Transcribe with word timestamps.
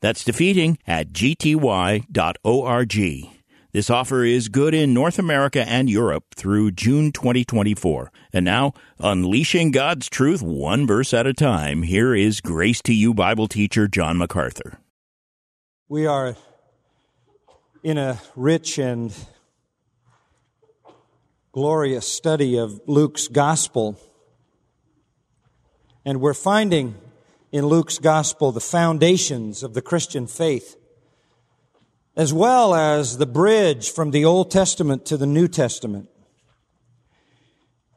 That's 0.00 0.24
defeating 0.24 0.78
at 0.86 1.12
gty.org. 1.12 2.06
This 3.72 3.88
offer 3.88 4.24
is 4.24 4.48
good 4.48 4.74
in 4.74 4.92
North 4.92 5.16
America 5.18 5.64
and 5.68 5.88
Europe 5.88 6.24
through 6.34 6.72
June 6.72 7.12
2024. 7.12 8.10
And 8.32 8.44
now, 8.44 8.72
unleashing 8.98 9.70
God's 9.70 10.08
truth 10.08 10.42
one 10.42 10.88
verse 10.88 11.14
at 11.14 11.28
a 11.28 11.32
time, 11.32 11.84
here 11.84 12.12
is 12.12 12.40
Grace 12.40 12.82
to 12.82 12.92
You 12.92 13.14
Bible 13.14 13.46
teacher 13.46 13.86
John 13.86 14.18
MacArthur. 14.18 14.80
We 15.88 16.04
are 16.04 16.34
in 17.84 17.96
a 17.96 18.18
rich 18.34 18.78
and 18.78 19.14
glorious 21.52 22.08
study 22.08 22.58
of 22.58 22.80
Luke's 22.86 23.28
gospel. 23.28 24.00
And 26.04 26.20
we're 26.20 26.34
finding 26.34 26.96
in 27.52 27.66
Luke's 27.66 27.98
gospel 27.98 28.52
the 28.52 28.60
foundations 28.60 29.62
of 29.62 29.74
the 29.74 29.82
Christian 29.82 30.26
faith, 30.26 30.76
as 32.16 32.32
well 32.32 32.74
as 32.74 33.18
the 33.18 33.26
bridge 33.26 33.90
from 33.90 34.10
the 34.10 34.24
Old 34.24 34.50
Testament 34.50 35.04
to 35.06 35.16
the 35.16 35.26
New 35.26 35.48
Testament. 35.48 36.08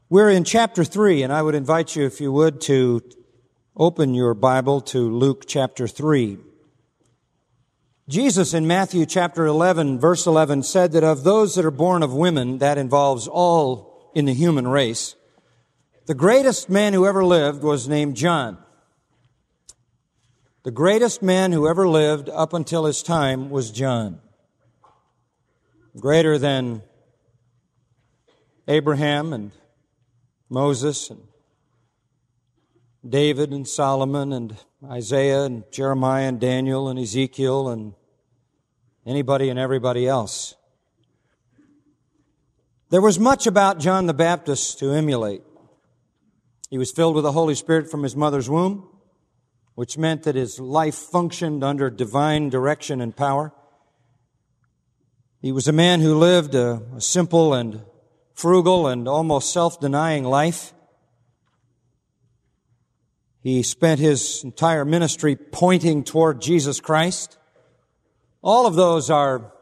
We're 0.10 0.30
in 0.30 0.44
chapter 0.44 0.84
3, 0.84 1.24
and 1.24 1.34
I 1.34 1.42
would 1.42 1.56
invite 1.56 1.96
you, 1.96 2.06
if 2.06 2.22
you 2.22 2.32
would, 2.32 2.62
to 2.62 3.02
open 3.76 4.14
your 4.14 4.34
Bible 4.34 4.82
to 4.82 5.10
Luke 5.10 5.46
chapter 5.48 5.88
3. 5.88 6.38
Jesus 8.08 8.54
in 8.54 8.68
Matthew 8.68 9.06
chapter 9.06 9.46
11, 9.46 10.00
verse 10.00 10.28
11, 10.28 10.64
said 10.64 10.92
that 10.92 11.04
of 11.04 11.24
those 11.24 11.56
that 11.56 11.66
are 11.66 11.72
born 11.72 12.04
of 12.04 12.14
women, 12.14 12.58
that 12.58 12.78
involves 12.78 13.28
all 13.28 14.12
in 14.14 14.26
the 14.26 14.34
human 14.34 14.68
race, 14.68 15.16
the 16.06 16.14
greatest 16.14 16.70
man 16.70 16.94
who 16.94 17.06
ever 17.06 17.24
lived 17.24 17.64
was 17.64 17.88
named 17.88 18.16
John. 18.16 18.58
The 20.64 20.72
greatest 20.72 21.22
man 21.22 21.52
who 21.52 21.68
ever 21.68 21.86
lived 21.90 22.30
up 22.30 22.54
until 22.54 22.86
his 22.86 23.04
time 23.04 23.50
was 23.50 23.70
John. 23.70 24.22
Greater 26.00 26.38
than 26.38 26.82
Abraham 28.70 29.34
and 29.34 29.52
Moses 30.50 31.10
and 31.10 31.20
David 33.08 33.52
and 33.52 33.68
Solomon 33.68 34.32
and 34.32 34.56
Isaiah 34.86 35.44
and 35.44 35.66
Jeremiah 35.70 36.30
and 36.30 36.40
Daniel 36.40 36.88
and 36.88 36.98
Ezekiel 36.98 37.68
and 37.68 37.94
anybody 39.06 39.50
and 39.50 39.60
everybody 39.60 40.08
else. 40.08 40.56
There 42.90 43.02
was 43.02 43.20
much 43.20 43.48
about 43.48 43.80
John 43.80 44.06
the 44.06 44.14
Baptist 44.14 44.80
to 44.80 44.92
emulate. 44.92 45.42
He 46.70 46.78
was 46.78 46.90
filled 46.90 47.16
with 47.16 47.26
the 47.26 47.34
Holy 47.34 47.56
Spirit 47.56 47.92
from 47.92 48.04
his 48.04 48.16
mother's 48.16 48.50
womb 48.50 48.88
which 49.76 49.98
meant 49.98 50.24
that 50.24 50.36
his 50.36 50.60
life 50.60 50.96
functioned 50.96 51.64
under 51.64 51.90
divine 51.90 52.50
direction 52.50 53.02
and 53.02 53.16
power. 53.16 53.52
He 55.42 55.52
was 55.52 55.68
a 55.68 55.74
man 55.74 56.00
who 56.00 56.18
lived 56.18 56.56
a, 56.56 56.82
a 56.96 57.02
simple 57.02 57.54
and 57.54 57.82
frugal 58.34 58.88
and 58.88 59.08
almost 59.08 59.52
self-denying 59.52 60.24
life. 60.24 60.74
He 63.42 63.62
spent 63.62 64.00
his 64.00 64.44
entire 64.44 64.86
ministry 64.86 65.36
pointing 65.36 66.04
toward 66.04 66.42
Jesus 66.42 66.80
Christ. 66.80 67.38
All 68.42 68.66
of 68.66 68.76
those 68.76 69.10
are 69.10 69.54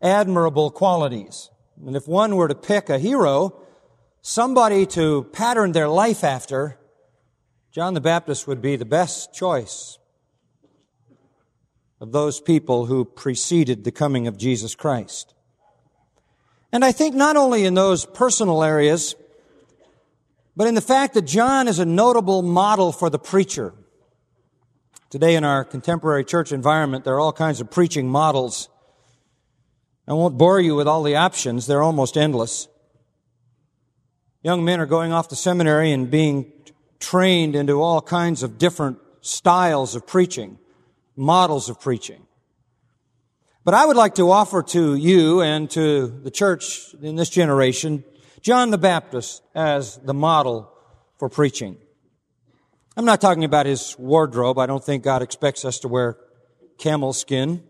admirable 0.00 0.70
qualities. 0.70 1.50
And 1.84 1.96
if 1.96 2.06
one 2.06 2.36
were 2.36 2.48
to 2.48 2.54
pick 2.54 2.90
a 2.90 2.98
hero, 2.98 3.60
somebody 4.20 4.86
to 4.86 5.24
pattern 5.32 5.72
their 5.72 5.88
life 5.88 6.22
after, 6.22 6.78
John 7.72 7.94
the 7.94 8.02
Baptist 8.02 8.46
would 8.46 8.60
be 8.60 8.76
the 8.76 8.84
best 8.84 9.32
choice 9.32 9.98
of 12.02 12.12
those 12.12 12.38
people 12.38 12.84
who 12.84 13.06
preceded 13.06 13.82
the 13.82 13.90
coming 13.90 14.26
of 14.26 14.36
Jesus 14.36 14.74
Christ. 14.74 15.32
And 16.70 16.84
I 16.84 16.92
think 16.92 17.14
not 17.14 17.36
only 17.36 17.64
in 17.64 17.72
those 17.72 18.04
personal 18.04 18.62
areas, 18.62 19.14
but 20.54 20.66
in 20.66 20.74
the 20.74 20.82
fact 20.82 21.14
that 21.14 21.22
John 21.22 21.66
is 21.66 21.78
a 21.78 21.86
notable 21.86 22.42
model 22.42 22.92
for 22.92 23.08
the 23.08 23.18
preacher. 23.18 23.72
Today 25.08 25.34
in 25.34 25.42
our 25.42 25.64
contemporary 25.64 26.26
church 26.26 26.52
environment, 26.52 27.04
there 27.04 27.14
are 27.14 27.20
all 27.20 27.32
kinds 27.32 27.62
of 27.62 27.70
preaching 27.70 28.06
models. 28.06 28.68
I 30.06 30.12
won't 30.12 30.36
bore 30.36 30.60
you 30.60 30.74
with 30.74 30.88
all 30.88 31.02
the 31.02 31.16
options. 31.16 31.66
They're 31.66 31.82
almost 31.82 32.18
endless. 32.18 32.68
Young 34.42 34.62
men 34.62 34.78
are 34.78 34.86
going 34.86 35.10
off 35.10 35.28
to 35.28 35.36
seminary 35.36 35.90
and 35.90 36.10
being 36.10 36.52
trained 37.02 37.54
into 37.54 37.82
all 37.82 38.00
kinds 38.00 38.42
of 38.42 38.56
different 38.56 38.98
styles 39.20 39.94
of 39.94 40.06
preaching, 40.06 40.58
models 41.16 41.68
of 41.68 41.78
preaching. 41.80 42.26
But 43.64 43.74
I 43.74 43.84
would 43.84 43.96
like 43.96 44.14
to 44.14 44.30
offer 44.30 44.62
to 44.62 44.94
you 44.94 45.42
and 45.42 45.70
to 45.72 46.06
the 46.06 46.30
church 46.30 46.94
in 47.02 47.16
this 47.16 47.28
generation 47.28 48.04
John 48.40 48.70
the 48.70 48.78
Baptist 48.78 49.40
as 49.54 49.98
the 49.98 50.14
model 50.14 50.72
for 51.18 51.28
preaching. 51.28 51.76
I'm 52.96 53.04
not 53.04 53.20
talking 53.20 53.44
about 53.44 53.66
his 53.66 53.96
wardrobe. 53.98 54.58
I 54.58 54.66
don't 54.66 54.82
think 54.82 55.04
God 55.04 55.22
expects 55.22 55.64
us 55.64 55.78
to 55.80 55.88
wear 55.88 56.16
camel 56.76 57.12
skin. 57.12 57.62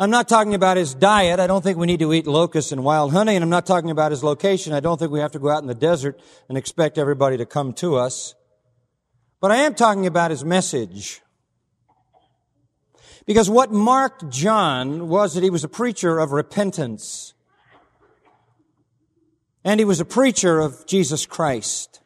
I'm 0.00 0.08
not 0.08 0.30
talking 0.30 0.54
about 0.54 0.78
his 0.78 0.94
diet. 0.94 1.40
I 1.40 1.46
don't 1.46 1.62
think 1.62 1.76
we 1.76 1.86
need 1.86 2.00
to 2.00 2.14
eat 2.14 2.26
locusts 2.26 2.72
and 2.72 2.82
wild 2.82 3.12
honey. 3.12 3.36
And 3.36 3.42
I'm 3.42 3.50
not 3.50 3.66
talking 3.66 3.90
about 3.90 4.12
his 4.12 4.24
location. 4.24 4.72
I 4.72 4.80
don't 4.80 4.96
think 4.96 5.10
we 5.10 5.20
have 5.20 5.32
to 5.32 5.38
go 5.38 5.50
out 5.50 5.60
in 5.60 5.68
the 5.68 5.74
desert 5.74 6.18
and 6.48 6.56
expect 6.56 6.96
everybody 6.96 7.36
to 7.36 7.44
come 7.44 7.74
to 7.74 7.96
us. 7.96 8.34
But 9.42 9.50
I 9.50 9.56
am 9.56 9.74
talking 9.74 10.06
about 10.06 10.30
his 10.30 10.42
message. 10.42 11.20
Because 13.26 13.50
what 13.50 13.72
marked 13.72 14.30
John 14.30 15.10
was 15.10 15.34
that 15.34 15.42
he 15.42 15.50
was 15.50 15.64
a 15.64 15.68
preacher 15.68 16.18
of 16.18 16.32
repentance. 16.32 17.34
And 19.64 19.78
he 19.78 19.84
was 19.84 20.00
a 20.00 20.06
preacher 20.06 20.60
of 20.60 20.86
Jesus 20.86 21.26
Christ. 21.26 22.00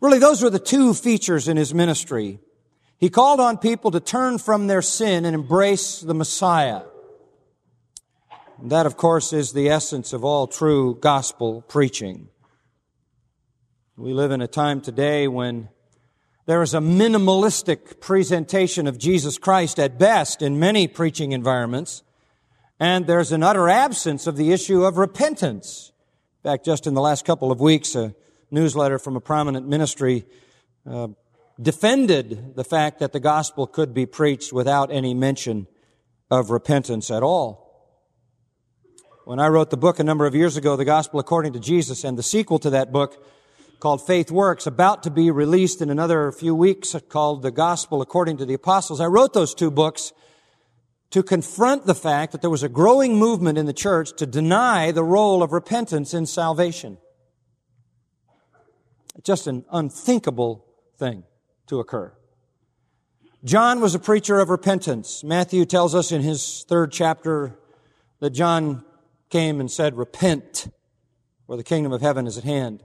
Really, 0.00 0.20
those 0.20 0.40
were 0.40 0.50
the 0.50 0.60
two 0.60 0.94
features 0.94 1.48
in 1.48 1.56
his 1.56 1.74
ministry. 1.74 2.38
He 3.00 3.08
called 3.08 3.40
on 3.40 3.56
people 3.56 3.90
to 3.92 4.00
turn 4.00 4.36
from 4.36 4.66
their 4.66 4.82
sin 4.82 5.24
and 5.24 5.34
embrace 5.34 6.00
the 6.00 6.12
Messiah. 6.12 6.82
And 8.60 8.70
that, 8.70 8.84
of 8.84 8.98
course, 8.98 9.32
is 9.32 9.54
the 9.54 9.70
essence 9.70 10.12
of 10.12 10.22
all 10.22 10.46
true 10.46 10.98
gospel 11.00 11.62
preaching. 11.62 12.28
We 13.96 14.12
live 14.12 14.32
in 14.32 14.42
a 14.42 14.46
time 14.46 14.82
today 14.82 15.28
when 15.28 15.70
there 16.44 16.60
is 16.60 16.74
a 16.74 16.78
minimalistic 16.78 18.00
presentation 18.00 18.86
of 18.86 18.98
Jesus 18.98 19.38
Christ 19.38 19.78
at 19.78 19.98
best 19.98 20.42
in 20.42 20.58
many 20.58 20.86
preaching 20.86 21.32
environments, 21.32 22.02
and 22.78 23.06
there's 23.06 23.32
an 23.32 23.42
utter 23.42 23.70
absence 23.70 24.26
of 24.26 24.36
the 24.36 24.52
issue 24.52 24.84
of 24.84 24.98
repentance. 24.98 25.92
In 26.44 26.50
fact, 26.50 26.66
just 26.66 26.86
in 26.86 26.92
the 26.92 27.00
last 27.00 27.24
couple 27.24 27.50
of 27.50 27.60
weeks, 27.60 27.94
a 27.94 28.14
newsletter 28.50 28.98
from 28.98 29.16
a 29.16 29.20
prominent 29.20 29.66
ministry 29.66 30.26
uh, 30.86 31.08
defended 31.60 32.56
the 32.56 32.64
fact 32.64 33.00
that 33.00 33.12
the 33.12 33.20
gospel 33.20 33.66
could 33.66 33.92
be 33.92 34.06
preached 34.06 34.52
without 34.52 34.90
any 34.90 35.14
mention 35.14 35.66
of 36.30 36.50
repentance 36.50 37.10
at 37.10 37.22
all. 37.22 37.70
When 39.24 39.38
I 39.38 39.48
wrote 39.48 39.70
the 39.70 39.76
book 39.76 39.98
a 39.98 40.04
number 40.04 40.26
of 40.26 40.34
years 40.34 40.56
ago, 40.56 40.76
The 40.76 40.84
Gospel 40.84 41.20
According 41.20 41.52
to 41.52 41.60
Jesus, 41.60 42.04
and 42.04 42.18
the 42.18 42.22
sequel 42.22 42.58
to 42.60 42.70
that 42.70 42.90
book 42.90 43.22
called 43.78 44.04
Faith 44.04 44.30
Works, 44.30 44.66
about 44.66 45.02
to 45.04 45.10
be 45.10 45.30
released 45.30 45.82
in 45.82 45.90
another 45.90 46.32
few 46.32 46.54
weeks 46.54 46.96
called 47.08 47.42
The 47.42 47.50
Gospel 47.50 48.00
According 48.00 48.38
to 48.38 48.46
the 48.46 48.54
Apostles, 48.54 49.00
I 49.00 49.06
wrote 49.06 49.32
those 49.32 49.54
two 49.54 49.70
books 49.70 50.12
to 51.10 51.22
confront 51.22 51.86
the 51.86 51.94
fact 51.94 52.32
that 52.32 52.40
there 52.40 52.50
was 52.50 52.62
a 52.62 52.68
growing 52.68 53.16
movement 53.16 53.58
in 53.58 53.66
the 53.66 53.72
church 53.72 54.16
to 54.16 54.26
deny 54.26 54.90
the 54.90 55.04
role 55.04 55.42
of 55.42 55.52
repentance 55.52 56.14
in 56.14 56.24
salvation. 56.26 56.98
Just 59.22 59.46
an 59.46 59.64
unthinkable 59.70 60.64
thing 60.96 61.24
to 61.70 61.80
occur. 61.80 62.12
John 63.42 63.80
was 63.80 63.94
a 63.94 63.98
preacher 63.98 64.38
of 64.38 64.50
repentance. 64.50 65.24
Matthew 65.24 65.64
tells 65.64 65.94
us 65.94 66.12
in 66.12 66.20
his 66.20 66.66
third 66.68 66.92
chapter 66.92 67.56
that 68.18 68.30
John 68.30 68.84
came 69.30 69.60
and 69.60 69.70
said, 69.70 69.96
repent, 69.96 70.68
for 71.46 71.56
the 71.56 71.64
kingdom 71.64 71.92
of 71.92 72.02
heaven 72.02 72.26
is 72.26 72.36
at 72.36 72.44
hand. 72.44 72.84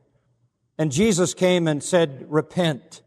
And 0.78 0.92
Jesus 0.92 1.34
came 1.34 1.68
and 1.68 1.84
said, 1.84 2.26
repent. 2.30 3.02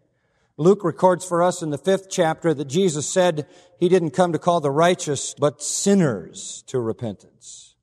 Luke 0.56 0.82
records 0.82 1.24
for 1.24 1.42
us 1.42 1.62
in 1.62 1.70
the 1.70 1.78
fifth 1.78 2.10
chapter 2.10 2.52
that 2.52 2.66
Jesus 2.66 3.08
said 3.08 3.46
he 3.78 3.88
didn't 3.88 4.10
come 4.10 4.32
to 4.32 4.38
call 4.38 4.60
the 4.60 4.70
righteous, 4.70 5.34
but 5.38 5.62
sinners 5.62 6.64
to 6.66 6.80
repentance. 6.80 7.76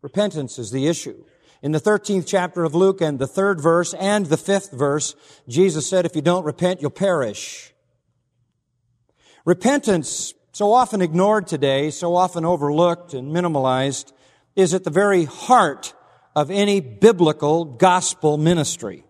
Repentance 0.00 0.58
is 0.58 0.70
the 0.70 0.86
issue. 0.86 1.24
In 1.62 1.70
the 1.70 1.80
13th 1.80 2.26
chapter 2.26 2.64
of 2.64 2.74
Luke 2.74 3.00
and 3.00 3.20
the 3.20 3.26
third 3.28 3.60
verse 3.60 3.94
and 3.94 4.26
the 4.26 4.36
fifth 4.36 4.72
verse, 4.72 5.14
Jesus 5.46 5.88
said, 5.88 6.04
if 6.04 6.16
you 6.16 6.22
don't 6.22 6.44
repent, 6.44 6.82
you'll 6.82 6.90
perish. 6.90 7.72
Repentance, 9.44 10.34
so 10.50 10.72
often 10.72 11.00
ignored 11.00 11.46
today, 11.46 11.90
so 11.90 12.16
often 12.16 12.44
overlooked 12.44 13.14
and 13.14 13.32
minimalized, 13.32 14.12
is 14.56 14.74
at 14.74 14.82
the 14.82 14.90
very 14.90 15.24
heart 15.24 15.94
of 16.34 16.50
any 16.50 16.80
biblical 16.80 17.64
gospel 17.64 18.38
ministry. 18.38 19.04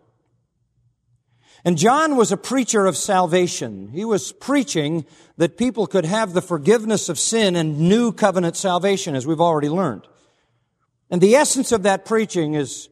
And 1.65 1.79
John 1.79 2.17
was 2.17 2.33
a 2.33 2.37
preacher 2.37 2.85
of 2.85 2.99
salvation. 2.99 3.89
He 3.95 4.05
was 4.05 4.33
preaching 4.33 5.07
that 5.39 5.57
people 5.57 5.87
could 5.87 6.05
have 6.05 6.35
the 6.35 6.43
forgiveness 6.43 7.09
of 7.09 7.19
sin 7.19 7.57
and 7.57 7.79
new 7.79 8.13
covenant 8.13 8.57
salvation, 8.57 9.15
as 9.15 9.27
we've 9.27 9.41
already 9.41 9.71
learned. 9.71 10.07
And 11.13 11.21
the 11.21 11.37
essence 11.37 11.73
of 11.73 11.83
that 11.83 12.07
preaching 12.07 12.55
is 12.55 12.89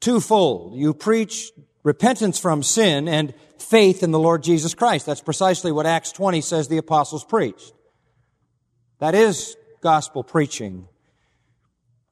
twofold. 0.00 0.76
You 0.76 0.92
preach 0.92 1.50
repentance 1.82 2.38
from 2.38 2.62
sin 2.62 3.08
and 3.08 3.32
faith 3.58 4.02
in 4.02 4.10
the 4.10 4.18
Lord 4.18 4.42
Jesus 4.42 4.74
Christ. 4.74 5.06
That's 5.06 5.22
precisely 5.22 5.72
what 5.72 5.86
Acts 5.86 6.12
20 6.12 6.42
says 6.42 6.68
the 6.68 6.76
apostles 6.76 7.24
preached. 7.24 7.72
That 8.98 9.14
is 9.14 9.56
gospel 9.80 10.22
preaching. 10.22 10.88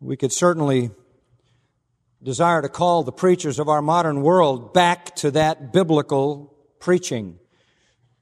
We 0.01 0.17
could 0.17 0.33
certainly 0.33 0.91
desire 2.23 2.63
to 2.63 2.71
call 2.71 3.03
the 3.03 3.13
preachers 3.13 3.59
of 3.59 3.69
our 3.69 3.83
modern 3.83 4.23
world 4.23 4.73
back 4.73 5.15
to 5.17 5.33
that 5.33 5.71
biblical 5.71 6.57
preaching 6.79 7.39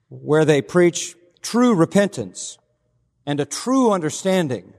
where 0.09 0.45
they 0.45 0.63
preach 0.63 1.15
true 1.43 1.77
repentance 1.77 2.59
and 3.25 3.39
a 3.39 3.45
true 3.45 3.93
understanding 3.93 4.75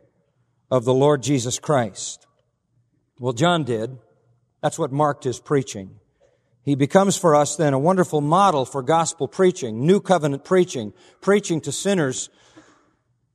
of 0.72 0.86
the 0.86 0.94
Lord 0.94 1.24
Jesus 1.24 1.60
Christ. 1.60 2.28
Well, 3.20 3.34
John 3.34 3.64
did. 3.64 3.98
That's 4.62 4.80
what 4.80 4.92
marked 4.92 5.24
his 5.24 5.40
preaching. 5.40 6.00
He 6.64 6.76
becomes 6.76 7.18
for 7.18 7.36
us 7.36 7.56
then 7.56 7.74
a 7.74 7.80
wonderful 7.80 8.22
model 8.22 8.66
for 8.66 8.82
gospel 8.82 9.28
preaching, 9.28 9.86
new 9.86 10.00
covenant 10.00 10.44
preaching, 10.44 10.94
preaching 11.22 11.62
to 11.62 11.72
sinners, 11.72 12.30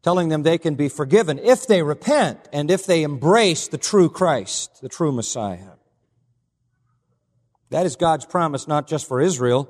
telling 0.03 0.29
them 0.29 0.43
they 0.43 0.59
can 0.59 0.75
be 0.75 0.89
forgiven 0.89 1.39
if 1.39 1.67
they 1.67 1.83
repent 1.83 2.49
and 2.53 2.71
if 2.71 2.87
they 2.87 3.03
embrace 3.03 3.69
the 3.69 3.79
true 3.79 4.09
Christ, 4.09 4.81
the 4.83 4.89
true 4.89 5.11
Messiah. 5.11 5.73
That 7.71 7.87
is 7.87 7.97
God's 7.97 8.27
promise 8.27 8.69
not 8.69 8.87
just 8.87 9.09
for 9.09 9.21
Israel. 9.21 9.69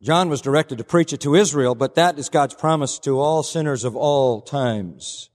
John 0.00 0.28
was 0.28 0.40
directed 0.40 0.78
to 0.78 0.84
preach 0.84 1.12
it 1.12 1.20
to 1.22 1.34
Israel, 1.34 1.74
but 1.74 1.96
that 1.96 2.18
is 2.18 2.28
God's 2.28 2.54
promise 2.54 2.98
to 3.00 3.18
all 3.18 3.42
sinners 3.42 3.84
of 3.84 3.96
all 3.96 4.40
times. 4.40 5.28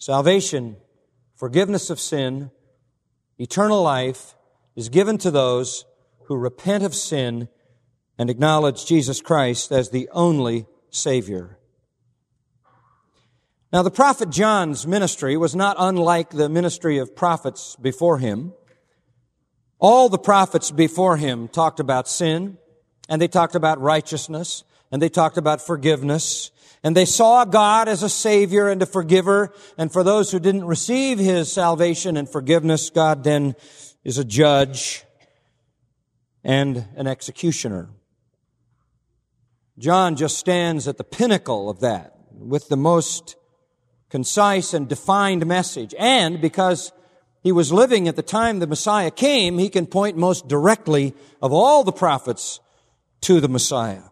Salvation, 0.00 0.78
forgiveness 1.36 1.90
of 1.90 2.00
sin, 2.00 2.50
eternal 3.38 3.82
life 3.82 4.34
is 4.74 4.88
given 4.88 5.18
to 5.18 5.30
those 5.30 5.84
who 6.24 6.38
repent 6.38 6.84
of 6.84 6.94
sin 6.94 7.50
and 8.16 8.30
acknowledge 8.30 8.86
Jesus 8.86 9.20
Christ 9.20 9.70
as 9.70 9.90
the 9.90 10.08
only 10.12 10.64
Savior. 10.88 11.58
Now, 13.74 13.82
the 13.82 13.90
prophet 13.90 14.30
John's 14.30 14.86
ministry 14.86 15.36
was 15.36 15.54
not 15.54 15.76
unlike 15.78 16.30
the 16.30 16.48
ministry 16.48 16.96
of 16.96 17.14
prophets 17.14 17.76
before 17.76 18.16
him. 18.16 18.54
All 19.78 20.08
the 20.08 20.18
prophets 20.18 20.70
before 20.70 21.18
him 21.18 21.46
talked 21.46 21.78
about 21.78 22.08
sin, 22.08 22.56
and 23.10 23.20
they 23.20 23.28
talked 23.28 23.54
about 23.54 23.78
righteousness, 23.78 24.64
and 24.90 25.02
they 25.02 25.10
talked 25.10 25.36
about 25.36 25.60
forgiveness, 25.60 26.50
and 26.82 26.96
they 26.96 27.04
saw 27.04 27.44
God 27.44 27.88
as 27.88 28.02
a 28.02 28.08
savior 28.08 28.68
and 28.68 28.82
a 28.82 28.86
forgiver, 28.86 29.52
and 29.76 29.92
for 29.92 30.02
those 30.02 30.30
who 30.30 30.40
didn't 30.40 30.64
receive 30.64 31.18
his 31.18 31.52
salvation 31.52 32.16
and 32.16 32.28
forgiveness, 32.28 32.90
God 32.90 33.24
then 33.24 33.54
is 34.04 34.18
a 34.18 34.24
judge 34.24 35.04
and 36.42 36.86
an 36.96 37.06
executioner. 37.06 37.90
John 39.78 40.16
just 40.16 40.38
stands 40.38 40.88
at 40.88 40.98
the 40.98 41.04
pinnacle 41.04 41.70
of 41.70 41.80
that 41.80 42.14
with 42.32 42.68
the 42.68 42.76
most 42.76 43.36
concise 44.10 44.74
and 44.74 44.88
defined 44.88 45.46
message. 45.46 45.94
And 45.98 46.40
because 46.40 46.92
he 47.42 47.52
was 47.52 47.72
living 47.72 48.08
at 48.08 48.16
the 48.16 48.22
time 48.22 48.58
the 48.58 48.66
Messiah 48.66 49.10
came, 49.10 49.58
he 49.58 49.70
can 49.70 49.86
point 49.86 50.16
most 50.16 50.48
directly 50.48 51.14
of 51.40 51.52
all 51.52 51.84
the 51.84 51.92
prophets 51.92 52.60
to 53.22 53.40
the 53.40 53.48
Messiah. 53.48 54.09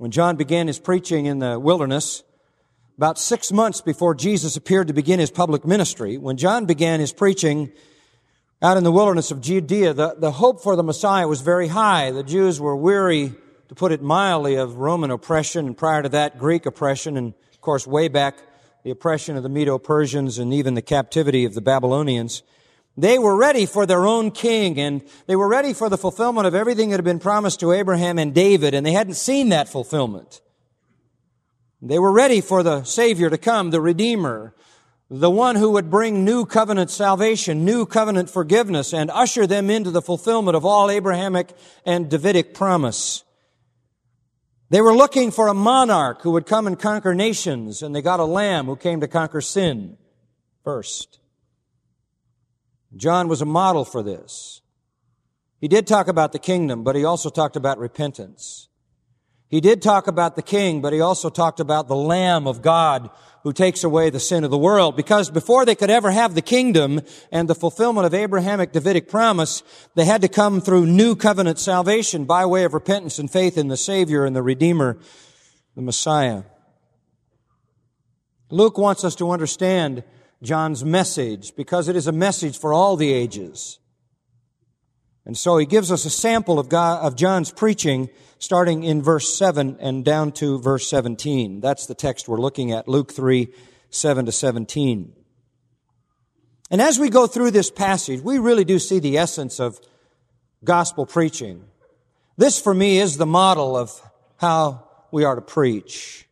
When 0.00 0.10
John 0.10 0.36
began 0.36 0.66
his 0.66 0.78
preaching 0.78 1.26
in 1.26 1.40
the 1.40 1.60
wilderness, 1.60 2.22
about 2.96 3.18
six 3.18 3.52
months 3.52 3.82
before 3.82 4.14
Jesus 4.14 4.56
appeared 4.56 4.86
to 4.86 4.94
begin 4.94 5.20
his 5.20 5.30
public 5.30 5.66
ministry, 5.66 6.16
when 6.16 6.38
John 6.38 6.64
began 6.64 7.00
his 7.00 7.12
preaching 7.12 7.70
out 8.62 8.78
in 8.78 8.82
the 8.82 8.90
wilderness 8.90 9.30
of 9.30 9.42
Judea, 9.42 9.92
the, 9.92 10.14
the 10.16 10.30
hope 10.30 10.62
for 10.62 10.74
the 10.74 10.82
Messiah 10.82 11.28
was 11.28 11.42
very 11.42 11.68
high. 11.68 12.12
The 12.12 12.22
Jews 12.22 12.58
were 12.58 12.74
weary, 12.74 13.34
to 13.68 13.74
put 13.74 13.92
it 13.92 14.00
mildly, 14.00 14.54
of 14.54 14.76
Roman 14.76 15.10
oppression, 15.10 15.66
and 15.66 15.76
prior 15.76 16.02
to 16.02 16.08
that, 16.08 16.38
Greek 16.38 16.64
oppression, 16.64 17.18
and 17.18 17.34
of 17.52 17.60
course, 17.60 17.86
way 17.86 18.08
back 18.08 18.38
the 18.84 18.90
oppression 18.90 19.36
of 19.36 19.42
the 19.42 19.50
Medo-Persians 19.50 20.38
and 20.38 20.54
even 20.54 20.72
the 20.72 20.80
captivity 20.80 21.44
of 21.44 21.52
the 21.52 21.60
Babylonians. 21.60 22.42
They 23.00 23.18
were 23.18 23.34
ready 23.34 23.64
for 23.64 23.86
their 23.86 24.04
own 24.04 24.30
king 24.30 24.78
and 24.78 25.02
they 25.26 25.34
were 25.34 25.48
ready 25.48 25.72
for 25.72 25.88
the 25.88 25.96
fulfillment 25.96 26.46
of 26.46 26.54
everything 26.54 26.90
that 26.90 26.96
had 26.96 27.04
been 27.04 27.18
promised 27.18 27.60
to 27.60 27.72
Abraham 27.72 28.18
and 28.18 28.34
David 28.34 28.74
and 28.74 28.84
they 28.84 28.92
hadn't 28.92 29.14
seen 29.14 29.48
that 29.48 29.70
fulfillment. 29.70 30.42
They 31.80 31.98
were 31.98 32.12
ready 32.12 32.42
for 32.42 32.62
the 32.62 32.84
Savior 32.84 33.30
to 33.30 33.38
come, 33.38 33.70
the 33.70 33.80
Redeemer, 33.80 34.54
the 35.08 35.30
one 35.30 35.56
who 35.56 35.70
would 35.70 35.88
bring 35.88 36.26
new 36.26 36.44
covenant 36.44 36.90
salvation, 36.90 37.64
new 37.64 37.86
covenant 37.86 38.28
forgiveness 38.28 38.92
and 38.92 39.10
usher 39.10 39.46
them 39.46 39.70
into 39.70 39.90
the 39.90 40.02
fulfillment 40.02 40.54
of 40.54 40.66
all 40.66 40.90
Abrahamic 40.90 41.54
and 41.86 42.10
Davidic 42.10 42.52
promise. 42.52 43.24
They 44.68 44.82
were 44.82 44.94
looking 44.94 45.30
for 45.30 45.48
a 45.48 45.54
monarch 45.54 46.20
who 46.20 46.32
would 46.32 46.44
come 46.44 46.66
and 46.66 46.78
conquer 46.78 47.14
nations, 47.14 47.82
and 47.82 47.96
they 47.96 48.02
got 48.02 48.20
a 48.20 48.24
lamb 48.24 48.66
who 48.66 48.76
came 48.76 49.00
to 49.00 49.08
conquer 49.08 49.40
sin 49.40 49.96
first. 50.64 51.19
John 52.96 53.28
was 53.28 53.40
a 53.40 53.46
model 53.46 53.84
for 53.84 54.02
this. 54.02 54.62
He 55.60 55.68
did 55.68 55.86
talk 55.86 56.08
about 56.08 56.32
the 56.32 56.38
kingdom, 56.38 56.82
but 56.82 56.96
he 56.96 57.04
also 57.04 57.30
talked 57.30 57.56
about 57.56 57.78
repentance. 57.78 58.68
He 59.48 59.60
did 59.60 59.82
talk 59.82 60.06
about 60.06 60.36
the 60.36 60.42
king, 60.42 60.80
but 60.80 60.92
he 60.92 61.00
also 61.00 61.28
talked 61.28 61.58
about 61.58 61.88
the 61.88 61.96
Lamb 61.96 62.46
of 62.46 62.62
God 62.62 63.10
who 63.42 63.52
takes 63.52 63.82
away 63.82 64.08
the 64.08 64.20
sin 64.20 64.44
of 64.44 64.50
the 64.50 64.58
world. 64.58 64.96
Because 64.96 65.28
before 65.28 65.64
they 65.64 65.74
could 65.74 65.90
ever 65.90 66.12
have 66.12 66.34
the 66.34 66.42
kingdom 66.42 67.00
and 67.32 67.48
the 67.48 67.54
fulfillment 67.54 68.06
of 68.06 68.14
Abrahamic 68.14 68.72
Davidic 68.72 69.08
promise, 69.08 69.62
they 69.96 70.04
had 70.04 70.22
to 70.22 70.28
come 70.28 70.60
through 70.60 70.86
new 70.86 71.16
covenant 71.16 71.58
salvation 71.58 72.26
by 72.26 72.46
way 72.46 72.64
of 72.64 72.74
repentance 72.74 73.18
and 73.18 73.30
faith 73.30 73.58
in 73.58 73.66
the 73.66 73.76
Savior 73.76 74.24
and 74.24 74.36
the 74.36 74.42
Redeemer, 74.42 74.98
the 75.74 75.82
Messiah. 75.82 76.44
Luke 78.50 78.78
wants 78.78 79.04
us 79.04 79.16
to 79.16 79.30
understand 79.30 80.04
John's 80.42 80.84
message 80.84 81.54
because 81.56 81.88
it 81.88 81.96
is 81.96 82.06
a 82.06 82.12
message 82.12 82.58
for 82.58 82.72
all 82.72 82.96
the 82.96 83.12
ages. 83.12 83.78
And 85.26 85.36
so 85.36 85.58
he 85.58 85.66
gives 85.66 85.92
us 85.92 86.04
a 86.04 86.10
sample 86.10 86.58
of, 86.58 86.68
God, 86.68 87.04
of 87.04 87.14
John's 87.14 87.52
preaching 87.52 88.08
starting 88.38 88.82
in 88.82 89.02
verse 89.02 89.36
7 89.36 89.76
and 89.80 90.04
down 90.04 90.32
to 90.32 90.58
verse 90.58 90.88
17. 90.88 91.60
That's 91.60 91.86
the 91.86 91.94
text 91.94 92.26
we're 92.26 92.40
looking 92.40 92.72
at, 92.72 92.88
Luke 92.88 93.12
3, 93.12 93.52
7 93.90 94.26
to 94.26 94.32
17. 94.32 95.12
And 96.70 96.80
as 96.80 96.98
we 96.98 97.10
go 97.10 97.26
through 97.26 97.50
this 97.50 97.70
passage, 97.70 98.20
we 98.20 98.38
really 98.38 98.64
do 98.64 98.78
see 98.78 98.98
the 98.98 99.18
essence 99.18 99.60
of 99.60 99.78
gospel 100.64 101.04
preaching. 101.04 101.64
This 102.36 102.60
for 102.60 102.72
me 102.72 102.98
is 102.98 103.16
the 103.16 103.26
model 103.26 103.76
of 103.76 103.92
how 104.38 104.88
we 105.10 105.24
are 105.24 105.34
to 105.34 105.42
preach. 105.42 106.26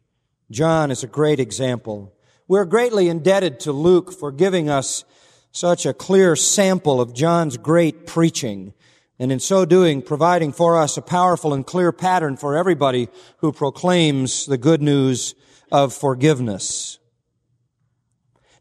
John 0.51 0.91
is 0.91 1.05
a 1.05 1.09
great 1.09 1.41
example. 1.41 2.15
We're 2.51 2.65
greatly 2.65 3.11
indebted 3.11 3.61
to 3.61 3.73
Luke 3.73 4.11
for 4.11 4.33
giving 4.33 4.71
us 4.71 5.05
such 5.53 5.85
a 5.85 5.93
clear 5.93 6.35
sample 6.35 6.99
of 6.99 7.13
John's 7.13 7.59
great 7.59 8.07
preaching 8.07 8.73
and 9.19 9.31
in 9.31 9.39
so 9.39 9.67
doing, 9.67 10.01
providing 10.01 10.53
for 10.53 10.79
us 10.79 10.97
a 10.97 11.03
powerful 11.03 11.53
and 11.53 11.67
clear 11.67 11.93
pattern 11.93 12.39
for 12.39 12.57
everybody 12.57 13.09
who 13.41 13.53
proclaims 13.53 14.47
the 14.47 14.57
good 14.57 14.81
news 14.81 15.35
of 15.71 15.93
forgiveness. 15.93 16.99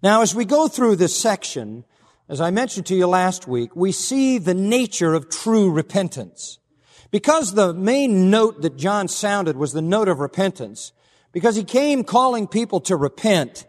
Now, 0.04 0.22
as 0.22 0.36
we 0.36 0.44
go 0.44 0.68
through 0.68 0.98
this 0.98 1.18
section, 1.18 1.86
as 2.28 2.42
I 2.42 2.52
mentioned 2.52 2.88
to 2.88 2.96
you 2.96 3.08
last 3.08 3.48
week, 3.48 3.74
we 3.74 3.94
see 3.94 4.38
the 4.38 4.54
nature 4.54 5.14
of 5.14 5.30
true 5.30 5.72
repentance. 5.72 6.60
Because 7.10 7.54
the 7.54 7.74
main 7.74 8.30
note 8.30 8.64
that 8.64 8.76
John 8.76 9.08
sounded 9.08 9.56
was 9.56 9.72
the 9.72 9.82
note 9.82 10.10
of 10.10 10.20
repentance, 10.20 10.92
because 11.32 11.56
he 11.56 11.64
came 11.64 12.04
calling 12.04 12.48
people 12.48 12.82
to 12.82 12.98
repent, 12.98 13.66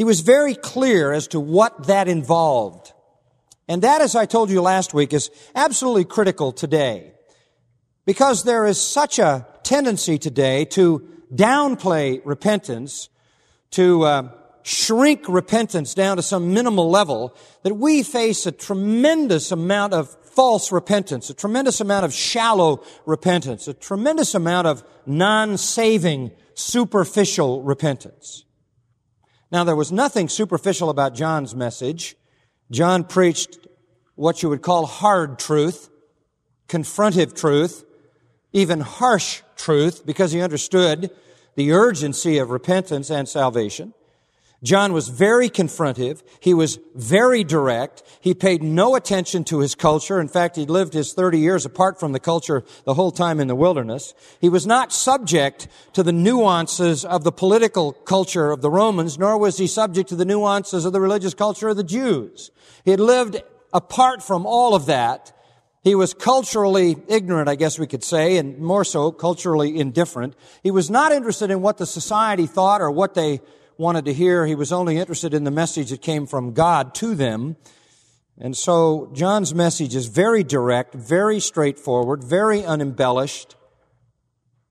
he 0.00 0.04
was 0.04 0.20
very 0.20 0.54
clear 0.54 1.12
as 1.12 1.28
to 1.28 1.38
what 1.38 1.86
that 1.88 2.08
involved. 2.08 2.94
And 3.68 3.82
that, 3.82 4.00
as 4.00 4.16
I 4.16 4.24
told 4.24 4.48
you 4.48 4.62
last 4.62 4.94
week, 4.94 5.12
is 5.12 5.30
absolutely 5.54 6.06
critical 6.06 6.52
today. 6.52 7.12
Because 8.06 8.44
there 8.44 8.64
is 8.64 8.80
such 8.80 9.18
a 9.18 9.46
tendency 9.62 10.16
today 10.16 10.64
to 10.76 11.06
downplay 11.34 12.22
repentance, 12.24 13.10
to 13.72 14.04
uh, 14.04 14.28
shrink 14.62 15.28
repentance 15.28 15.92
down 15.92 16.16
to 16.16 16.22
some 16.22 16.54
minimal 16.54 16.88
level, 16.88 17.36
that 17.62 17.74
we 17.74 18.02
face 18.02 18.46
a 18.46 18.52
tremendous 18.52 19.52
amount 19.52 19.92
of 19.92 20.08
false 20.24 20.72
repentance, 20.72 21.28
a 21.28 21.34
tremendous 21.34 21.78
amount 21.78 22.06
of 22.06 22.14
shallow 22.14 22.82
repentance, 23.04 23.68
a 23.68 23.74
tremendous 23.74 24.34
amount 24.34 24.66
of 24.66 24.82
non-saving, 25.04 26.30
superficial 26.54 27.62
repentance. 27.62 28.46
Now, 29.52 29.64
there 29.64 29.76
was 29.76 29.90
nothing 29.90 30.28
superficial 30.28 30.90
about 30.90 31.14
John's 31.14 31.54
message. 31.54 32.16
John 32.70 33.04
preached 33.04 33.58
what 34.14 34.42
you 34.42 34.48
would 34.48 34.62
call 34.62 34.86
hard 34.86 35.38
truth, 35.38 35.90
confrontive 36.68 37.34
truth, 37.34 37.84
even 38.52 38.80
harsh 38.80 39.42
truth, 39.56 40.06
because 40.06 40.32
he 40.32 40.40
understood 40.40 41.10
the 41.56 41.72
urgency 41.72 42.38
of 42.38 42.50
repentance 42.50 43.10
and 43.10 43.28
salvation. 43.28 43.92
John 44.62 44.92
was 44.92 45.08
very 45.08 45.48
confrontive. 45.48 46.22
He 46.38 46.52
was 46.52 46.78
very 46.94 47.44
direct. 47.44 48.02
He 48.20 48.34
paid 48.34 48.62
no 48.62 48.94
attention 48.94 49.44
to 49.44 49.60
his 49.60 49.74
culture. 49.74 50.20
In 50.20 50.28
fact, 50.28 50.56
he 50.56 50.66
lived 50.66 50.92
his 50.92 51.14
30 51.14 51.38
years 51.38 51.64
apart 51.64 51.98
from 51.98 52.12
the 52.12 52.20
culture 52.20 52.62
the 52.84 52.92
whole 52.92 53.10
time 53.10 53.40
in 53.40 53.48
the 53.48 53.54
wilderness. 53.54 54.12
He 54.38 54.50
was 54.50 54.66
not 54.66 54.92
subject 54.92 55.66
to 55.94 56.02
the 56.02 56.12
nuances 56.12 57.06
of 57.06 57.24
the 57.24 57.32
political 57.32 57.92
culture 57.92 58.50
of 58.50 58.60
the 58.60 58.70
Romans, 58.70 59.18
nor 59.18 59.38
was 59.38 59.56
he 59.56 59.66
subject 59.66 60.10
to 60.10 60.16
the 60.16 60.26
nuances 60.26 60.84
of 60.84 60.92
the 60.92 61.00
religious 61.00 61.32
culture 61.32 61.68
of 61.68 61.78
the 61.78 61.84
Jews. 61.84 62.50
He 62.84 62.90
had 62.90 63.00
lived 63.00 63.42
apart 63.72 64.22
from 64.22 64.44
all 64.44 64.74
of 64.74 64.86
that. 64.86 65.32
He 65.82 65.94
was 65.94 66.12
culturally 66.12 66.96
ignorant, 67.08 67.48
I 67.48 67.54
guess 67.54 67.78
we 67.78 67.86
could 67.86 68.04
say, 68.04 68.36
and 68.36 68.58
more 68.58 68.84
so 68.84 69.10
culturally 69.10 69.78
indifferent. 69.78 70.34
He 70.62 70.70
was 70.70 70.90
not 70.90 71.12
interested 71.12 71.50
in 71.50 71.62
what 71.62 71.78
the 71.78 71.86
society 71.86 72.46
thought 72.46 72.82
or 72.82 72.90
what 72.90 73.14
they 73.14 73.40
wanted 73.80 74.04
to 74.04 74.12
hear. 74.12 74.44
He 74.44 74.54
was 74.54 74.72
only 74.72 74.98
interested 74.98 75.32
in 75.32 75.44
the 75.44 75.50
message 75.50 75.88
that 75.88 76.02
came 76.02 76.26
from 76.26 76.52
God 76.52 76.94
to 76.96 77.14
them. 77.14 77.56
And 78.38 78.54
so 78.54 79.10
John's 79.14 79.54
message 79.54 79.94
is 79.94 80.06
very 80.06 80.44
direct, 80.44 80.94
very 80.94 81.40
straightforward, 81.40 82.22
very 82.22 82.62
unembellished, 82.62 83.56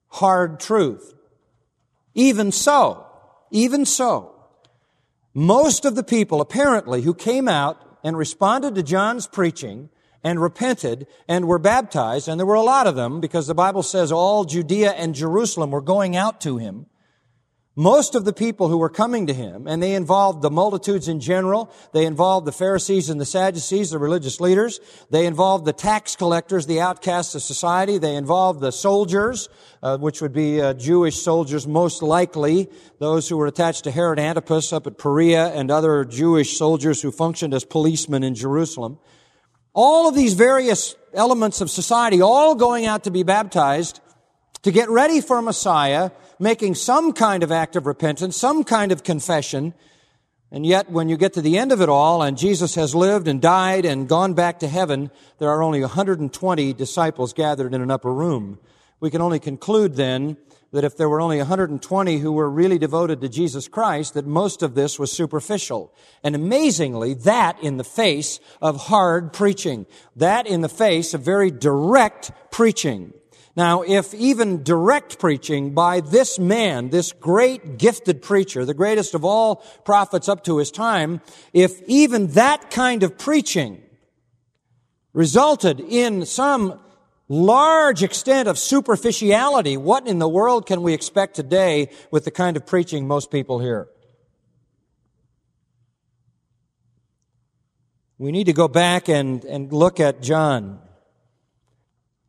hard 0.09 0.59
truth. 0.59 1.15
Even 2.13 2.51
so, 2.51 3.07
even 3.49 3.83
so, 3.83 4.35
most 5.33 5.85
of 5.85 5.95
the 5.95 6.03
people 6.03 6.39
apparently 6.39 7.01
who 7.01 7.15
came 7.15 7.47
out 7.47 7.99
and 8.03 8.15
responded 8.15 8.75
to 8.75 8.83
John's 8.83 9.25
preaching 9.25 9.89
and 10.23 10.39
repented 10.39 11.07
and 11.27 11.47
were 11.47 11.57
baptized, 11.57 12.27
and 12.27 12.39
there 12.39 12.45
were 12.45 12.53
a 12.53 12.61
lot 12.61 12.85
of 12.85 12.95
them 12.95 13.21
because 13.21 13.47
the 13.47 13.55
Bible 13.55 13.81
says 13.81 14.11
all 14.11 14.45
Judea 14.45 14.91
and 14.91 15.15
Jerusalem 15.15 15.71
were 15.71 15.81
going 15.81 16.15
out 16.15 16.39
to 16.41 16.57
him. 16.57 16.85
Most 17.75 18.15
of 18.15 18.25
the 18.25 18.33
people 18.33 18.67
who 18.67 18.77
were 18.77 18.89
coming 18.89 19.27
to 19.27 19.33
him, 19.33 19.67
and 19.67 19.81
they 19.81 19.93
involved 19.93 20.41
the 20.41 20.49
multitudes 20.49 21.07
in 21.07 21.19
general, 21.19 21.71
they 21.93 22.05
involved 22.05 22.45
the 22.45 22.51
Pharisees 22.51 23.09
and 23.09 23.21
the 23.21 23.25
Sadducees, 23.25 23.91
the 23.91 23.99
religious 23.99 24.41
leaders, 24.41 24.79
they 25.11 25.25
involved 25.25 25.65
the 25.65 25.71
tax 25.71 26.15
collectors, 26.15 26.65
the 26.65 26.81
outcasts 26.81 27.35
of 27.35 27.41
society, 27.41 27.97
they 27.97 28.15
involved 28.15 28.59
the 28.59 28.71
soldiers, 28.71 29.47
uh, 29.81 29.97
which 29.97 30.19
would 30.21 30.33
be 30.33 30.59
uh, 30.59 30.73
Jewish 30.73 31.21
soldiers 31.21 31.67
most 31.67 32.01
likely, 32.01 32.67
those 32.97 33.29
who 33.29 33.37
were 33.37 33.47
attached 33.47 33.85
to 33.85 33.91
Herod 33.91 34.19
Antipas 34.19 34.73
up 34.73 34.87
at 34.87 34.97
Perea, 34.97 35.53
and 35.53 35.71
other 35.71 36.03
Jewish 36.03 36.57
soldiers 36.57 37.01
who 37.01 37.11
functioned 37.11 37.53
as 37.53 37.63
policemen 37.63 38.23
in 38.23 38.35
Jerusalem. 38.35 38.97
All 39.73 40.09
of 40.09 40.15
these 40.15 40.33
various 40.33 40.95
elements 41.13 41.61
of 41.61 41.69
society 41.69 42.21
all 42.21 42.55
going 42.55 42.87
out 42.87 43.05
to 43.05 43.11
be 43.11 43.23
baptized 43.23 44.01
to 44.63 44.71
get 44.71 44.89
ready 44.89 45.21
for 45.21 45.41
Messiah, 45.41 46.11
making 46.39 46.75
some 46.75 47.11
kind 47.11 47.43
of 47.43 47.51
act 47.51 47.75
of 47.75 47.85
repentance, 47.85 48.37
some 48.37 48.63
kind 48.63 48.91
of 48.91 49.03
confession. 49.03 49.73
And 50.51 50.65
yet, 50.65 50.89
when 50.89 51.09
you 51.09 51.17
get 51.17 51.33
to 51.33 51.41
the 51.41 51.57
end 51.57 51.71
of 51.71 51.81
it 51.81 51.89
all, 51.89 52.23
and 52.23 52.37
Jesus 52.37 52.75
has 52.75 52.95
lived 52.95 53.27
and 53.27 53.41
died 53.41 53.85
and 53.85 54.07
gone 54.07 54.33
back 54.33 54.59
to 54.59 54.67
heaven, 54.67 55.11
there 55.37 55.49
are 55.49 55.61
only 55.61 55.81
120 55.81 56.73
disciples 56.73 57.33
gathered 57.33 57.73
in 57.73 57.81
an 57.81 57.91
upper 57.91 58.11
room. 58.11 58.57
We 58.99 59.11
can 59.11 59.21
only 59.21 59.39
conclude 59.39 59.95
then 59.95 60.37
that 60.71 60.83
if 60.83 60.97
there 60.97 61.09
were 61.09 61.21
only 61.21 61.37
120 61.37 62.17
who 62.17 62.31
were 62.31 62.49
really 62.49 62.77
devoted 62.77 63.21
to 63.21 63.29
Jesus 63.29 63.67
Christ, 63.67 64.13
that 64.13 64.25
most 64.25 64.61
of 64.61 64.75
this 64.75 64.99
was 64.99 65.11
superficial. 65.11 65.93
And 66.23 66.35
amazingly, 66.35 67.15
that 67.15 67.61
in 67.61 67.77
the 67.77 67.83
face 67.83 68.39
of 68.61 68.77
hard 68.77 69.33
preaching. 69.33 69.87
That 70.15 70.45
in 70.47 70.61
the 70.61 70.69
face 70.69 71.13
of 71.13 71.21
very 71.21 71.49
direct 71.49 72.31
preaching. 72.51 73.13
Now, 73.59 73.81
if 73.81 74.13
even 74.13 74.63
direct 74.63 75.19
preaching 75.19 75.73
by 75.73 75.99
this 75.99 76.39
man, 76.39 76.91
this 76.91 77.11
great 77.11 77.77
gifted 77.77 78.21
preacher, 78.21 78.63
the 78.63 78.73
greatest 78.73 79.13
of 79.13 79.25
all 79.25 79.57
prophets 79.83 80.29
up 80.29 80.45
to 80.45 80.59
his 80.59 80.71
time, 80.71 81.19
if 81.51 81.81
even 81.81 82.27
that 82.27 82.71
kind 82.71 83.03
of 83.03 83.17
preaching 83.17 83.81
resulted 85.11 85.81
in 85.81 86.25
some 86.25 86.79
large 87.27 88.01
extent 88.01 88.47
of 88.47 88.57
superficiality, 88.57 89.75
what 89.75 90.07
in 90.07 90.19
the 90.19 90.29
world 90.29 90.65
can 90.65 90.81
we 90.81 90.93
expect 90.93 91.35
today 91.35 91.89
with 92.11 92.23
the 92.23 92.31
kind 92.31 92.55
of 92.55 92.65
preaching 92.65 93.09
most 93.09 93.29
people 93.29 93.59
hear? 93.59 93.89
We 98.17 98.31
need 98.31 98.45
to 98.45 98.53
go 98.53 98.69
back 98.69 99.09
and, 99.09 99.43
and 99.43 99.73
look 99.73 99.99
at 99.99 100.21
John. 100.21 100.79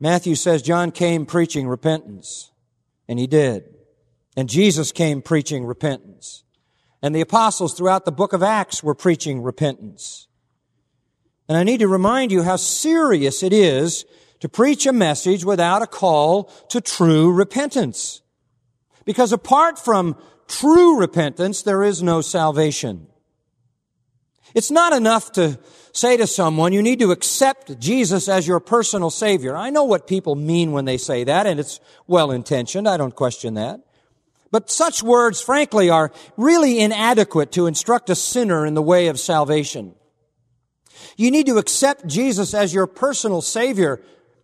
Matthew 0.00 0.34
says 0.34 0.62
John 0.62 0.90
came 0.90 1.26
preaching 1.26 1.68
repentance, 1.68 2.50
and 3.06 3.18
he 3.18 3.26
did. 3.26 3.64
And 4.36 4.48
Jesus 4.48 4.92
came 4.92 5.20
preaching 5.20 5.66
repentance. 5.66 6.42
And 7.02 7.14
the 7.14 7.20
apostles 7.20 7.74
throughout 7.74 8.06
the 8.06 8.12
book 8.12 8.32
of 8.32 8.42
Acts 8.42 8.82
were 8.82 8.94
preaching 8.94 9.42
repentance. 9.42 10.28
And 11.48 11.58
I 11.58 11.64
need 11.64 11.80
to 11.80 11.88
remind 11.88 12.32
you 12.32 12.42
how 12.42 12.56
serious 12.56 13.42
it 13.42 13.52
is 13.52 14.06
to 14.40 14.48
preach 14.48 14.86
a 14.86 14.92
message 14.92 15.44
without 15.44 15.82
a 15.82 15.86
call 15.86 16.44
to 16.68 16.80
true 16.80 17.30
repentance. 17.30 18.22
Because 19.04 19.32
apart 19.32 19.78
from 19.78 20.16
true 20.46 20.98
repentance, 20.98 21.62
there 21.62 21.82
is 21.82 22.02
no 22.02 22.20
salvation. 22.20 23.06
It's 24.54 24.70
not 24.70 24.92
enough 24.92 25.32
to 25.32 25.58
say 25.92 26.16
to 26.16 26.26
someone, 26.26 26.72
you 26.72 26.82
need 26.82 27.00
to 27.00 27.10
accept 27.10 27.78
Jesus 27.80 28.28
as 28.28 28.46
your 28.46 28.60
personal 28.60 29.10
Savior. 29.10 29.56
I 29.56 29.70
know 29.70 29.84
what 29.84 30.06
people 30.06 30.34
mean 30.34 30.72
when 30.72 30.84
they 30.84 30.98
say 30.98 31.24
that, 31.24 31.46
and 31.46 31.58
it's 31.58 31.80
well 32.06 32.30
intentioned. 32.30 32.88
I 32.88 32.96
don't 32.96 33.14
question 33.14 33.54
that. 33.54 33.80
But 34.50 34.70
such 34.70 35.02
words, 35.02 35.40
frankly, 35.40 35.90
are 35.90 36.12
really 36.36 36.80
inadequate 36.80 37.52
to 37.52 37.66
instruct 37.66 38.10
a 38.10 38.16
sinner 38.16 38.66
in 38.66 38.74
the 38.74 38.82
way 38.82 39.06
of 39.06 39.20
salvation. 39.20 39.94
You 41.16 41.30
need 41.30 41.46
to 41.46 41.58
accept 41.58 42.06
Jesus 42.06 42.52
as 42.52 42.74
your 42.74 42.86
personal 42.86 43.42
Savior, 43.42 44.00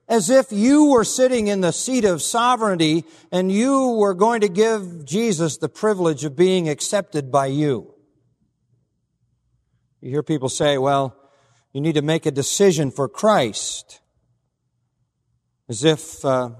as 0.09 0.31
if 0.31 0.53
you 0.53 0.87
were 0.87 1.05
sitting 1.05 1.49
in 1.49 1.61
the 1.61 1.73
seat 1.73 2.05
of 2.05 2.23
sovereignty 2.23 3.05
and 3.33 3.51
you 3.51 3.97
were 3.99 4.15
going 4.15 4.43
to 4.43 4.49
give 4.49 5.05
Jesus 5.05 5.57
the 5.57 5.69
privilege 5.69 6.25
of 6.25 6.37
being 6.37 6.69
accepted 6.69 7.33
by 7.33 7.47
you. 7.47 7.93
You 10.01 10.11
hear 10.11 10.23
people 10.23 10.49
say, 10.49 10.79
well, 10.79 11.17
you 11.77 11.83
need 11.83 11.97
to 11.97 12.01
make 12.01 12.25
a 12.25 12.31
decision 12.31 12.91
for 12.91 13.07
Christ. 13.07 14.01
As 15.69 15.85
if 15.85 16.25
uh, 16.25 16.53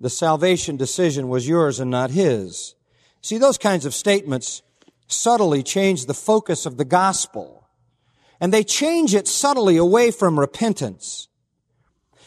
the 0.00 0.08
salvation 0.08 0.78
decision 0.78 1.28
was 1.28 1.46
yours 1.46 1.78
and 1.78 1.90
not 1.90 2.12
his. 2.12 2.74
See, 3.20 3.36
those 3.36 3.58
kinds 3.58 3.84
of 3.84 3.92
statements 3.92 4.62
subtly 5.06 5.62
change 5.62 6.06
the 6.06 6.14
focus 6.14 6.64
of 6.64 6.78
the 6.78 6.86
gospel. 6.86 7.68
And 8.40 8.54
they 8.54 8.64
change 8.64 9.14
it 9.14 9.28
subtly 9.28 9.76
away 9.76 10.10
from 10.10 10.40
repentance. 10.40 11.28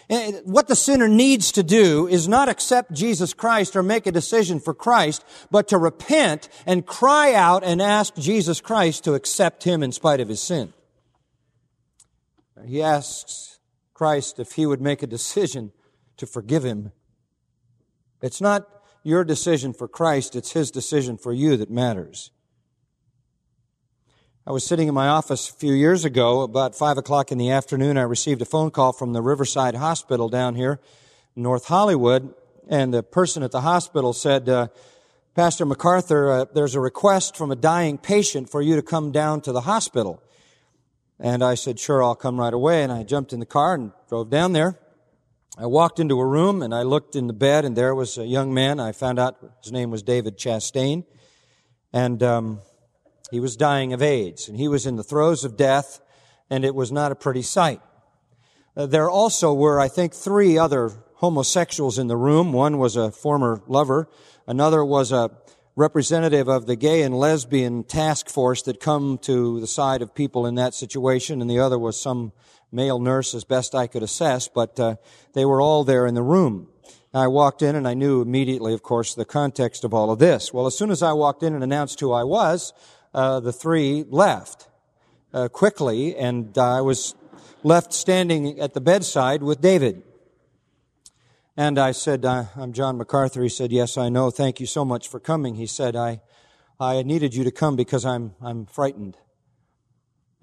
And 0.07 0.41
what 0.43 0.67
the 0.67 0.75
sinner 0.75 1.07
needs 1.07 1.51
to 1.53 1.63
do 1.63 2.07
is 2.07 2.27
not 2.27 2.49
accept 2.49 2.93
Jesus 2.93 3.33
Christ 3.33 3.75
or 3.75 3.81
make 3.81 4.05
a 4.05 4.11
decision 4.11 4.59
for 4.59 4.75
Christ, 4.75 5.25
but 5.49 5.69
to 5.69 5.79
repent 5.79 6.49
and 6.67 6.85
cry 6.85 7.33
out 7.33 7.63
and 7.63 7.81
ask 7.81 8.13
Jesus 8.13 8.61
Christ 8.61 9.05
to 9.05 9.15
accept 9.15 9.63
him 9.63 9.81
in 9.81 9.91
spite 9.91 10.19
of 10.19 10.29
his 10.29 10.39
sin 10.39 10.71
he 12.63 12.81
asks 12.81 13.59
Christ 13.93 14.39
if 14.39 14.53
he 14.53 14.65
would 14.65 14.81
make 14.81 15.03
a 15.03 15.07
decision 15.07 15.71
to 16.17 16.25
forgive 16.25 16.63
him. 16.63 16.91
It's 18.21 18.41
not 18.41 18.67
your 19.03 19.23
decision 19.23 19.73
for 19.73 19.87
Christ, 19.87 20.35
it's 20.35 20.51
his 20.51 20.71
decision 20.71 21.17
for 21.17 21.33
you 21.33 21.57
that 21.57 21.69
matters. 21.69 22.31
I 24.47 24.51
was 24.51 24.63
sitting 24.63 24.87
in 24.87 24.93
my 24.93 25.07
office 25.07 25.49
a 25.49 25.53
few 25.53 25.73
years 25.73 26.05
ago, 26.05 26.41
about 26.41 26.75
five 26.75 26.97
o'clock 26.97 27.31
in 27.31 27.37
the 27.37 27.49
afternoon. 27.49 27.97
I 27.97 28.03
received 28.03 28.41
a 28.41 28.45
phone 28.45 28.69
call 28.69 28.93
from 28.93 29.13
the 29.13 29.21
Riverside 29.21 29.75
Hospital 29.75 30.29
down 30.29 30.55
here, 30.55 30.79
North 31.35 31.65
Hollywood, 31.65 32.33
and 32.69 32.93
the 32.93 33.03
person 33.03 33.43
at 33.43 33.51
the 33.51 33.61
hospital 33.61 34.13
said, 34.13 34.47
uh, 34.47 34.67
Pastor 35.33 35.65
MacArthur, 35.65 36.31
uh, 36.31 36.45
there's 36.53 36.75
a 36.75 36.79
request 36.79 37.35
from 37.35 37.51
a 37.51 37.55
dying 37.55 37.97
patient 37.97 38.49
for 38.49 38.61
you 38.61 38.75
to 38.75 38.81
come 38.81 39.11
down 39.11 39.41
to 39.41 39.51
the 39.51 39.61
hospital. 39.61 40.21
And 41.19 41.43
I 41.43 41.55
said, 41.55 41.79
sure, 41.79 42.03
I'll 42.03 42.15
come 42.15 42.39
right 42.39 42.53
away. 42.53 42.83
And 42.83 42.91
I 42.91 43.03
jumped 43.03 43.31
in 43.31 43.39
the 43.39 43.45
car 43.45 43.75
and 43.75 43.91
drove 44.09 44.29
down 44.29 44.53
there. 44.53 44.79
I 45.57 45.67
walked 45.67 45.99
into 45.99 46.19
a 46.19 46.25
room 46.25 46.61
and 46.61 46.75
I 46.75 46.83
looked 46.83 47.15
in 47.15 47.27
the 47.27 47.33
bed 47.33 47.63
and 47.63 47.75
there 47.75 47.95
was 47.95 48.17
a 48.17 48.25
young 48.25 48.53
man. 48.53 48.79
I 48.79 48.91
found 48.91 49.19
out 49.19 49.37
his 49.63 49.71
name 49.71 49.89
was 49.89 50.03
David 50.03 50.37
Chastain. 50.37 51.05
And 51.93 52.21
um, 52.21 52.59
he 53.31 53.39
was 53.39 53.55
dying 53.55 53.93
of 53.93 54.01
AIDS 54.01 54.49
and 54.49 54.57
he 54.57 54.67
was 54.67 54.85
in 54.85 54.97
the 54.97 55.03
throes 55.03 55.45
of 55.45 55.55
death 55.55 56.01
and 56.49 56.65
it 56.65 56.75
was 56.75 56.91
not 56.91 57.13
a 57.13 57.15
pretty 57.15 57.41
sight. 57.41 57.81
Uh, 58.75 58.85
there 58.85 59.09
also 59.09 59.53
were, 59.53 59.79
I 59.79 59.87
think, 59.87 60.13
three 60.13 60.57
other 60.57 60.91
homosexuals 61.15 61.97
in 61.97 62.07
the 62.07 62.17
room. 62.17 62.51
One 62.51 62.77
was 62.77 62.97
a 62.97 63.11
former 63.11 63.61
lover. 63.67 64.09
Another 64.45 64.83
was 64.83 65.13
a 65.13 65.31
representative 65.75 66.47
of 66.47 66.65
the 66.65 66.75
gay 66.75 67.01
and 67.01 67.17
lesbian 67.17 67.83
task 67.83 68.29
force 68.29 68.61
that 68.63 68.79
come 68.79 69.17
to 69.17 69.59
the 69.59 69.67
side 69.67 70.01
of 70.01 70.15
people 70.15 70.45
in 70.45 70.55
that 70.55 70.73
situation. 70.73 71.41
And 71.41 71.49
the 71.49 71.59
other 71.59 71.77
was 71.77 72.01
some 72.01 72.31
male 72.71 72.99
nurse 72.99 73.33
as 73.33 73.43
best 73.43 73.75
I 73.75 73.87
could 73.87 74.03
assess, 74.03 74.47
but 74.47 74.79
uh, 74.79 74.95
they 75.33 75.45
were 75.45 75.61
all 75.61 75.83
there 75.83 76.05
in 76.07 76.13
the 76.13 76.21
room. 76.21 76.67
I 77.13 77.27
walked 77.27 77.61
in 77.61 77.75
and 77.75 77.87
I 77.87 77.93
knew 77.93 78.21
immediately, 78.21 78.73
of 78.73 78.83
course, 78.83 79.15
the 79.15 79.25
context 79.25 79.85
of 79.85 79.93
all 79.93 80.11
of 80.11 80.19
this. 80.19 80.53
Well, 80.53 80.65
as 80.65 80.77
soon 80.77 80.91
as 80.91 81.01
I 81.01 81.13
walked 81.13 81.43
in 81.43 81.53
and 81.53 81.63
announced 81.63 81.99
who 81.99 82.11
I 82.11 82.23
was, 82.23 82.73
uh, 83.13 83.39
the 83.39 83.53
three 83.53 84.03
left 84.09 84.67
uh, 85.33 85.47
quickly, 85.47 86.15
and 86.17 86.57
I 86.57 86.81
was 86.81 87.15
left 87.63 87.93
standing 87.93 88.59
at 88.59 88.73
the 88.73 88.81
bedside 88.81 89.43
with 89.43 89.61
David. 89.61 90.03
And 91.57 91.79
I 91.79 91.91
said, 91.91 92.25
I'm 92.25 92.73
John 92.73 92.97
MacArthur. 92.97 93.41
He 93.41 93.49
said, 93.49 93.71
Yes, 93.71 93.97
I 93.97 94.09
know. 94.09 94.29
Thank 94.29 94.59
you 94.59 94.65
so 94.65 94.83
much 94.83 95.07
for 95.07 95.19
coming. 95.19 95.55
He 95.55 95.67
said, 95.67 95.95
I, 95.95 96.21
I 96.79 97.01
needed 97.03 97.33
you 97.33 97.45
to 97.45 97.51
come 97.51 97.77
because 97.77 98.05
I'm, 98.05 98.35
I'm 98.41 98.65
frightened. 98.65 99.17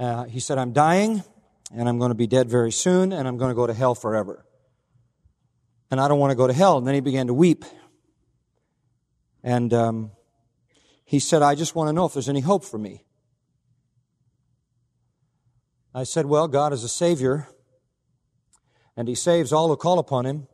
Uh, 0.00 0.24
he 0.24 0.40
said, 0.40 0.56
I'm 0.56 0.72
dying 0.72 1.22
and 1.74 1.88
I'm 1.88 1.98
going 1.98 2.10
to 2.10 2.14
be 2.14 2.26
dead 2.26 2.48
very 2.48 2.72
soon, 2.72 3.12
and 3.12 3.26
I'm 3.26 3.38
going 3.38 3.50
to 3.50 3.54
go 3.54 3.66
to 3.66 3.74
hell 3.74 3.94
forever. 3.94 4.44
And 5.90 6.00
I 6.00 6.08
don't 6.08 6.18
want 6.18 6.30
to 6.30 6.34
go 6.34 6.46
to 6.46 6.52
hell. 6.52 6.78
And 6.78 6.86
then 6.86 6.94
he 6.94 7.00
began 7.00 7.26
to 7.26 7.34
weep. 7.34 7.64
And 9.42 9.72
um, 9.74 10.12
he 11.04 11.18
said, 11.18 11.42
I 11.42 11.54
just 11.54 11.74
want 11.74 11.88
to 11.88 11.92
know 11.92 12.06
if 12.06 12.14
there's 12.14 12.28
any 12.28 12.40
hope 12.40 12.64
for 12.64 12.78
me. 12.78 13.04
I 15.94 16.04
said, 16.04 16.24
Well, 16.24 16.48
God 16.48 16.72
is 16.72 16.84
a 16.84 16.88
Savior, 16.88 17.48
and 18.96 19.08
He 19.08 19.14
saves 19.14 19.52
all 19.52 19.68
who 19.68 19.76
call 19.76 19.98
upon 19.98 20.24
Him. 20.24 20.48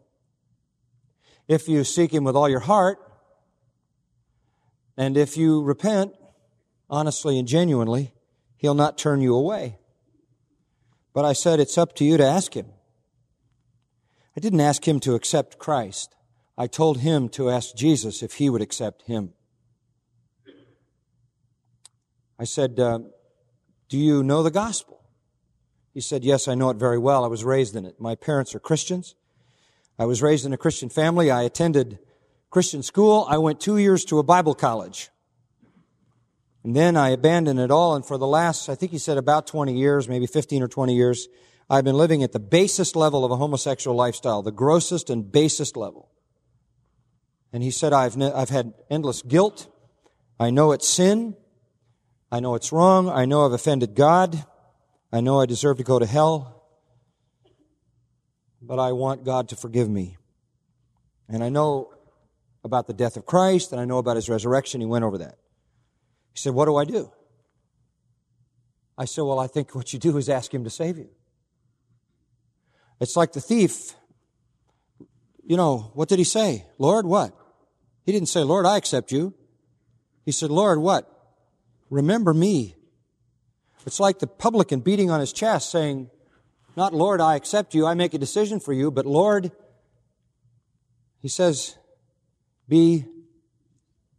If 1.48 1.68
you 1.68 1.82
seek 1.82 2.12
Him 2.12 2.24
with 2.24 2.36
all 2.36 2.48
your 2.48 2.60
heart, 2.60 2.98
and 4.96 5.16
if 5.16 5.36
you 5.36 5.62
repent 5.62 6.12
honestly 6.88 7.38
and 7.38 7.48
genuinely, 7.48 8.12
He'll 8.58 8.74
not 8.74 8.98
turn 8.98 9.20
you 9.20 9.34
away. 9.34 9.78
But 11.18 11.24
I 11.24 11.32
said, 11.32 11.58
it's 11.58 11.78
up 11.78 11.96
to 11.96 12.04
you 12.04 12.16
to 12.16 12.24
ask 12.24 12.54
him. 12.54 12.66
I 14.36 14.40
didn't 14.40 14.60
ask 14.60 14.86
him 14.86 15.00
to 15.00 15.14
accept 15.14 15.58
Christ. 15.58 16.14
I 16.56 16.68
told 16.68 16.98
him 16.98 17.28
to 17.30 17.50
ask 17.50 17.74
Jesus 17.74 18.22
if 18.22 18.34
he 18.34 18.48
would 18.48 18.62
accept 18.62 19.02
him. 19.02 19.32
I 22.38 22.44
said, 22.44 22.78
uh, 22.78 23.00
Do 23.88 23.98
you 23.98 24.22
know 24.22 24.44
the 24.44 24.50
gospel? 24.52 25.00
He 25.92 26.00
said, 26.00 26.22
Yes, 26.22 26.46
I 26.46 26.54
know 26.54 26.70
it 26.70 26.76
very 26.76 26.98
well. 26.98 27.24
I 27.24 27.28
was 27.28 27.42
raised 27.42 27.74
in 27.74 27.84
it. 27.84 28.00
My 28.00 28.14
parents 28.14 28.54
are 28.54 28.60
Christians. 28.60 29.16
I 29.98 30.04
was 30.04 30.22
raised 30.22 30.46
in 30.46 30.52
a 30.52 30.56
Christian 30.56 30.88
family. 30.88 31.30
I 31.30 31.42
attended 31.42 31.98
Christian 32.50 32.82
school. 32.82 33.26
I 33.28 33.38
went 33.38 33.60
two 33.60 33.78
years 33.78 34.04
to 34.06 34.18
a 34.18 34.22
Bible 34.22 34.54
college. 34.54 35.10
And 36.62 36.76
then 36.76 36.96
I 36.96 37.10
abandoned 37.10 37.58
it 37.58 37.70
all. 37.70 37.94
And 37.94 38.06
for 38.06 38.18
the 38.18 38.26
last, 38.26 38.68
I 38.68 38.74
think 38.74 38.92
he 38.92 38.98
said 38.98 39.18
about 39.18 39.46
20 39.46 39.76
years, 39.76 40.08
maybe 40.08 40.26
15 40.26 40.62
or 40.62 40.68
20 40.68 40.94
years, 40.94 41.28
I've 41.70 41.84
been 41.84 41.96
living 41.96 42.22
at 42.22 42.32
the 42.32 42.38
basest 42.40 42.96
level 42.96 43.24
of 43.24 43.30
a 43.30 43.36
homosexual 43.36 43.96
lifestyle, 43.96 44.42
the 44.42 44.52
grossest 44.52 45.10
and 45.10 45.30
basest 45.30 45.76
level. 45.76 46.10
And 47.52 47.62
he 47.62 47.70
said, 47.70 47.92
I've, 47.92 48.20
I've 48.20 48.50
had 48.50 48.74
endless 48.90 49.22
guilt. 49.22 49.68
I 50.38 50.50
know 50.50 50.72
it's 50.72 50.88
sin. 50.88 51.36
I 52.30 52.40
know 52.40 52.54
it's 52.54 52.72
wrong. 52.72 53.08
I 53.08 53.24
know 53.24 53.44
I've 53.44 53.52
offended 53.52 53.94
God. 53.94 54.44
I 55.12 55.20
know 55.20 55.40
I 55.40 55.46
deserve 55.46 55.78
to 55.78 55.84
go 55.84 55.98
to 55.98 56.06
hell. 56.06 56.57
But 58.60 58.78
I 58.78 58.92
want 58.92 59.24
God 59.24 59.48
to 59.50 59.56
forgive 59.56 59.88
me. 59.88 60.16
And 61.28 61.44
I 61.44 61.48
know 61.48 61.92
about 62.64 62.86
the 62.86 62.92
death 62.92 63.16
of 63.16 63.26
Christ 63.26 63.72
and 63.72 63.80
I 63.80 63.84
know 63.84 63.98
about 63.98 64.16
his 64.16 64.28
resurrection. 64.28 64.80
He 64.80 64.86
went 64.86 65.04
over 65.04 65.18
that. 65.18 65.38
He 66.32 66.40
said, 66.40 66.54
What 66.54 66.66
do 66.66 66.76
I 66.76 66.84
do? 66.84 67.12
I 68.96 69.04
said, 69.04 69.22
Well, 69.22 69.38
I 69.38 69.46
think 69.46 69.74
what 69.74 69.92
you 69.92 69.98
do 69.98 70.16
is 70.16 70.28
ask 70.28 70.52
him 70.52 70.64
to 70.64 70.70
save 70.70 70.98
you. 70.98 71.08
It's 73.00 73.16
like 73.16 73.32
the 73.32 73.40
thief. 73.40 73.94
You 75.44 75.56
know, 75.56 75.92
what 75.94 76.08
did 76.08 76.18
he 76.18 76.24
say? 76.24 76.66
Lord, 76.78 77.06
what? 77.06 77.32
He 78.04 78.12
didn't 78.12 78.28
say, 78.28 78.42
Lord, 78.42 78.66
I 78.66 78.76
accept 78.76 79.12
you. 79.12 79.34
He 80.24 80.32
said, 80.32 80.50
Lord, 80.50 80.78
what? 80.78 81.10
Remember 81.90 82.34
me. 82.34 82.74
It's 83.86 84.00
like 84.00 84.18
the 84.18 84.26
publican 84.26 84.80
beating 84.80 85.10
on 85.10 85.20
his 85.20 85.32
chest 85.32 85.70
saying, 85.70 86.10
Not, 86.78 86.94
Lord, 86.94 87.20
I 87.20 87.34
accept 87.34 87.74
you. 87.74 87.86
I 87.86 87.94
make 87.94 88.14
a 88.14 88.18
decision 88.18 88.60
for 88.60 88.72
you, 88.72 88.92
but 88.92 89.04
Lord, 89.04 89.50
he 91.20 91.26
says, 91.26 91.76
Be 92.68 93.04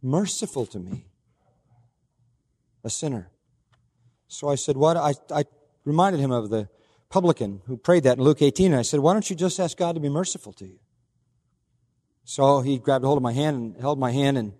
merciful 0.02 0.66
to 0.66 0.78
me 0.78 1.06
a 2.84 2.90
sinner. 2.90 3.30
So 4.28 4.50
I 4.50 4.56
said, 4.56 4.76
what? 4.76 4.98
I, 4.98 5.14
I 5.34 5.44
reminded 5.86 6.20
him 6.20 6.30
of 6.30 6.50
the 6.50 6.68
publican 7.08 7.62
who 7.66 7.78
prayed 7.78 8.02
that 8.02 8.18
in 8.18 8.24
Luke 8.24 8.42
18. 8.42 8.72
And 8.72 8.78
I 8.78 8.82
said, 8.82 9.00
why 9.00 9.14
don't 9.14 9.28
you 9.30 9.36
just 9.36 9.58
ask 9.58 9.78
God 9.78 9.94
to 9.94 10.00
be 10.00 10.10
merciful 10.10 10.52
to 10.54 10.66
you? 10.66 10.78
So 12.24 12.60
he 12.60 12.78
grabbed 12.78 13.06
hold 13.06 13.16
of 13.16 13.22
my 13.22 13.32
hand 13.32 13.56
and 13.56 13.80
held 13.80 13.98
my 13.98 14.12
hand 14.12 14.36
and 14.36 14.52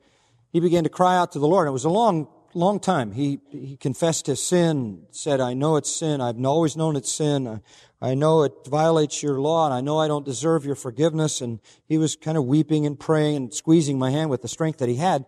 he 0.52 0.58
began 0.58 0.84
to 0.84 0.90
cry 0.90 1.18
out 1.18 1.32
to 1.32 1.38
the 1.38 1.46
Lord. 1.46 1.68
It 1.68 1.72
was 1.72 1.84
a 1.84 1.90
long, 1.90 2.28
long 2.54 2.80
time. 2.80 3.12
He, 3.12 3.40
he 3.50 3.76
confessed 3.76 4.26
his 4.26 4.42
sin, 4.42 5.06
said, 5.10 5.40
I 5.40 5.54
know 5.54 5.76
it's 5.76 5.94
sin. 5.94 6.20
I've 6.20 6.44
always 6.44 6.76
known 6.76 6.96
it's 6.96 7.12
sin. 7.12 7.46
I, 7.46 7.60
I 8.02 8.14
know 8.14 8.42
it 8.44 8.52
violates 8.66 9.22
your 9.22 9.40
law 9.40 9.66
and 9.66 9.74
I 9.74 9.80
know 9.80 9.98
I 9.98 10.08
don't 10.08 10.24
deserve 10.24 10.64
your 10.64 10.74
forgiveness. 10.74 11.40
And 11.40 11.60
he 11.86 11.98
was 11.98 12.16
kind 12.16 12.38
of 12.38 12.46
weeping 12.46 12.86
and 12.86 12.98
praying 12.98 13.36
and 13.36 13.54
squeezing 13.54 13.98
my 13.98 14.10
hand 14.10 14.30
with 14.30 14.42
the 14.42 14.48
strength 14.48 14.78
that 14.78 14.88
he 14.88 14.96
had. 14.96 15.26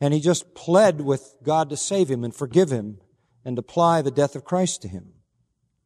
And 0.00 0.12
he 0.12 0.20
just 0.20 0.54
pled 0.54 1.00
with 1.00 1.34
God 1.42 1.70
to 1.70 1.76
save 1.76 2.10
him 2.10 2.24
and 2.24 2.34
forgive 2.34 2.70
him 2.70 2.98
and 3.44 3.58
apply 3.58 4.02
the 4.02 4.10
death 4.10 4.36
of 4.36 4.44
Christ 4.44 4.82
to 4.82 4.88
him. 4.88 5.12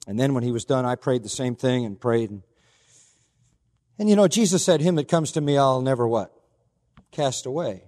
And 0.06 0.18
then 0.18 0.34
when 0.34 0.42
he 0.42 0.52
was 0.52 0.64
done, 0.64 0.84
I 0.84 0.94
prayed 0.94 1.22
the 1.22 1.28
same 1.28 1.54
thing 1.54 1.84
and 1.84 2.00
prayed. 2.00 2.30
And, 2.30 2.42
and 3.98 4.08
you 4.08 4.16
know, 4.16 4.28
Jesus 4.28 4.64
said, 4.64 4.80
Him 4.80 4.94
that 4.96 5.08
comes 5.08 5.32
to 5.32 5.40
me, 5.40 5.58
I'll 5.58 5.82
never 5.82 6.06
what? 6.06 6.32
Cast 7.10 7.44
away. 7.44 7.82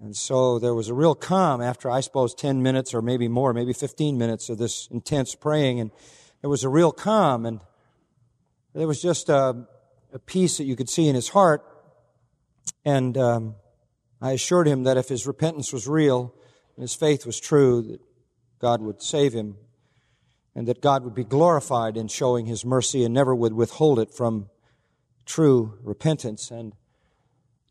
And 0.00 0.16
so 0.16 0.58
there 0.58 0.74
was 0.74 0.88
a 0.88 0.94
real 0.94 1.14
calm 1.14 1.60
after, 1.60 1.90
I 1.90 2.00
suppose, 2.00 2.34
10 2.34 2.62
minutes 2.62 2.94
or 2.94 3.02
maybe 3.02 3.28
more, 3.28 3.52
maybe 3.52 3.74
15 3.74 4.16
minutes 4.16 4.48
of 4.48 4.56
this 4.56 4.88
intense 4.90 5.34
praying. 5.34 5.78
And 5.78 5.90
there 6.40 6.50
was 6.50 6.64
a 6.64 6.68
real 6.68 6.92
calm. 6.92 7.46
And 7.46 7.60
there 8.74 8.86
was 8.86 9.02
just 9.02 9.28
a, 9.28 9.66
a 10.12 10.18
peace 10.18 10.58
that 10.58 10.64
you 10.64 10.76
could 10.76 10.88
see 10.88 11.08
in 11.08 11.14
his 11.14 11.28
heart. 11.28 11.64
And 12.84 13.16
um, 13.18 13.54
I 14.20 14.32
assured 14.32 14.66
him 14.66 14.84
that 14.84 14.96
if 14.96 15.08
his 15.08 15.26
repentance 15.26 15.72
was 15.72 15.86
real 15.86 16.34
and 16.76 16.82
his 16.82 16.94
faith 16.94 17.26
was 17.26 17.38
true, 17.38 17.82
that 17.82 18.00
God 18.58 18.80
would 18.80 19.02
save 19.02 19.32
him 19.32 19.56
and 20.54 20.66
that 20.66 20.80
God 20.80 21.04
would 21.04 21.14
be 21.14 21.24
glorified 21.24 21.96
in 21.96 22.08
showing 22.08 22.46
his 22.46 22.64
mercy 22.64 23.04
and 23.04 23.14
never 23.14 23.34
would 23.34 23.52
withhold 23.52 23.98
it 23.98 24.12
from 24.12 24.48
true 25.24 25.78
repentance. 25.82 26.50
And 26.50 26.74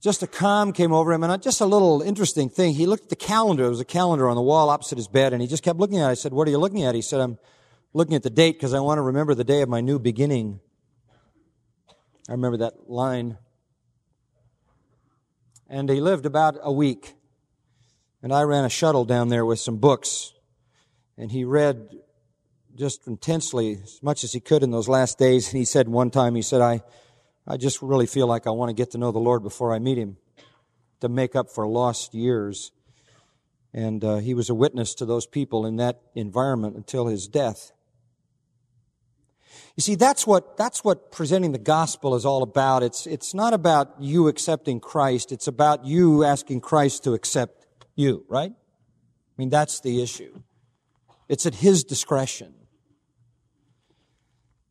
just 0.02 0.24
a 0.24 0.28
calm 0.28 0.72
came 0.72 0.94
over 0.94 1.12
him 1.12 1.24
and 1.24 1.42
just 1.42 1.60
a 1.60 1.66
little 1.66 2.02
interesting 2.02 2.50
thing. 2.50 2.74
He 2.74 2.86
looked 2.86 3.04
at 3.04 3.10
the 3.10 3.16
calendar. 3.16 3.64
There 3.64 3.70
was 3.70 3.82
a 3.82 3.86
calendar 3.86 4.30
on 4.30 4.36
the 4.36 4.42
wall 4.42 4.70
opposite 4.70 4.98
his 4.98 5.08
bed 5.08 5.34
and 5.34 5.42
he 5.42 5.48
just 5.48 5.64
kept 5.64 5.78
looking 5.78 6.00
at 6.00 6.08
it. 6.08 6.12
I 6.12 6.14
said, 6.14 6.34
what 6.34 6.48
are 6.48 6.52
you 6.52 6.58
looking 6.58 6.84
at? 6.84 6.96
He 6.96 7.02
said, 7.02 7.20
I'm 7.20 7.38
looking 7.94 8.16
at 8.16 8.24
the 8.24 8.30
date 8.30 8.54
because 8.54 8.74
I 8.74 8.80
want 8.80 8.98
to 8.98 9.04
remember 9.04 9.36
the 9.36 9.44
day 9.44 9.62
of 9.62 9.70
my 9.70 9.82
new 9.82 10.00
beginning. 10.00 10.60
I 12.28 12.34
remember 12.34 12.58
that 12.58 12.90
line 12.90 13.38
and 15.70 15.88
he 15.88 16.02
lived 16.02 16.26
about 16.26 16.58
a 16.62 16.72
week. 16.72 17.14
And 18.22 18.34
I 18.34 18.42
ran 18.42 18.66
a 18.66 18.70
shuttle 18.70 19.06
down 19.06 19.30
there 19.30 19.46
with 19.46 19.60
some 19.60 19.78
books, 19.78 20.34
and 21.18 21.32
he 21.32 21.46
read 21.46 21.96
just 22.76 23.08
intensely 23.08 23.80
as 23.82 24.04
much 24.04 24.26
as 24.26 24.34
he 24.34 24.42
could 24.42 24.62
in 24.62 24.72
those 24.72 24.90
last 24.90 25.18
days. 25.18 25.48
And 25.48 25.58
he 25.58 25.64
said 25.64 25.88
one 25.88 26.10
time, 26.10 26.36
he 26.36 26.42
said, 26.42 26.60
I, 26.60 26.82
I 27.48 27.56
just 27.56 27.82
really 27.82 28.08
feel 28.08 28.28
like 28.28 28.46
I 28.46 28.50
want 28.50 28.70
to 28.70 28.74
get 28.74 28.92
to 28.92 28.98
know 28.98 29.14
the 29.14 29.20
Lord 29.20 29.42
before 29.42 29.74
I 29.74 29.80
meet 29.80 29.98
him 29.98 30.18
to 31.00 31.08
make 31.08 31.36
up 31.36 31.50
for 31.50 31.66
lost 31.66 32.14
years. 32.14 32.72
And 33.74 34.04
uh, 34.04 34.18
he 34.18 34.34
was 34.34 34.50
a 34.50 34.56
witness 34.56 34.96
to 34.96 35.06
those 35.06 35.26
people 35.26 35.66
in 35.66 35.78
that 35.78 36.02
environment 36.14 36.76
until 36.76 37.08
his 37.08 37.28
death. 37.28 37.72
You 39.76 39.82
see, 39.82 39.96
that's 39.96 40.28
what, 40.28 40.58
that's 40.58 40.84
what 40.84 41.12
presenting 41.12 41.52
the 41.52 41.58
gospel 41.58 42.16
is 42.16 42.26
all 42.26 42.44
about. 42.44 42.84
It's, 42.84 43.08
it's 43.08 43.34
not 43.34 43.54
about 43.54 43.96
you 44.00 44.28
accepting 44.28 44.80
Christ. 44.80 45.32
It's 45.32 45.48
about 45.48 45.86
you 45.86 46.24
asking 46.24 46.62
Christ 46.62 47.04
to 47.06 47.14
accept 47.14 47.66
you, 47.96 48.26
right? 48.28 48.52
I 48.52 49.34
mean, 49.38 49.50
that's 49.50 49.80
the 49.80 50.02
issue. 50.02 50.42
It's 51.28 51.46
at 51.46 51.56
His 51.56 51.84
discretion. 51.84 52.54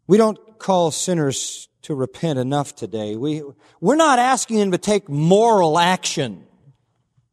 We 0.06 0.16
don't 0.18 0.58
call 0.58 0.90
sinners 0.90 1.68
to 1.82 1.94
repent 1.94 2.38
enough 2.38 2.74
today. 2.74 3.16
We, 3.16 3.42
we're 3.80 3.96
not 3.96 4.18
asking 4.18 4.58
them 4.58 4.72
to 4.72 4.78
take 4.78 5.08
moral 5.08 5.78
action. 5.78 6.47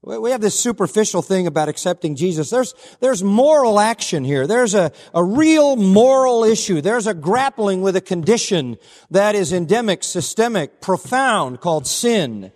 We 0.05 0.29
have 0.29 0.41
this 0.41 0.59
superficial 0.59 1.23
thing 1.23 1.47
about 1.47 1.67
accepting 1.67 2.15
Jesus. 2.15 2.51
There's, 2.51 2.75
there's 2.99 3.23
moral 3.23 3.79
action 3.79 4.23
here. 4.23 4.45
There's 4.45 4.75
a, 4.75 4.91
a 5.15 5.23
real 5.23 5.75
moral 5.75 6.43
issue. 6.43 6.79
There's 6.79 7.07
a 7.07 7.15
grappling 7.15 7.81
with 7.81 7.95
a 7.95 8.01
condition 8.01 8.77
that 9.09 9.33
is 9.33 9.51
endemic, 9.51 10.03
systemic, 10.03 10.79
profound, 10.79 11.59
called 11.59 11.87
sin. 11.87 12.51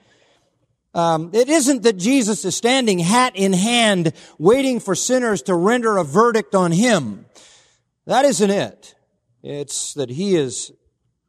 Um, 0.93 1.31
it 1.33 1.49
isn't 1.49 1.81
that 1.83 1.97
Jesus 1.97 2.45
is 2.45 2.55
standing 2.55 2.99
hat 2.99 3.35
in 3.35 3.53
hand 3.53 4.13
waiting 4.37 4.79
for 4.79 4.93
sinners 4.93 5.41
to 5.43 5.55
render 5.55 5.97
a 5.97 6.03
verdict 6.03 6.53
on 6.53 6.71
him. 6.71 7.25
That 8.05 8.25
isn't 8.25 8.51
it. 8.51 8.93
It's 9.41 9.95
that 9.95 10.11
he 10.11 10.35
is 10.35 10.71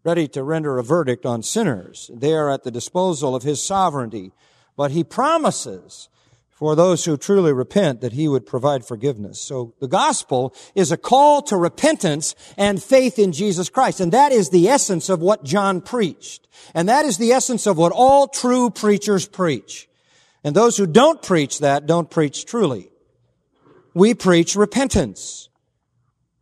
ready 0.04 0.28
to 0.28 0.42
render 0.42 0.76
a 0.76 0.84
verdict 0.84 1.24
on 1.24 1.42
sinners. 1.42 2.10
They 2.12 2.34
are 2.34 2.50
at 2.50 2.62
the 2.62 2.70
disposal 2.70 3.34
of 3.34 3.42
his 3.42 3.62
sovereignty. 3.62 4.32
But 4.76 4.92
he 4.92 5.04
promises 5.04 6.08
for 6.60 6.76
those 6.76 7.06
who 7.06 7.16
truly 7.16 7.54
repent 7.54 8.02
that 8.02 8.12
he 8.12 8.28
would 8.28 8.44
provide 8.44 8.84
forgiveness. 8.84 9.40
So 9.40 9.72
the 9.80 9.88
gospel 9.88 10.54
is 10.74 10.92
a 10.92 10.98
call 10.98 11.40
to 11.44 11.56
repentance 11.56 12.34
and 12.58 12.82
faith 12.82 13.18
in 13.18 13.32
Jesus 13.32 13.70
Christ. 13.70 13.98
And 13.98 14.12
that 14.12 14.30
is 14.30 14.50
the 14.50 14.68
essence 14.68 15.08
of 15.08 15.22
what 15.22 15.42
John 15.42 15.80
preached. 15.80 16.46
And 16.74 16.86
that 16.86 17.06
is 17.06 17.16
the 17.16 17.32
essence 17.32 17.66
of 17.66 17.78
what 17.78 17.92
all 17.92 18.28
true 18.28 18.68
preachers 18.68 19.26
preach. 19.26 19.88
And 20.44 20.54
those 20.54 20.76
who 20.76 20.86
don't 20.86 21.22
preach 21.22 21.60
that 21.60 21.86
don't 21.86 22.10
preach 22.10 22.44
truly. 22.44 22.90
We 23.94 24.12
preach 24.12 24.54
repentance. 24.54 25.48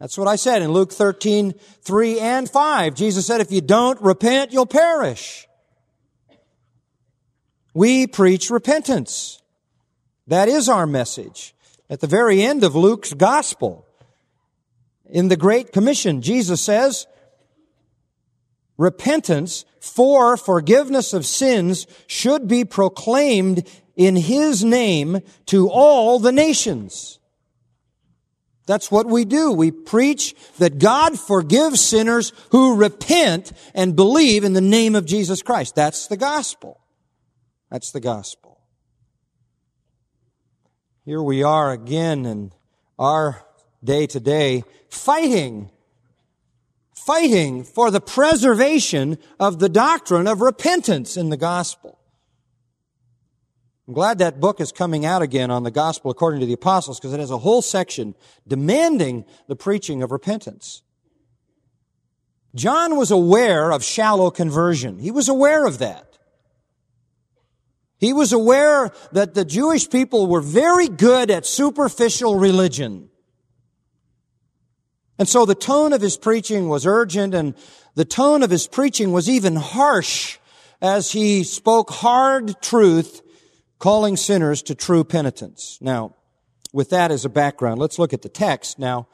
That's 0.01 0.19
what 0.19 0.27
I 0.27 0.35
said 0.35 0.63
in 0.63 0.73
Luke 0.73 0.93
13, 0.93 1.55
3 1.83 2.19
and 2.19 2.51
5. 2.51 2.95
Jesus 2.97 3.25
said, 3.25 3.41
if 3.41 3.53
you 3.53 3.61
don't 3.61 4.03
repent, 4.03 4.53
you'll 4.53 4.67
perish. 4.67 5.47
We 7.73 8.09
preach 8.09 8.51
repentance. 8.51 9.41
That 10.29 10.49
is 10.49 10.69
our 10.69 10.87
message. 10.87 11.55
At 11.91 12.01
the 12.01 12.07
very 12.07 12.43
end 12.43 12.63
of 12.63 12.77
Luke's 12.77 13.15
gospel, 13.15 13.87
in 15.07 15.29
the 15.29 15.37
Great 15.37 15.73
Commission, 15.73 16.21
Jesus 16.21 16.61
says, 16.61 17.07
repentance 18.77 19.65
for 19.81 20.37
forgiveness 20.37 21.13
of 21.13 21.25
sins 21.25 21.87
should 22.07 22.47
be 22.47 22.65
proclaimed 22.65 23.67
in 23.97 24.17
His 24.17 24.63
name 24.63 25.21
to 25.47 25.69
all 25.69 26.19
the 26.19 26.33
nations. 26.33 27.19
That's 28.67 28.91
what 28.91 29.07
we 29.07 29.25
do. 29.25 29.51
We 29.51 29.71
preach 29.71 30.35
that 30.59 30.79
God 30.79 31.19
forgives 31.19 31.81
sinners 31.81 32.35
who 32.51 32.77
repent 32.77 33.53
and 33.75 33.97
believe 33.97 34.45
in 34.45 34.53
the 34.53 34.61
name 34.61 34.95
of 34.95 35.07
Jesus 35.07 35.41
Christ. 35.41 35.75
That's 35.75 36.07
the 36.07 36.19
gospel. 36.19 36.79
That's 37.71 37.93
the 37.93 38.01
gospel. 38.01 38.48
Here 41.09 41.23
we 41.23 41.43
are 41.43 41.73
again 41.73 42.27
in 42.27 42.53
our 42.99 43.43
day 43.83 44.07
to 44.09 44.21
day 44.21 44.63
fighting, 44.91 45.71
fighting 46.95 47.65
for 47.65 47.91
the 47.91 48.03
preservation 48.03 49.17
of 49.41 49.59
the 49.59 49.71
doctrine 49.71 50.27
of 50.27 50.43
repentance 50.43 51.17
in 51.17 51.31
the 51.31 51.39
gospel. 51.39 51.99
I'm 53.87 53.95
glad 53.95 54.19
that 54.19 54.39
book 54.39 54.61
is 54.61 54.71
coming 54.71 55.07
out 55.07 55.23
again 55.23 55.51
on 55.51 55.63
the 55.63 55.71
gospel 55.71 56.11
according 56.11 56.41
to 56.41 56.47
the 56.47 56.53
apostles 56.53 57.01
because 57.01 57.15
it 57.15 57.21
has 57.21 57.31
a 57.31 57.39
whole 57.39 57.63
section 57.63 58.15
demanding 58.47 59.25
the 59.47 59.57
preaching 59.57 60.03
of 60.03 60.13
repentance. 60.13 60.83
John 62.55 62.99
was 62.99 63.11
aware 63.11 63.73
of 63.73 63.83
shallow 63.83 64.31
conversion. 64.31 64.99
He 64.99 65.11
was 65.11 65.31
aware 65.31 65.67
of 65.67 65.79
that. 65.79 66.08
He 67.99 68.13
was 68.13 68.33
aware 68.33 68.91
that 69.13 69.35
the 69.35 69.45
Jewish 69.45 69.91
people 69.91 70.29
were 70.29 70.41
very 70.41 70.89
good 70.89 71.31
at 71.31 71.45
superficial 71.45 72.37
religion. 72.37 73.11
And 75.19 75.29
so 75.29 75.45
the 75.45 75.57
tone 75.57 75.93
of 75.93 76.01
his 76.01 76.17
preaching 76.17 76.69
was 76.69 76.87
urgent 76.87 77.35
and 77.35 77.55
the 77.97 78.05
tone 78.05 78.45
of 78.45 78.51
his 78.51 78.69
preaching 78.69 79.13
was 79.13 79.29
even 79.29 79.57
harsh 79.57 80.39
as 80.81 81.11
he 81.11 81.43
spoke 81.43 81.91
hard 81.91 82.63
truth, 82.63 83.21
calling 83.81 84.17
sinners 84.17 84.63
to 84.63 84.77
true 84.77 85.03
penitence. 85.03 85.79
Now, 85.81 86.15
with 86.73 86.91
that 86.91 87.11
as 87.11 87.25
a 87.25 87.29
background, 87.29 87.81
let's 87.81 87.99
look 87.99 88.13
at 88.13 88.23
the 88.23 88.29
text 88.29 88.79
now. 88.79 89.09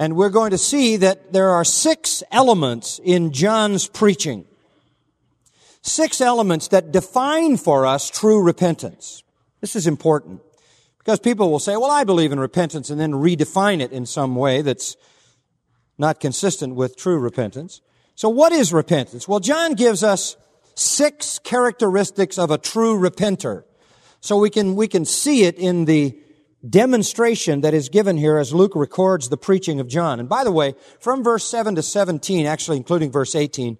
And 0.00 0.16
we're 0.16 0.30
going 0.30 0.50
to 0.50 0.58
see 0.58 0.96
that 0.96 1.32
there 1.32 1.50
are 1.50 1.64
six 1.64 2.24
elements 2.32 3.00
in 3.04 3.32
John's 3.32 3.86
preaching 3.86 4.46
six 5.82 6.20
elements 6.20 6.68
that 6.68 6.92
define 6.92 7.56
for 7.56 7.86
us 7.86 8.10
true 8.10 8.42
repentance. 8.42 9.22
This 9.60 9.76
is 9.76 9.86
important 9.86 10.40
because 10.98 11.18
people 11.18 11.50
will 11.50 11.58
say, 11.58 11.76
well, 11.76 11.90
I 11.90 12.04
believe 12.04 12.32
in 12.32 12.40
repentance 12.40 12.90
and 12.90 13.00
then 13.00 13.12
redefine 13.12 13.80
it 13.80 13.92
in 13.92 14.06
some 14.06 14.36
way 14.36 14.62
that's 14.62 14.96
not 15.98 16.20
consistent 16.20 16.74
with 16.74 16.96
true 16.96 17.18
repentance. 17.18 17.80
So 18.14 18.28
what 18.28 18.52
is 18.52 18.72
repentance? 18.72 19.26
Well, 19.26 19.40
John 19.40 19.74
gives 19.74 20.02
us 20.02 20.36
six 20.74 21.38
characteristics 21.38 22.38
of 22.38 22.50
a 22.50 22.58
true 22.58 22.98
repenter. 22.98 23.64
So 24.20 24.38
we 24.38 24.50
can, 24.50 24.76
we 24.76 24.88
can 24.88 25.04
see 25.04 25.44
it 25.44 25.56
in 25.56 25.86
the 25.86 26.18
demonstration 26.68 27.62
that 27.62 27.72
is 27.72 27.88
given 27.88 28.18
here 28.18 28.36
as 28.38 28.52
Luke 28.52 28.74
records 28.74 29.28
the 29.28 29.36
preaching 29.36 29.80
of 29.80 29.88
John. 29.88 30.20
And 30.20 30.28
by 30.28 30.44
the 30.44 30.52
way, 30.52 30.74
from 31.00 31.24
verse 31.24 31.44
7 31.44 31.74
to 31.76 31.82
17, 31.82 32.44
actually 32.44 32.76
including 32.76 33.10
verse 33.10 33.34
18, 33.34 33.78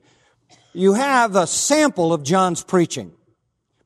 you 0.72 0.94
have 0.94 1.36
a 1.36 1.46
sample 1.46 2.12
of 2.12 2.22
John's 2.22 2.62
preaching. 2.62 3.12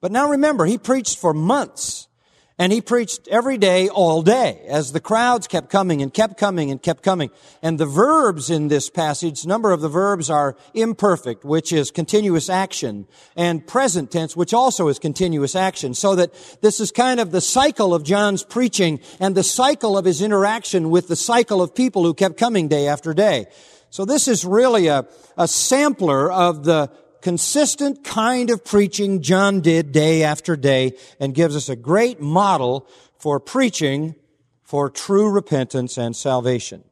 But 0.00 0.12
now 0.12 0.30
remember, 0.30 0.66
he 0.66 0.78
preached 0.78 1.18
for 1.18 1.32
months. 1.32 2.08
And 2.56 2.72
he 2.72 2.80
preached 2.80 3.26
every 3.26 3.58
day, 3.58 3.88
all 3.88 4.22
day, 4.22 4.62
as 4.68 4.92
the 4.92 5.00
crowds 5.00 5.48
kept 5.48 5.70
coming 5.70 6.02
and 6.02 6.14
kept 6.14 6.38
coming 6.38 6.70
and 6.70 6.80
kept 6.80 7.02
coming. 7.02 7.30
And 7.62 7.80
the 7.80 7.86
verbs 7.86 8.48
in 8.48 8.68
this 8.68 8.90
passage, 8.90 9.44
number 9.44 9.72
of 9.72 9.80
the 9.80 9.88
verbs 9.88 10.30
are 10.30 10.56
imperfect, 10.72 11.44
which 11.44 11.72
is 11.72 11.90
continuous 11.90 12.48
action, 12.48 13.08
and 13.34 13.66
present 13.66 14.12
tense, 14.12 14.36
which 14.36 14.54
also 14.54 14.86
is 14.86 15.00
continuous 15.00 15.56
action. 15.56 15.94
So 15.94 16.14
that 16.14 16.32
this 16.60 16.78
is 16.78 16.92
kind 16.92 17.18
of 17.18 17.32
the 17.32 17.40
cycle 17.40 17.92
of 17.92 18.04
John's 18.04 18.44
preaching 18.44 19.00
and 19.18 19.34
the 19.34 19.42
cycle 19.42 19.98
of 19.98 20.04
his 20.04 20.22
interaction 20.22 20.90
with 20.90 21.08
the 21.08 21.16
cycle 21.16 21.60
of 21.60 21.74
people 21.74 22.04
who 22.04 22.14
kept 22.14 22.36
coming 22.36 22.68
day 22.68 22.86
after 22.86 23.12
day. 23.12 23.46
So 23.94 24.04
this 24.04 24.26
is 24.26 24.44
really 24.44 24.88
a, 24.88 25.06
a 25.38 25.46
sampler 25.46 26.32
of 26.32 26.64
the 26.64 26.90
consistent 27.22 28.02
kind 28.02 28.50
of 28.50 28.64
preaching 28.64 29.22
John 29.22 29.60
did 29.60 29.92
day 29.92 30.24
after 30.24 30.56
day 30.56 30.94
and 31.20 31.32
gives 31.32 31.54
us 31.54 31.68
a 31.68 31.76
great 31.76 32.20
model 32.20 32.88
for 33.20 33.38
preaching 33.38 34.16
for 34.64 34.90
true 34.90 35.30
repentance 35.30 35.96
and 35.96 36.16
salvation. 36.16 36.82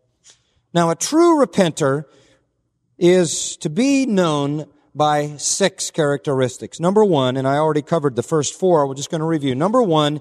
Now, 0.72 0.90
a 0.90 0.94
true 0.94 1.44
repenter 1.44 2.04
is 2.98 3.56
to 3.56 3.68
be 3.68 4.06
known 4.06 4.66
by 4.94 5.38
six 5.38 5.90
characteristics. 5.90 6.78
Number 6.78 7.04
one, 7.04 7.36
and 7.36 7.48
I 7.48 7.56
already 7.56 7.82
covered 7.82 8.14
the 8.14 8.22
first 8.22 8.54
four, 8.54 8.86
we're 8.86 8.94
just 8.94 9.10
going 9.10 9.22
to 9.22 9.26
review. 9.26 9.56
Number 9.56 9.82
one, 9.82 10.20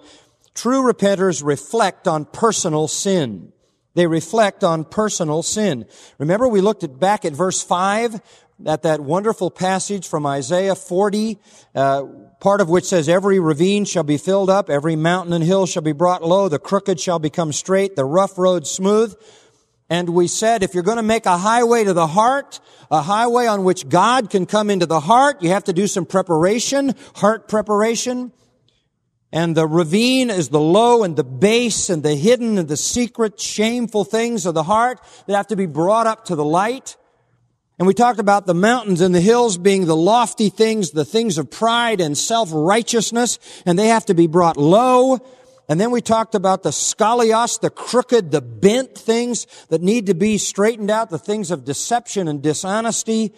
true 0.56 0.82
repenters 0.82 1.46
reflect 1.46 2.08
on 2.08 2.26
personal 2.26 2.88
sin. 2.88 3.54
They 3.94 4.08
reflect 4.08 4.64
on 4.64 4.86
personal 4.86 5.44
sin. 5.44 5.86
Remember 6.18 6.48
we 6.48 6.62
looked 6.62 6.84
at 6.84 7.00
back 7.00 7.26
at 7.26 7.34
verse 7.34 7.62
5 7.62 8.22
at 8.66 8.84
that 8.84 9.02
wonderful 9.02 9.52
passage 9.52 10.08
from 10.08 10.26
Isaiah 10.26 10.76
40, 10.76 11.40
uh, 11.76 12.04
part 12.40 12.62
of 12.62 12.70
which 12.70 12.86
says, 12.86 13.10
Every 13.10 13.40
ravine 13.40 13.86
shall 13.86 14.04
be 14.04 14.18
filled 14.18 14.50
up, 14.50 14.70
every 14.70 14.96
mountain 14.96 15.34
and 15.34 15.44
hill 15.44 15.66
shall 15.66 15.82
be 15.82 15.92
brought 15.92 16.24
low, 16.24 16.48
the 16.48 16.60
crooked 16.60 17.00
shall 17.00 17.20
become 17.20 17.52
straight, 17.52 17.96
the 17.96 18.06
rough 18.06 18.38
road 18.38 18.68
smooth. 18.68 19.16
And 19.90 20.12
we 20.12 20.30
said, 20.30 20.64
if 20.64 20.74
you're 20.74 20.84
going 20.84 20.98
to 20.98 21.04
make 21.04 21.26
a 21.26 21.38
highway 21.38 21.84
to 21.84 21.92
the 21.92 22.08
heart, 22.08 22.62
a 22.90 23.02
highway 23.02 23.46
on 23.48 23.66
which 23.66 23.90
God 23.90 24.30
can 24.30 24.46
come 24.46 24.70
into 24.70 24.86
the 24.86 25.02
heart, 25.02 25.42
you 25.42 25.50
have 25.50 25.66
to 25.66 25.74
do 25.74 25.86
some 25.86 26.06
preparation, 26.06 26.96
heart 27.16 27.50
preparation. 27.50 28.32
And 29.34 29.56
the 29.56 29.66
ravine 29.66 30.30
is 30.30 30.50
the 30.50 30.60
low 30.60 31.04
and 31.04 31.16
the 31.16 31.24
base 31.24 31.90
and 31.90 32.04
the 32.04 32.16
hidden 32.16 32.58
and 32.58 32.68
the 32.68 32.76
secret 32.76 33.40
shameful 33.40 34.04
things 34.04 34.46
of 34.46 34.54
the 34.54 34.64
heart 34.64 35.00
that 35.26 35.36
have 35.36 35.48
to 35.48 35.56
be 35.56 35.68
brought 35.68 36.06
up 36.06 36.26
to 36.26 36.36
the 36.36 36.44
light. 36.44 36.98
And 37.80 37.88
we 37.88 37.94
talked 37.94 38.20
about 38.20 38.46
the 38.46 38.54
mountains 38.54 39.02
and 39.02 39.16
the 39.16 39.22
hills 39.22 39.58
being 39.58 39.86
the 39.86 39.96
lofty 39.96 40.50
things, 40.50 40.92
the 40.92 41.06
things 41.06 41.38
of 41.38 41.50
pride 41.50 42.02
and 42.02 42.18
self-righteousness, 42.18 43.40
and 43.66 43.80
they 43.80 43.88
have 43.88 44.06
to 44.08 44.14
be 44.14 44.28
brought 44.28 44.58
low. 44.58 45.20
And 45.70 45.80
then 45.80 45.92
we 45.92 46.02
talked 46.02 46.36
about 46.36 46.64
the 46.64 46.72
scolios, 46.72 47.60
the 47.60 47.70
crooked, 47.70 48.32
the 48.32 48.42
bent 48.42 48.98
things 48.98 49.48
that 49.70 49.82
need 49.82 50.08
to 50.08 50.14
be 50.14 50.38
straightened 50.38 50.92
out, 50.92 51.10
the 51.10 51.18
things 51.18 51.50
of 51.50 51.64
deception 51.64 52.28
and 52.28 52.42
dishonesty. 52.44 53.34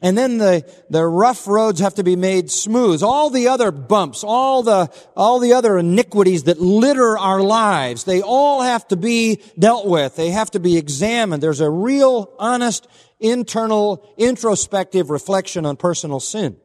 And 0.00 0.18
then 0.18 0.38
the, 0.38 0.70
the 0.90 1.04
rough 1.04 1.46
roads 1.46 1.80
have 1.80 1.94
to 1.94 2.04
be 2.04 2.16
made 2.16 2.50
smooth. 2.50 3.02
All 3.02 3.30
the 3.30 3.48
other 3.48 3.70
bumps, 3.70 4.22
all 4.22 4.62
the, 4.62 4.92
all 5.16 5.38
the 5.38 5.54
other 5.54 5.78
iniquities 5.78 6.44
that 6.44 6.60
litter 6.60 7.16
our 7.16 7.40
lives, 7.40 8.04
they 8.04 8.20
all 8.20 8.62
have 8.62 8.86
to 8.88 8.96
be 8.96 9.40
dealt 9.58 9.86
with. 9.86 10.16
They 10.16 10.30
have 10.30 10.50
to 10.50 10.60
be 10.60 10.76
examined. 10.76 11.42
There's 11.42 11.62
a 11.62 11.70
real, 11.70 12.34
honest, 12.38 12.86
internal, 13.18 14.06
introspective 14.18 15.08
reflection 15.08 15.64
on 15.64 15.76
personal 15.76 16.20
sin. 16.20 16.58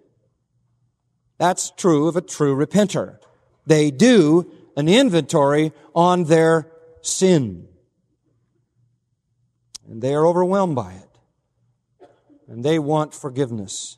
That's 1.38 1.72
true 1.78 2.10
of 2.10 2.18
a 2.18 2.22
true 2.22 2.56
repenter. 2.56 3.20
They 3.66 3.92
do 3.92 4.52
an 4.76 4.90
inventory 4.90 5.72
on 5.96 6.26
their 6.26 6.70
sin. 7.02 7.70
And 9.88 10.02
they 10.02 10.14
are 10.14 10.28
overwhelmed 10.28 10.76
by 10.76 10.94
it 10.94 11.09
and 12.50 12.66
they 12.66 12.80
want 12.80 13.14
forgiveness. 13.14 13.98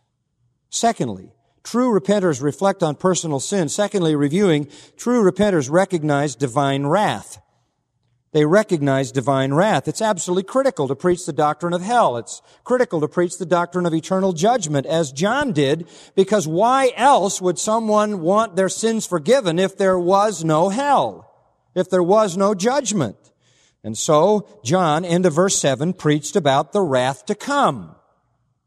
Secondly, 0.70 1.34
true 1.64 1.98
repenters 1.98 2.42
reflect 2.42 2.84
on 2.84 2.96
personal 2.96 3.40
sin. 3.40 3.70
Secondly, 3.70 4.16
reviewing, 4.16 4.68
true 4.98 5.24
repenters 5.24 5.72
recognize 5.72 6.36
divine 6.36 6.86
wrath. 6.86 7.42
They 8.34 8.46
recognize 8.46 9.12
divine 9.12 9.54
wrath. 9.54 9.90
It's 9.90 10.02
absolutely 10.02 10.44
critical 10.44 10.88
to 10.88 10.96
preach 10.96 11.26
the 11.26 11.34
doctrine 11.34 11.74
of 11.74 11.82
hell. 11.82 12.16
It's 12.16 12.42
critical 12.64 13.02
to 13.02 13.08
preach 13.08 13.38
the 13.38 13.46
doctrine 13.46 13.86
of 13.86 13.94
eternal 13.94 14.32
judgment, 14.32 14.86
as 14.86 15.12
John 15.12 15.52
did, 15.52 15.88
because 16.16 16.48
why 16.48 16.94
else 16.96 17.42
would 17.42 17.60
someone 17.60 18.22
want 18.22 18.56
their 18.56 18.70
sins 18.70 19.06
forgiven 19.06 19.60
if 19.60 19.78
there 19.78 20.00
was 20.00 20.46
no 20.46 20.70
hell? 20.70 21.30
If 21.76 21.90
there 21.90 22.04
was 22.04 22.38
no 22.38 22.56
judgment? 22.56 23.18
And 23.84 23.98
so, 23.98 24.48
John, 24.64 25.04
of 25.04 25.34
verse 25.34 25.58
7, 25.58 25.94
preached 25.94 26.38
about 26.38 26.72
the 26.72 26.82
wrath 26.82 27.26
to 27.26 27.36
come. 27.36 27.96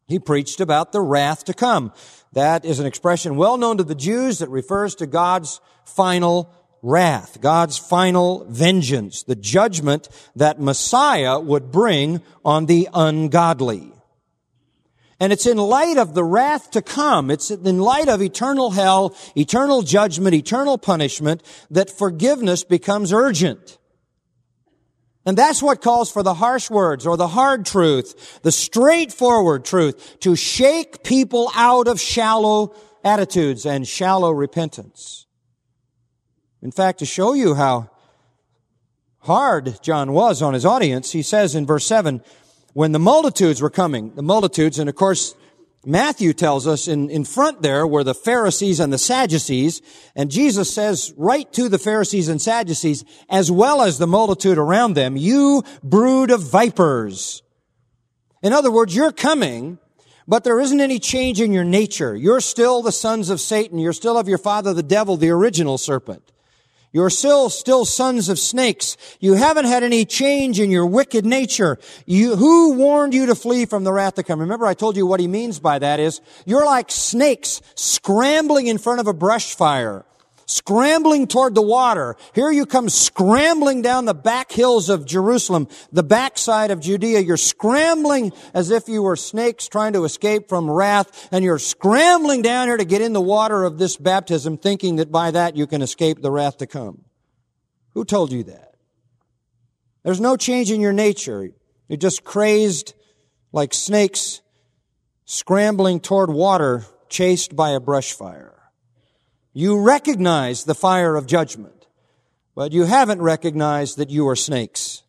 He 0.07 0.19
preached 0.19 0.61
about 0.61 0.93
the 0.93 1.01
wrath 1.01 1.45
to 1.45 1.55
come. 1.55 1.93
That 2.33 2.65
is 2.65 2.79
an 2.79 2.87
expression 2.87 3.37
well 3.37 3.57
known 3.57 3.79
to 3.79 3.85
the 3.85 3.95
Jews 3.95 4.39
that 4.39 4.49
refers 4.49 4.95
to 4.97 5.07
God's 5.07 5.61
final 5.85 6.53
wrath, 6.83 7.41
God's 7.41 7.79
final 7.79 8.45
vengeance, 8.49 9.23
the 9.23 9.35
judgment 9.35 10.09
that 10.37 10.61
Messiah 10.61 11.41
would 11.41 11.73
bring 11.73 12.21
on 12.45 12.67
the 12.67 12.89
ungodly. 12.93 13.91
And 15.19 15.33
it's 15.33 15.47
in 15.47 15.57
light 15.57 15.97
of 15.97 16.13
the 16.13 16.25
wrath 16.25 16.73
to 16.73 16.83
come, 16.83 17.31
it's 17.31 17.51
in 17.51 17.79
light 17.79 18.09
of 18.09 18.21
eternal 18.21 18.73
hell, 18.73 19.17
eternal 19.35 19.81
judgment, 19.81 20.35
eternal 20.35 20.77
punishment, 20.77 21.43
that 21.71 21.89
forgiveness 21.89 22.65
becomes 22.65 23.13
urgent. 23.13 23.79
And 25.27 25.39
that's 25.39 25.63
what 25.63 25.81
calls 25.81 26.13
for 26.13 26.23
the 26.23 26.35
harsh 26.35 26.69
words 26.69 27.07
or 27.07 27.17
the 27.17 27.29
hard 27.29 27.65
truth, 27.65 28.41
the 28.43 28.53
straightforward 28.53 29.65
truth, 29.65 30.19
to 30.21 30.37
shake 30.37 31.03
people 31.03 31.51
out 31.55 31.89
of 31.89 31.99
shallow 32.01 32.75
attitudes 33.03 33.65
and 33.65 33.89
shallow 33.89 34.31
repentance. 34.31 35.27
In 36.63 36.71
fact, 36.71 36.99
to 36.99 37.07
show 37.07 37.33
you 37.33 37.55
how 37.55 37.91
hard 39.21 39.79
John 39.83 40.13
was 40.13 40.43
on 40.43 40.53
his 40.53 40.67
audience, 40.67 41.13
he 41.13 41.23
says 41.23 41.55
in 41.55 41.65
verse 41.65 41.87
7, 41.87 42.23
when 42.75 42.93
the 42.93 42.99
multitudes 42.99 43.63
were 43.63 43.71
coming, 43.71 44.15
the 44.15 44.23
multitudes, 44.23 44.79
and 44.79 44.89
of 44.89 44.95
course, 44.95 45.35
Matthew 45.87 46.33
tells 46.33 46.67
us 46.67 46.89
in, 46.89 47.11
in 47.11 47.25
front 47.25 47.63
there 47.63 47.87
were 47.87 48.05
the 48.05 48.15
Pharisees 48.15 48.81
and 48.81 48.93
the 48.93 48.99
Sadducees, 48.99 49.83
and 50.17 50.31
Jesus 50.31 50.73
says 50.73 51.13
right 51.17 51.51
to 51.53 51.69
the 51.69 51.79
Pharisees 51.79 52.29
and 52.29 52.41
Sadducees, 52.41 53.05
as 53.29 53.51
well 53.51 53.83
as 53.83 53.99
the 53.99 54.07
multitude 54.07 54.59
around 54.59 54.95
them, 54.95 55.17
you 55.17 55.63
brood 55.83 56.31
of 56.31 56.43
vipers. 56.43 57.43
In 58.43 58.53
other 58.53 58.71
words, 58.71 58.95
you're 58.95 59.13
coming, 59.13 59.79
but 60.27 60.45
there 60.45 60.61
isn't 60.61 60.81
any 60.81 60.99
change 60.99 61.41
in 61.41 61.53
your 61.53 61.65
nature. 61.65 62.15
You're 62.15 62.41
still 62.41 62.83
the 62.83 62.93
sons 62.93 63.31
of 63.31 63.41
Satan. 63.41 63.79
You're 63.79 63.93
still 63.93 64.19
of 64.19 64.29
your 64.29 64.39
father, 64.39 64.75
the 64.75 64.83
devil, 64.83 65.17
the 65.17 65.31
original 65.31 65.79
serpent. 65.79 66.31
You're 66.95 67.11
still, 67.11 67.51
still 67.51 67.85
sons 67.85 68.29
of 68.29 68.39
snakes. 68.39 68.97
You 69.19 69.35
haven't 69.35 69.65
had 69.65 69.83
any 69.83 70.05
change 70.05 70.61
in 70.61 70.71
your 70.71 70.87
wicked 70.87 71.27
nature. 71.27 71.77
You, 72.07 72.37
who 72.37 72.75
warned 72.75 73.13
you 73.13 73.27
to 73.27 73.35
flee 73.35 73.67
from 73.67 73.83
the 73.83 73.93
wrath 73.93 74.15
to 74.15 74.23
come? 74.23 74.39
Remember 74.39 74.65
I 74.65 74.75
told 74.75 74.97
you 74.97 75.05
what 75.05 75.19
he 75.19 75.27
means 75.27 75.59
by 75.59 75.81
that 75.81 75.99
is, 75.99 76.21
you're 76.47 76.65
like 76.65 76.93
snakes 76.93 77.61
scrambling 77.75 78.69
in 78.69 78.79
front 78.79 79.01
of 79.01 79.09
a 79.09 79.13
brush 79.13 79.57
fire 79.57 80.07
scrambling 80.47 81.27
toward 81.27 81.55
the 81.55 81.63
water. 81.63 82.17
Here 82.35 82.51
you 82.51 82.67
come 82.67 82.89
scrambling 82.89 83.83
down 83.83 84.05
the 84.05 84.15
back 84.15 84.53
hills 84.53 84.89
of 84.89 85.07
Jerusalem, 85.07 85.69
the 85.93 86.03
backside 86.03 86.71
of 86.71 86.81
Judea. 86.81 87.21
You're 87.21 87.37
scrambling 87.37 88.33
as 88.53 88.71
if 88.71 88.89
you 88.89 89.03
were 89.03 89.17
snakes 89.17 89.69
trying 89.69 89.93
to 89.95 90.05
escape 90.05 90.49
from 90.49 90.71
wrath, 90.71 91.29
and 91.33 91.45
you're 91.45 91.59
scrambling 91.59 92.43
down 92.43 92.69
here 92.69 92.77
to 92.77 92.85
get 92.85 93.01
in 93.01 93.13
the 93.13 93.21
water 93.21 93.65
of 93.65 93.79
this 93.79 93.97
baptism, 93.97 94.57
thinking 94.57 94.97
that 94.97 95.11
by 95.11 95.31
that 95.31 95.57
you 95.57 95.67
can 95.67 95.83
escape 95.83 96.21
the 96.21 96.31
wrath 96.31 96.59
to 96.59 96.67
come. 96.67 97.05
Who 97.95 98.05
told 98.05 98.33
you 98.33 98.45
that? 98.45 98.75
There's 100.03 100.21
no 100.21 100.37
change 100.37 100.71
in 100.71 100.81
your 100.81 100.93
nature. 100.93 101.51
You're 101.89 101.97
just 101.97 102.25
crazed 102.25 102.95
like 103.53 103.73
snakes 103.73 104.43
scrambling 105.25 106.01
toward 106.01 106.31
water 106.31 106.85
chased 107.09 107.57
by 107.57 107.71
a 107.71 107.81
brush 107.81 108.13
fire. 108.13 108.54
You 109.55 109.81
recognize 109.81 110.65
the 110.65 110.75
fire 110.75 111.15
of 111.15 111.27
judgment, 111.27 111.87
but 112.57 112.73
you 112.73 112.85
haven't 112.85 113.23
recognized 113.23 113.97
that 113.99 114.11
you 114.11 114.29
are 114.29 114.37
snakes. 114.37 115.03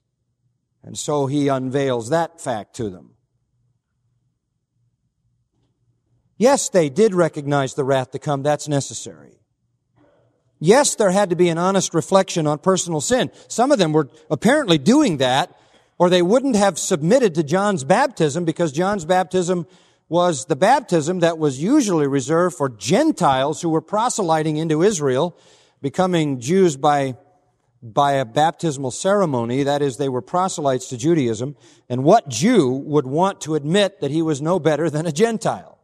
And 0.84 0.96
so 0.96 1.26
he 1.26 1.48
unveils 1.48 2.10
that 2.10 2.40
fact 2.40 2.76
to 2.76 2.92
them. 2.92 3.16
Yes, 6.38 6.70
they 6.70 6.90
did 6.90 7.16
recognize 7.16 7.74
the 7.74 7.84
wrath 7.84 8.12
to 8.12 8.20
come. 8.20 8.44
That's 8.44 8.68
necessary. 8.68 9.40
Yes, 10.60 10.96
there 10.96 11.10
had 11.10 11.32
to 11.32 11.36
be 11.36 11.50
an 11.50 11.58
honest 11.58 11.96
reflection 11.96 12.46
on 12.46 12.60
personal 12.60 13.02
sin. 13.02 13.32
Some 13.48 13.72
of 13.72 13.80
them 13.80 13.94
were 13.94 14.10
apparently 14.30 14.78
doing 14.78 15.18
that, 15.18 15.58
or 15.98 16.10
they 16.10 16.22
wouldn't 16.22 16.56
have 16.56 16.78
submitted 16.78 17.34
to 17.36 17.44
John's 17.44 17.84
baptism 17.84 18.46
because 18.46 18.72
John's 18.72 19.06
baptism 19.06 19.66
was 20.08 20.46
the 20.46 20.56
baptism 20.56 21.20
that 21.20 21.38
was 21.38 21.62
usually 21.62 22.08
reserved 22.08 22.56
for 22.56 22.70
Gentiles 22.70 23.62
who 23.62 23.70
were 23.70 23.82
proselyting 23.82 24.58
into 24.58 24.84
Israel, 24.84 25.38
becoming 25.82 26.40
Jews 26.40 26.78
by, 26.78 27.18
by 27.82 28.14
a 28.14 28.26
baptismal 28.26 28.92
ceremony. 28.92 29.64
That 29.64 29.82
is, 29.82 29.98
they 29.98 30.10
were 30.10 30.22
proselytes 30.22 30.90
to 30.90 30.98
Judaism. 30.98 31.56
And 31.90 32.04
what 32.04 32.30
Jew 32.30 32.70
would 32.72 33.08
want 33.08 33.42
to 33.42 33.56
admit 33.56 34.00
that 34.02 34.12
he 34.12 34.22
was 34.22 34.42
no 34.42 34.60
better 34.60 34.90
than 34.90 35.08
a 35.08 35.12
Gentile? 35.12 35.76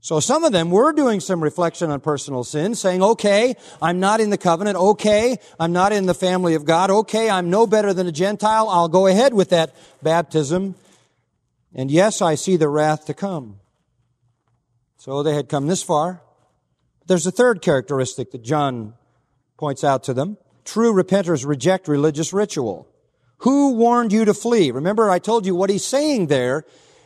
So 0.00 0.20
some 0.20 0.44
of 0.44 0.52
them 0.52 0.70
were 0.70 0.92
doing 0.92 1.18
some 1.18 1.42
reflection 1.42 1.90
on 1.90 2.00
personal 2.00 2.44
sin, 2.44 2.76
saying, 2.76 3.02
okay, 3.02 3.56
I'm 3.82 3.98
not 3.98 4.20
in 4.20 4.30
the 4.30 4.38
covenant. 4.38 4.76
Okay, 4.76 5.36
I'm 5.58 5.72
not 5.72 5.92
in 5.92 6.06
the 6.06 6.14
family 6.14 6.54
of 6.54 6.64
God. 6.64 6.90
Okay, 6.90 7.28
I'm 7.28 7.50
no 7.50 7.66
better 7.66 7.92
than 7.92 8.06
a 8.06 8.12
Gentile. 8.12 8.68
I'll 8.68 8.88
go 8.88 9.08
ahead 9.08 9.34
with 9.34 9.48
that 9.50 9.74
baptism. 10.04 10.76
And 11.74 11.90
yes, 11.90 12.22
I 12.22 12.34
see 12.34 12.56
the 12.56 12.68
wrath 12.68 13.06
to 13.06 13.14
come. 13.14 13.60
So 14.98 15.22
they 15.22 15.34
had 15.34 15.48
come 15.48 15.66
this 15.66 15.82
far. 15.82 16.22
There's 17.06 17.26
a 17.26 17.30
third 17.30 17.62
characteristic 17.62 18.32
that 18.32 18.42
John 18.42 18.94
points 19.56 19.84
out 19.84 20.02
to 20.04 20.14
them. 20.14 20.38
True 20.64 20.92
repenters 20.92 21.46
reject 21.46 21.86
religious 21.86 22.32
ritual. 22.32 22.88
Who 23.38 23.74
warned 23.74 24.12
you 24.12 24.24
to 24.24 24.34
flee? 24.34 24.70
Remember, 24.70 25.10
I 25.10 25.18
told 25.18 25.46
you 25.46 25.54
what 25.54 25.70
he's 25.70 25.84
saying 25.84 26.26
there 26.26 26.64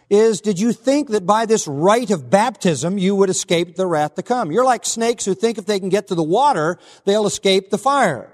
is, 0.09 0.41
did 0.41 0.59
you 0.59 0.73
think 0.73 1.11
that 1.11 1.27
by 1.27 1.47
this 1.47 1.69
rite 1.69 2.11
of 2.11 2.31
baptism 2.31 2.99
you 2.99 3.15
would 3.15 3.31
escape 3.31 3.77
the 3.77 3.87
wrath 3.87 4.15
to 4.15 4.23
come? 4.23 4.51
You're 4.51 4.65
like 4.65 4.87
snakes 4.87 5.25
who 5.25 5.35
think 5.35 5.59
if 5.59 5.67
they 5.67 5.79
can 5.79 5.89
get 5.89 6.09
to 6.09 6.15
the 6.15 6.23
water, 6.23 6.79
they'll 7.05 7.27
escape 7.27 7.71
the 7.71 7.79
fire 7.79 8.33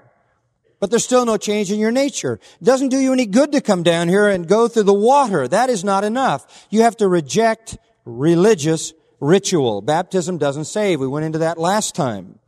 but 0.79 0.89
there's 0.89 1.03
still 1.03 1.25
no 1.25 1.37
change 1.37 1.71
in 1.71 1.79
your 1.79 1.91
nature. 1.91 2.39
It 2.61 2.65
doesn't 2.65 2.89
do 2.89 2.99
you 2.99 3.13
any 3.13 3.25
good 3.25 3.51
to 3.53 3.61
come 3.61 3.83
down 3.83 4.09
here 4.09 4.27
and 4.27 4.47
go 4.47 4.67
through 4.67 4.83
the 4.83 4.93
water. 4.93 5.47
That 5.47 5.69
is 5.69 5.83
not 5.83 6.03
enough. 6.03 6.67
You 6.69 6.81
have 6.81 6.97
to 6.97 7.07
reject 7.07 7.77
religious 8.05 8.93
ritual. 9.19 9.81
Baptism 9.81 10.37
doesn't 10.37 10.65
save. 10.65 10.99
We 10.99 11.07
went 11.07 11.25
into 11.25 11.39
that 11.39 11.57
last 11.57 11.95
time. 11.95 12.39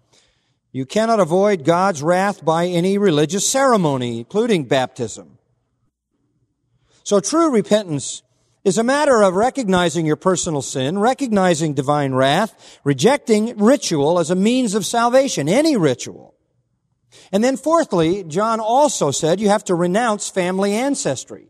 You 0.71 0.85
cannot 0.85 1.19
avoid 1.19 1.65
God's 1.65 2.03
wrath 2.03 2.45
by 2.45 2.67
any 2.67 2.97
religious 2.97 3.47
ceremony, 3.47 4.19
including 4.19 4.65
baptism. 4.65 5.39
So 7.03 7.19
true 7.19 7.49
repentance 7.49 8.21
is 8.63 8.77
a 8.77 8.83
matter 8.83 9.23
of 9.23 9.33
recognizing 9.33 10.05
your 10.05 10.15
personal 10.15 10.61
sin, 10.61 10.99
recognizing 10.99 11.73
divine 11.73 12.13
wrath, 12.13 12.79
rejecting 12.83 13.57
ritual 13.57 14.19
as 14.19 14.29
a 14.29 14.35
means 14.35 14.75
of 14.75 14.85
salvation, 14.85 15.49
any 15.49 15.75
ritual. 15.75 16.35
And 17.31 17.43
then 17.43 17.57
fourthly, 17.57 18.23
John 18.23 18.59
also 18.59 19.11
said 19.11 19.39
you 19.39 19.49
have 19.49 19.63
to 19.65 19.75
renounce 19.75 20.29
family 20.29 20.73
ancestry. 20.73 21.47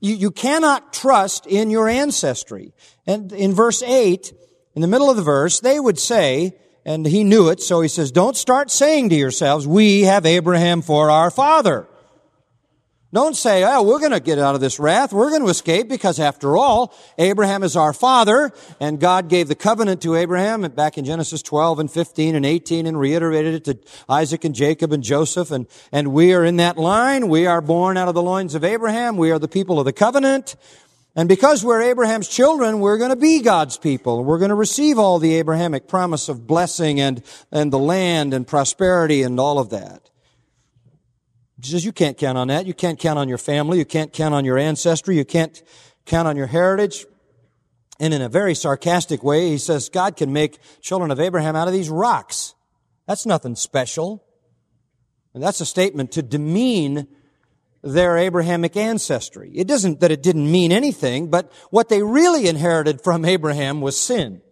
You, 0.00 0.14
you 0.14 0.30
cannot 0.30 0.92
trust 0.92 1.46
in 1.46 1.70
your 1.70 1.88
ancestry. 1.88 2.72
And 3.06 3.32
in 3.32 3.54
verse 3.54 3.82
8, 3.82 4.32
in 4.74 4.82
the 4.82 4.88
middle 4.88 5.10
of 5.10 5.16
the 5.16 5.22
verse, 5.22 5.60
they 5.60 5.80
would 5.80 5.98
say, 5.98 6.56
and 6.84 7.06
he 7.06 7.24
knew 7.24 7.48
it, 7.48 7.60
so 7.60 7.80
he 7.80 7.88
says, 7.88 8.12
don't 8.12 8.36
start 8.36 8.70
saying 8.70 9.08
to 9.08 9.16
yourselves, 9.16 9.66
we 9.66 10.02
have 10.02 10.26
Abraham 10.26 10.82
for 10.82 11.10
our 11.10 11.30
father. 11.30 11.88
Don't 13.16 13.34
say, 13.34 13.64
oh, 13.64 13.82
we're 13.82 13.98
going 13.98 14.10
to 14.10 14.20
get 14.20 14.38
out 14.38 14.54
of 14.54 14.60
this 14.60 14.78
wrath. 14.78 15.10
We're 15.10 15.30
going 15.30 15.40
to 15.40 15.48
escape 15.48 15.88
because 15.88 16.20
after 16.20 16.54
all, 16.54 16.94
Abraham 17.16 17.62
is 17.62 17.74
our 17.74 17.94
father 17.94 18.52
and 18.78 19.00
God 19.00 19.30
gave 19.30 19.48
the 19.48 19.54
covenant 19.54 20.02
to 20.02 20.16
Abraham 20.16 20.60
back 20.72 20.98
in 20.98 21.06
Genesis 21.06 21.40
12 21.40 21.78
and 21.78 21.90
15 21.90 22.34
and 22.34 22.44
18 22.44 22.86
and 22.86 23.00
reiterated 23.00 23.54
it 23.54 23.64
to 23.64 23.78
Isaac 24.06 24.44
and 24.44 24.54
Jacob 24.54 24.92
and 24.92 25.02
Joseph 25.02 25.50
and, 25.50 25.66
and 25.90 26.12
we 26.12 26.34
are 26.34 26.44
in 26.44 26.56
that 26.56 26.76
line. 26.76 27.28
We 27.28 27.46
are 27.46 27.62
born 27.62 27.96
out 27.96 28.08
of 28.08 28.14
the 28.14 28.22
loins 28.22 28.54
of 28.54 28.64
Abraham. 28.64 29.16
We 29.16 29.30
are 29.30 29.38
the 29.38 29.48
people 29.48 29.78
of 29.78 29.86
the 29.86 29.94
covenant. 29.94 30.54
And 31.14 31.26
because 31.26 31.64
we're 31.64 31.80
Abraham's 31.80 32.28
children, 32.28 32.80
we're 32.80 32.98
going 32.98 33.08
to 33.08 33.16
be 33.16 33.40
God's 33.40 33.78
people. 33.78 34.24
We're 34.24 34.38
going 34.38 34.50
to 34.50 34.54
receive 34.54 34.98
all 34.98 35.18
the 35.18 35.36
Abrahamic 35.36 35.88
promise 35.88 36.28
of 36.28 36.46
blessing 36.46 37.00
and, 37.00 37.22
and 37.50 37.72
the 37.72 37.78
land 37.78 38.34
and 38.34 38.46
prosperity 38.46 39.22
and 39.22 39.40
all 39.40 39.58
of 39.58 39.70
that. 39.70 40.10
He 41.66 41.72
says, 41.72 41.84
you 41.84 41.92
can't 41.92 42.16
count 42.16 42.38
on 42.38 42.48
that. 42.48 42.66
You 42.66 42.74
can't 42.74 42.98
count 42.98 43.18
on 43.18 43.28
your 43.28 43.38
family. 43.38 43.78
You 43.78 43.84
can't 43.84 44.12
count 44.12 44.34
on 44.34 44.44
your 44.44 44.58
ancestry. 44.58 45.16
You 45.16 45.24
can't 45.24 45.62
count 46.04 46.28
on 46.28 46.36
your 46.36 46.46
heritage. 46.46 47.06
And 47.98 48.12
in 48.12 48.22
a 48.22 48.28
very 48.28 48.54
sarcastic 48.54 49.22
way, 49.22 49.48
he 49.48 49.58
says, 49.58 49.88
God 49.88 50.16
can 50.16 50.32
make 50.32 50.58
children 50.80 51.10
of 51.10 51.18
Abraham 51.18 51.56
out 51.56 51.66
of 51.66 51.74
these 51.74 51.90
rocks. 51.90 52.54
That's 53.06 53.26
nothing 53.26 53.56
special. 53.56 54.24
And 55.34 55.42
that's 55.42 55.60
a 55.60 55.66
statement 55.66 56.12
to 56.12 56.22
demean 56.22 57.08
their 57.82 58.16
Abrahamic 58.16 58.76
ancestry. 58.76 59.50
It 59.54 59.66
doesn't 59.68 60.00
that 60.00 60.10
it 60.10 60.22
didn't 60.22 60.50
mean 60.50 60.72
anything, 60.72 61.28
but 61.28 61.52
what 61.70 61.88
they 61.88 62.02
really 62.02 62.48
inherited 62.48 63.00
from 63.02 63.24
Abraham 63.24 63.80
was 63.80 63.98
sin. 63.98 64.42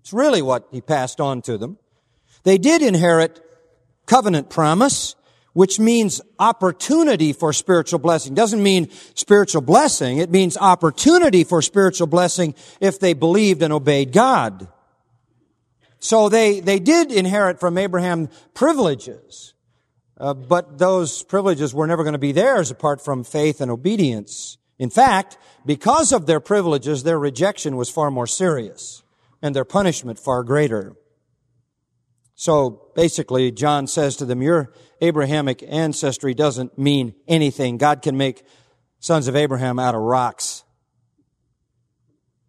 It's 0.00 0.12
really 0.12 0.42
what 0.42 0.68
he 0.70 0.80
passed 0.80 1.20
on 1.20 1.42
to 1.42 1.56
them. 1.56 1.78
They 2.42 2.58
did 2.58 2.82
inherit 2.82 3.40
covenant 4.06 4.50
promise, 4.50 5.16
which 5.54 5.80
means 5.80 6.20
opportunity 6.38 7.32
for 7.32 7.52
spiritual 7.52 8.00
blessing. 8.00 8.34
Doesn't 8.34 8.62
mean 8.62 8.90
spiritual 9.14 9.62
blessing. 9.62 10.18
It 10.18 10.30
means 10.30 10.56
opportunity 10.56 11.44
for 11.44 11.62
spiritual 11.62 12.08
blessing 12.08 12.54
if 12.80 13.00
they 13.00 13.14
believed 13.14 13.62
and 13.62 13.72
obeyed 13.72 14.12
God. 14.12 14.68
So 16.00 16.28
they, 16.28 16.60
they 16.60 16.80
did 16.80 17.10
inherit 17.10 17.60
from 17.60 17.78
Abraham 17.78 18.28
privileges. 18.52 19.54
Uh, 20.18 20.34
but 20.34 20.78
those 20.78 21.22
privileges 21.22 21.72
were 21.72 21.86
never 21.86 22.02
going 22.02 22.12
to 22.12 22.18
be 22.18 22.32
theirs 22.32 22.70
apart 22.70 23.02
from 23.02 23.24
faith 23.24 23.60
and 23.60 23.70
obedience. 23.70 24.58
In 24.78 24.90
fact, 24.90 25.38
because 25.64 26.12
of 26.12 26.26
their 26.26 26.40
privileges, 26.40 27.02
their 27.04 27.18
rejection 27.18 27.76
was 27.76 27.88
far 27.88 28.10
more 28.10 28.26
serious 28.26 29.02
and 29.40 29.54
their 29.54 29.64
punishment 29.64 30.18
far 30.18 30.42
greater. 30.42 30.94
So 32.34 32.90
basically, 32.94 33.52
John 33.52 33.86
says 33.86 34.16
to 34.16 34.24
them, 34.24 34.42
your 34.42 34.72
Abrahamic 35.00 35.64
ancestry 35.66 36.34
doesn't 36.34 36.76
mean 36.78 37.14
anything. 37.28 37.78
God 37.78 38.02
can 38.02 38.16
make 38.16 38.44
sons 38.98 39.28
of 39.28 39.36
Abraham 39.36 39.78
out 39.78 39.94
of 39.94 40.00
rocks. 40.00 40.64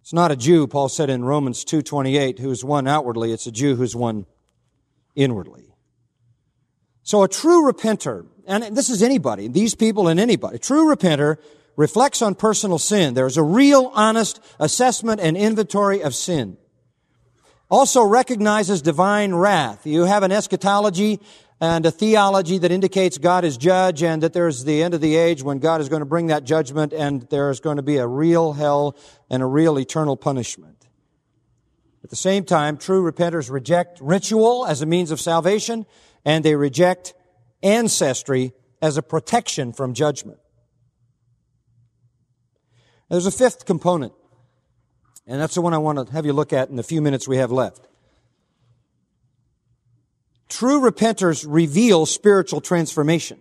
It's 0.02 0.14
not 0.14 0.32
a 0.32 0.36
Jew, 0.36 0.68
Paul 0.68 0.90
said 0.90 1.10
in 1.10 1.26
Romans 1.26 1.66
2.28, 1.66 2.40
who's 2.40 2.64
one 2.64 2.88
outwardly. 2.88 3.32
It's 3.32 3.48
a 3.48 3.52
Jew 3.52 3.76
who's 3.76 3.96
one 3.96 4.26
inwardly. 5.16 5.76
So 7.04 7.24
a 7.24 7.28
true 7.28 7.72
repenter, 7.72 8.26
and 8.48 8.76
this 8.76 8.90
is 8.90 9.04
anybody, 9.04 9.48
these 9.48 9.76
people 9.76 10.08
and 10.08 10.20
anybody, 10.20 10.58
true 10.58 10.94
repenter 10.94 11.38
reflects 11.76 12.22
on 12.22 12.36
personal 12.36 12.80
sin. 12.80 13.14
There's 13.14 13.38
a 13.38 13.44
real 13.44 13.92
honest 13.94 14.40
assessment 14.60 15.22
and 15.22 15.36
inventory 15.38 16.02
of 16.02 16.16
sin 16.16 16.58
also 17.70 18.04
recognizes 18.04 18.82
divine 18.82 19.34
wrath. 19.34 19.86
You 19.86 20.04
have 20.04 20.24
an 20.24 20.32
eschatology 20.32 21.20
and 21.60 21.86
a 21.86 21.92
theology 21.92 22.58
that 22.58 22.72
indicates 22.72 23.18
God 23.18 23.46
is 23.46 23.58
judge 23.58 24.04
and 24.04 24.22
that 24.24 24.34
there's 24.34 24.66
the 24.66 24.84
end 24.84 24.94
of 24.94 25.02
the 25.02 25.16
age 25.16 25.42
when 25.42 25.60
God 25.60 25.82
is 25.82 25.90
going 25.90 26.02
to 26.02 26.06
bring 26.06 26.28
that 26.28 26.44
judgment 26.44 26.94
and 26.94 27.24
there's 27.30 27.60
going 27.60 27.78
to 27.78 27.84
be 27.84 27.98
a 27.98 28.08
real 28.08 28.54
hell 28.54 28.98
and 29.30 29.42
a 29.42 29.46
real 29.46 29.80
eternal 29.80 30.18
punishment. 30.18 30.88
At 32.04 32.10
the 32.10 32.16
same 32.16 32.44
time, 32.44 32.78
true 32.78 33.02
repenters 33.10 33.50
reject 33.50 34.00
ritual 34.00 34.66
as 34.66 34.82
a 34.82 34.86
means 34.86 35.12
of 35.12 35.20
salvation 35.20 35.86
and 36.24 36.44
they 36.44 36.56
reject 36.56 37.14
ancestry 37.64 38.54
as 38.82 38.98
a 38.98 39.02
protection 39.02 39.74
from 39.74 39.94
judgment. 39.94 40.38
There's 43.10 43.26
a 43.26 43.32
fifth 43.32 43.66
component 43.66 44.14
and 45.28 45.42
that's 45.42 45.56
the 45.56 45.62
one 45.62 45.74
I 45.74 45.78
want 45.78 46.08
to 46.08 46.14
have 46.14 46.26
you 46.26 46.34
look 46.34 46.54
at 46.54 46.70
in 46.70 46.76
the 46.76 46.84
few 46.84 47.02
minutes 47.02 47.28
we 47.28 47.38
have 47.38 47.52
left. 47.52 47.88
True 50.48 50.80
repenters 50.80 51.46
reveal 51.48 52.06
spiritual 52.06 52.62
transformation. 52.62 53.40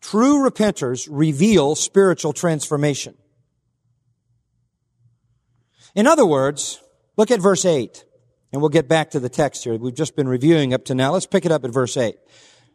True 0.00 0.48
repenters 0.48 1.08
reveal 1.10 1.74
spiritual 1.74 2.32
transformation. 2.32 3.14
In 5.94 6.06
other 6.06 6.26
words, 6.26 6.82
look 7.16 7.30
at 7.30 7.40
verse 7.40 7.64
8, 7.64 8.04
and 8.52 8.60
we'll 8.60 8.68
get 8.68 8.88
back 8.88 9.12
to 9.12 9.20
the 9.20 9.28
text 9.28 9.64
here. 9.64 9.76
We've 9.76 9.94
just 9.94 10.16
been 10.16 10.28
reviewing 10.28 10.74
up 10.74 10.84
to 10.86 10.94
now. 10.94 11.12
Let's 11.12 11.26
pick 11.26 11.46
it 11.46 11.52
up 11.52 11.64
at 11.64 11.70
verse 11.70 11.96
8. 11.96 12.16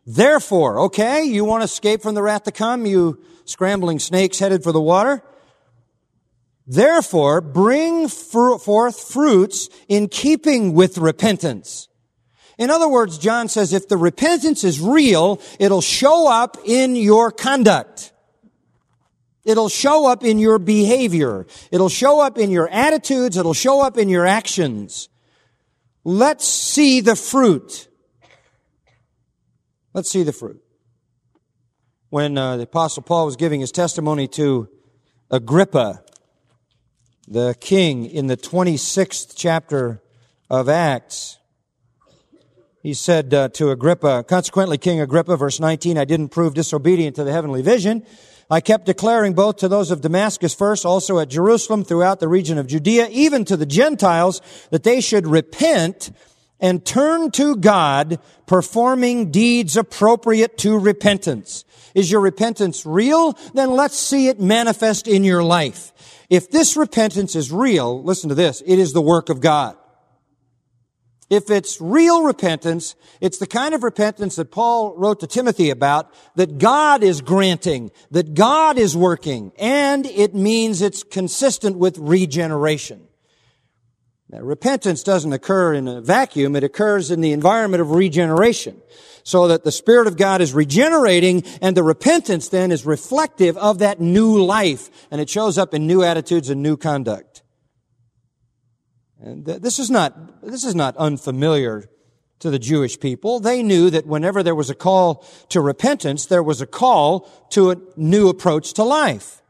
Therefore, 0.07 0.79
okay, 0.85 1.23
you 1.23 1.43
want 1.43 1.61
to 1.61 1.65
escape 1.65 2.01
from 2.01 2.15
the 2.15 2.23
wrath 2.23 2.45
to 2.45 2.51
come, 2.51 2.85
you 2.85 3.21
scrambling 3.45 3.99
snakes 3.99 4.39
headed 4.39 4.63
for 4.63 4.71
the 4.71 4.81
water? 4.81 5.21
Therefore, 6.69 7.41
bring 7.41 8.07
forth 8.07 8.99
fruits 8.99 9.69
in 9.87 10.07
keeping 10.07 10.75
with 10.75 10.99
repentance. 10.99 11.87
In 12.59 12.69
other 12.69 12.87
words, 12.87 13.17
John 13.17 13.47
says 13.47 13.73
if 13.73 13.87
the 13.87 13.97
repentance 13.97 14.63
is 14.63 14.79
real, 14.79 15.41
it'll 15.59 15.81
show 15.81 16.31
up 16.31 16.57
in 16.63 16.95
your 16.95 17.31
conduct. 17.31 18.13
It'll 19.43 19.69
show 19.69 20.05
up 20.05 20.23
in 20.23 20.37
your 20.37 20.59
behavior. 20.59 21.47
It'll 21.71 21.89
show 21.89 22.19
up 22.19 22.37
in 22.37 22.51
your 22.51 22.69
attitudes. 22.69 23.35
It'll 23.35 23.55
show 23.55 23.81
up 23.81 23.97
in 23.97 24.07
your 24.07 24.27
actions. 24.27 25.09
Let's 26.03 26.47
see 26.47 26.99
the 27.01 27.15
fruit. 27.15 27.87
Let's 29.95 30.11
see 30.11 30.21
the 30.21 30.33
fruit. 30.33 30.63
When 32.09 32.37
uh, 32.37 32.57
the 32.57 32.63
apostle 32.63 33.01
Paul 33.01 33.25
was 33.25 33.37
giving 33.37 33.59
his 33.59 33.71
testimony 33.71 34.27
to 34.29 34.69
Agrippa, 35.31 36.03
the 37.29 37.55
king 37.59 38.05
in 38.05 38.25
the 38.25 38.35
26th 38.35 39.33
chapter 39.35 40.01
of 40.49 40.67
Acts. 40.67 41.37
He 42.81 42.95
said 42.95 43.33
uh, 43.33 43.49
to 43.49 43.69
Agrippa, 43.69 44.23
consequently, 44.23 44.79
King 44.79 44.99
Agrippa, 44.99 45.37
verse 45.37 45.59
19, 45.59 45.97
I 45.97 46.05
didn't 46.05 46.29
prove 46.29 46.55
disobedient 46.55 47.15
to 47.17 47.23
the 47.23 47.31
heavenly 47.31 47.61
vision. 47.61 48.03
I 48.49 48.61
kept 48.61 48.87
declaring 48.87 49.33
both 49.33 49.57
to 49.57 49.67
those 49.67 49.91
of 49.91 50.01
Damascus 50.01 50.55
first, 50.55 50.85
also 50.85 51.19
at 51.19 51.29
Jerusalem, 51.29 51.83
throughout 51.83 52.19
the 52.19 52.27
region 52.27 52.57
of 52.57 52.65
Judea, 52.65 53.09
even 53.11 53.45
to 53.45 53.55
the 53.55 53.67
Gentiles, 53.67 54.41
that 54.71 54.83
they 54.83 54.99
should 54.99 55.27
repent 55.27 56.09
and 56.59 56.83
turn 56.83 57.29
to 57.31 57.55
God, 57.55 58.19
performing 58.47 59.29
deeds 59.29 59.77
appropriate 59.77 60.57
to 60.59 60.79
repentance. 60.79 61.63
Is 61.99 62.09
your 62.09 62.21
repentance 62.21 62.85
real? 62.85 63.37
Then 63.53 63.71
let's 63.71 63.99
see 63.99 64.29
it 64.29 64.39
manifest 64.39 65.05
in 65.05 65.25
your 65.25 65.43
life. 65.43 65.91
If 66.29 66.49
this 66.49 66.77
repentance 66.77 67.35
is 67.35 67.51
real, 67.51 68.01
listen 68.01 68.29
to 68.29 68.35
this, 68.35 68.63
it 68.65 68.79
is 68.79 68.93
the 68.93 69.01
work 69.01 69.27
of 69.27 69.41
God. 69.41 69.75
If 71.29 71.49
it's 71.49 71.81
real 71.81 72.23
repentance, 72.23 72.95
it's 73.19 73.37
the 73.37 73.45
kind 73.45 73.75
of 73.75 73.83
repentance 73.83 74.37
that 74.37 74.49
Paul 74.49 74.95
wrote 74.95 75.19
to 75.19 75.27
Timothy 75.27 75.71
about, 75.71 76.13
that 76.35 76.57
God 76.57 77.03
is 77.03 77.19
granting, 77.19 77.91
that 78.11 78.33
God 78.33 78.77
is 78.77 78.95
working, 78.95 79.51
and 79.59 80.05
it 80.05 80.33
means 80.33 80.81
it's 80.81 81.03
consistent 81.03 81.77
with 81.77 81.97
regeneration. 81.97 83.08
Now, 84.31 84.41
repentance 84.41 85.01
doesn't 85.01 85.33
occur 85.33 85.73
in 85.73 85.87
a 85.87 86.01
vacuum, 86.01 86.55
it 86.55 86.63
occurs 86.63 87.09
in 87.09 87.21
the 87.21 87.31
environment 87.31 87.81
of 87.81 87.91
regeneration 87.91 88.79
so 89.23 89.47
that 89.47 89.63
the 89.63 89.71
Spirit 89.71 90.07
of 90.07 90.17
God 90.17 90.39
is 90.39 90.53
regenerating 90.53 91.43
and 91.61 91.75
the 91.75 91.83
repentance 91.83 92.49
then 92.49 92.71
is 92.71 92.85
reflective 92.85 93.57
of 93.57 93.79
that 93.79 93.99
new 93.99 94.43
life 94.43 94.89
and 95.09 95.19
it 95.19 95.29
shows 95.29 95.57
up 95.57 95.73
in 95.73 95.87
new 95.87 96.03
attitudes 96.03 96.49
and 96.49 96.61
new 96.61 96.77
conduct. 96.77 97.41
And 99.19 99.45
this 99.45 99.79
is 99.79 99.89
not, 99.89 100.43
this 100.43 100.63
is 100.63 100.75
not 100.75 100.95
unfamiliar 100.97 101.89
to 102.39 102.49
the 102.49 102.59
Jewish 102.59 102.99
people. 102.99 103.39
They 103.39 103.63
knew 103.63 103.89
that 103.89 104.05
whenever 104.05 104.43
there 104.43 104.55
was 104.55 104.69
a 104.69 104.75
call 104.75 105.25
to 105.49 105.59
repentance, 105.59 106.27
there 106.27 106.43
was 106.43 106.61
a 106.61 106.67
call 106.67 107.29
to 107.49 107.71
a 107.71 107.77
new 107.97 108.29
approach 108.29 108.73
to 108.73 108.83
life. 108.83 109.41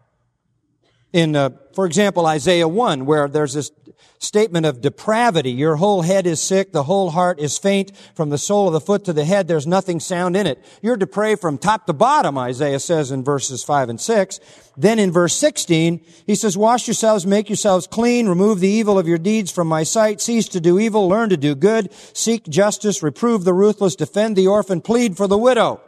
In, 1.11 1.35
uh, 1.35 1.49
for 1.73 1.85
example, 1.85 2.25
Isaiah 2.25 2.67
1, 2.67 3.05
where 3.05 3.27
there's 3.27 3.53
this 3.53 3.71
statement 4.19 4.65
of 4.65 4.81
depravity. 4.81 5.51
Your 5.51 5.77
whole 5.77 6.01
head 6.01 6.27
is 6.27 6.41
sick. 6.41 6.71
The 6.71 6.83
whole 6.83 7.09
heart 7.09 7.39
is 7.39 7.57
faint. 7.57 7.95
From 8.15 8.29
the 8.29 8.37
sole 8.37 8.67
of 8.67 8.73
the 8.73 8.81
foot 8.81 9.05
to 9.05 9.13
the 9.13 9.25
head, 9.25 9.47
there's 9.47 9.65
nothing 9.65 9.99
sound 9.99 10.35
in 10.35 10.45
it. 10.45 10.63
You're 10.81 10.97
depraved 10.97 11.41
from 11.41 11.57
top 11.57 11.87
to 11.87 11.93
bottom, 11.93 12.37
Isaiah 12.37 12.79
says 12.79 13.11
in 13.11 13.23
verses 13.23 13.63
5 13.63 13.89
and 13.89 13.99
6. 13.99 14.39
Then 14.77 14.99
in 14.99 15.11
verse 15.11 15.35
16, 15.35 16.05
he 16.27 16.35
says, 16.35 16.57
wash 16.57 16.87
yourselves, 16.87 17.25
make 17.25 17.49
yourselves 17.49 17.87
clean, 17.87 18.27
remove 18.27 18.59
the 18.59 18.67
evil 18.67 18.99
of 18.99 19.07
your 19.07 19.17
deeds 19.17 19.51
from 19.51 19.67
my 19.67 19.83
sight, 19.83 20.21
cease 20.21 20.47
to 20.49 20.59
do 20.59 20.79
evil, 20.79 21.07
learn 21.07 21.29
to 21.29 21.37
do 21.37 21.55
good, 21.55 21.91
seek 22.13 22.47
justice, 22.47 23.01
reprove 23.01 23.45
the 23.45 23.53
ruthless, 23.53 23.95
defend 23.95 24.35
the 24.35 24.47
orphan, 24.47 24.81
plead 24.81 25.17
for 25.17 25.27
the 25.27 25.37
widow. 25.37 25.81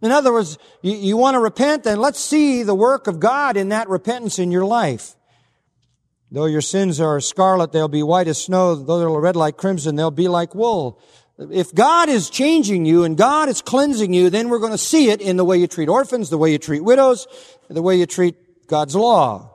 In 0.00 0.12
other 0.12 0.32
words, 0.32 0.58
you, 0.82 0.94
you 0.94 1.16
want 1.16 1.34
to 1.34 1.40
repent, 1.40 1.84
then 1.84 1.98
let's 1.98 2.20
see 2.20 2.62
the 2.62 2.74
work 2.74 3.06
of 3.06 3.18
God 3.18 3.56
in 3.56 3.70
that 3.70 3.88
repentance 3.88 4.38
in 4.38 4.50
your 4.50 4.64
life. 4.64 5.16
Though 6.30 6.44
your 6.44 6.60
sins 6.60 7.00
are 7.00 7.20
scarlet, 7.20 7.72
they'll 7.72 7.88
be 7.88 8.02
white 8.02 8.28
as 8.28 8.42
snow. 8.42 8.74
Though 8.74 8.98
they're 8.98 9.08
red 9.08 9.36
like 9.36 9.56
crimson, 9.56 9.96
they'll 9.96 10.10
be 10.10 10.28
like 10.28 10.54
wool. 10.54 11.00
If 11.38 11.74
God 11.74 12.08
is 12.08 12.28
changing 12.28 12.84
you 12.84 13.04
and 13.04 13.16
God 13.16 13.48
is 13.48 13.62
cleansing 13.62 14.12
you, 14.12 14.28
then 14.28 14.48
we're 14.48 14.58
going 14.58 14.72
to 14.72 14.78
see 14.78 15.10
it 15.10 15.20
in 15.20 15.36
the 15.36 15.44
way 15.44 15.56
you 15.56 15.66
treat 15.66 15.88
orphans, 15.88 16.30
the 16.30 16.38
way 16.38 16.52
you 16.52 16.58
treat 16.58 16.82
widows, 16.82 17.26
the 17.68 17.80
way 17.80 17.96
you 17.96 18.06
treat 18.06 18.66
God's 18.66 18.94
law. 18.94 19.54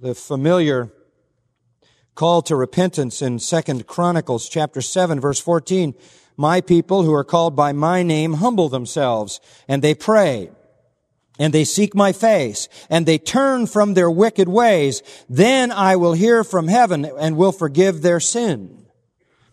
The 0.00 0.14
familiar 0.14 0.92
call 2.14 2.42
to 2.42 2.56
repentance 2.56 3.20
in 3.20 3.38
Second 3.38 3.86
Chronicles 3.86 4.48
chapter 4.48 4.80
7 4.80 5.18
verse 5.18 5.40
14 5.40 5.94
my 6.36 6.60
people 6.60 7.02
who 7.02 7.12
are 7.12 7.24
called 7.24 7.56
by 7.56 7.72
my 7.72 8.02
name 8.02 8.34
humble 8.34 8.68
themselves 8.68 9.40
and 9.66 9.80
they 9.82 9.94
pray 9.94 10.50
and 11.38 11.52
they 11.52 11.64
seek 11.64 11.94
my 11.94 12.12
face 12.12 12.68
and 12.90 13.06
they 13.06 13.18
turn 13.18 13.66
from 13.66 13.94
their 13.94 14.10
wicked 14.10 14.48
ways. 14.48 15.02
Then 15.28 15.72
I 15.72 15.96
will 15.96 16.12
hear 16.12 16.44
from 16.44 16.68
heaven 16.68 17.04
and 17.04 17.36
will 17.36 17.52
forgive 17.52 18.02
their 18.02 18.20
sin. 18.20 18.86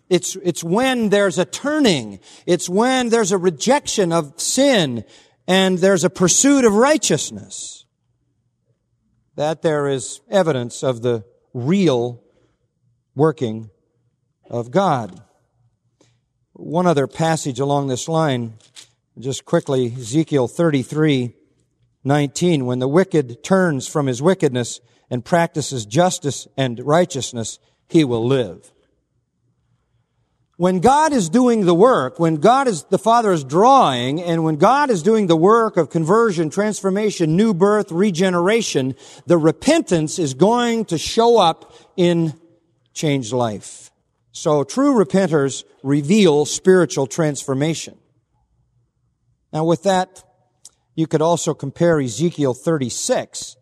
It's, 0.09 0.35
it's 0.37 0.63
when 0.63 1.09
there's 1.09 1.37
a 1.37 1.45
turning. 1.45 2.19
It's 2.45 2.67
when 2.67 3.09
there's 3.09 3.31
a 3.31 3.37
rejection 3.37 4.11
of 4.11 4.39
sin 4.39 5.05
and 5.47 5.77
there's 5.77 6.03
a 6.03 6.09
pursuit 6.09 6.65
of 6.65 6.73
righteousness 6.73 7.85
that 9.35 9.61
there 9.61 9.87
is 9.87 10.19
evidence 10.29 10.83
of 10.83 11.01
the 11.01 11.23
real 11.53 12.21
working 13.15 13.69
of 14.49 14.69
God. 14.69 15.21
One 16.53 16.85
other 16.85 17.07
passage 17.07 17.59
along 17.59 17.87
this 17.87 18.09
line, 18.09 18.55
just 19.17 19.45
quickly, 19.45 19.93
Ezekiel 19.97 20.49
33, 20.49 21.35
19. 22.03 22.65
When 22.65 22.79
the 22.79 22.87
wicked 22.87 23.43
turns 23.43 23.87
from 23.87 24.07
his 24.07 24.21
wickedness 24.21 24.79
and 25.09 25.25
practices 25.25 25.85
justice 25.85 26.47
and 26.57 26.79
righteousness, 26.79 27.59
he 27.87 28.03
will 28.03 28.25
live. 28.25 28.71
When 30.57 30.81
God 30.81 31.13
is 31.13 31.29
doing 31.29 31.65
the 31.65 31.73
work, 31.73 32.19
when 32.19 32.35
God 32.35 32.67
is, 32.67 32.83
the 32.83 32.99
Father 32.99 33.31
is 33.31 33.45
drawing, 33.45 34.21
and 34.21 34.43
when 34.43 34.57
God 34.57 34.89
is 34.89 35.01
doing 35.01 35.27
the 35.27 35.37
work 35.37 35.77
of 35.77 35.89
conversion, 35.89 36.49
transformation, 36.49 37.37
new 37.37 37.53
birth, 37.53 37.93
regeneration, 37.93 38.95
the 39.25 39.37
repentance 39.37 40.19
is 40.19 40.33
going 40.33 40.83
to 40.85 40.97
show 40.97 41.39
up 41.39 41.73
in 41.95 42.33
changed 42.93 43.31
life. 43.31 43.89
So 44.33 44.65
true 44.65 44.93
repenters 44.93 45.63
reveal 45.81 46.45
spiritual 46.45 47.07
transformation. 47.07 47.97
Now 49.53 49.63
with 49.63 49.83
that, 49.83 50.23
you 50.99 51.07
could 51.07 51.21
also 51.21 51.53
compare 51.53 51.97
Ezekiel 52.01 52.53
36, 52.53 53.55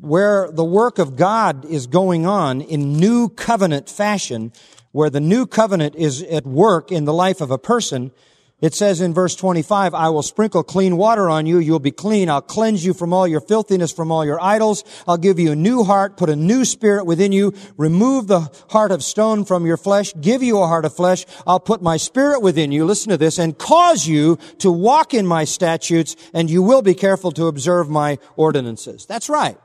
where 0.00 0.48
the 0.52 0.64
work 0.64 1.00
of 1.00 1.16
God 1.16 1.64
is 1.64 1.88
going 1.88 2.24
on 2.24 2.60
in 2.60 2.98
new 2.98 3.28
covenant 3.28 3.88
fashion, 3.88 4.52
where 4.92 5.10
the 5.10 5.20
new 5.20 5.44
covenant 5.44 5.96
is 5.96 6.22
at 6.22 6.46
work 6.46 6.92
in 6.92 7.04
the 7.04 7.12
life 7.12 7.40
of 7.40 7.50
a 7.50 7.58
person, 7.58 8.12
it 8.60 8.74
says 8.74 9.00
in 9.00 9.14
verse 9.14 9.36
25, 9.36 9.94
I 9.94 10.08
will 10.08 10.24
sprinkle 10.24 10.64
clean 10.64 10.96
water 10.96 11.28
on 11.30 11.46
you. 11.46 11.58
You'll 11.58 11.78
be 11.78 11.92
clean. 11.92 12.28
I'll 12.28 12.42
cleanse 12.42 12.84
you 12.84 12.92
from 12.92 13.12
all 13.12 13.28
your 13.28 13.40
filthiness, 13.40 13.92
from 13.92 14.10
all 14.10 14.24
your 14.24 14.42
idols. 14.42 14.82
I'll 15.06 15.16
give 15.16 15.38
you 15.38 15.52
a 15.52 15.56
new 15.56 15.84
heart, 15.84 16.16
put 16.16 16.28
a 16.28 16.34
new 16.34 16.64
spirit 16.64 17.04
within 17.06 17.30
you, 17.30 17.54
remove 17.76 18.26
the 18.26 18.50
heart 18.70 18.90
of 18.90 19.04
stone 19.04 19.44
from 19.44 19.64
your 19.64 19.76
flesh, 19.76 20.12
give 20.20 20.42
you 20.42 20.58
a 20.58 20.66
heart 20.66 20.84
of 20.84 20.94
flesh. 20.94 21.24
I'll 21.46 21.60
put 21.60 21.82
my 21.82 21.98
spirit 21.98 22.40
within 22.40 22.72
you. 22.72 22.84
Listen 22.84 23.10
to 23.10 23.16
this 23.16 23.38
and 23.38 23.56
cause 23.56 24.08
you 24.08 24.40
to 24.58 24.72
walk 24.72 25.14
in 25.14 25.24
my 25.24 25.44
statutes 25.44 26.16
and 26.34 26.50
you 26.50 26.60
will 26.60 26.82
be 26.82 26.94
careful 26.94 27.30
to 27.32 27.46
observe 27.46 27.88
my 27.88 28.18
ordinances. 28.34 29.06
That's 29.06 29.28
right. 29.28 29.56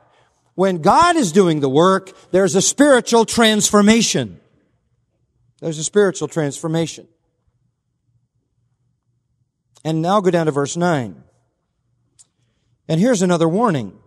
When 0.54 0.82
God 0.82 1.16
is 1.16 1.32
doing 1.32 1.58
the 1.58 1.68
work, 1.68 2.12
there's 2.30 2.54
a 2.54 2.62
spiritual 2.62 3.24
transformation. 3.24 4.38
There's 5.60 5.80
a 5.80 5.84
spiritual 5.84 6.28
transformation. 6.28 7.08
And 9.84 10.00
now 10.00 10.20
go 10.20 10.30
down 10.30 10.46
to 10.46 10.52
verse 10.52 10.76
9. 10.76 11.22
And 12.88 13.00
here's 13.00 13.22
another 13.22 13.48
warning. 13.48 13.98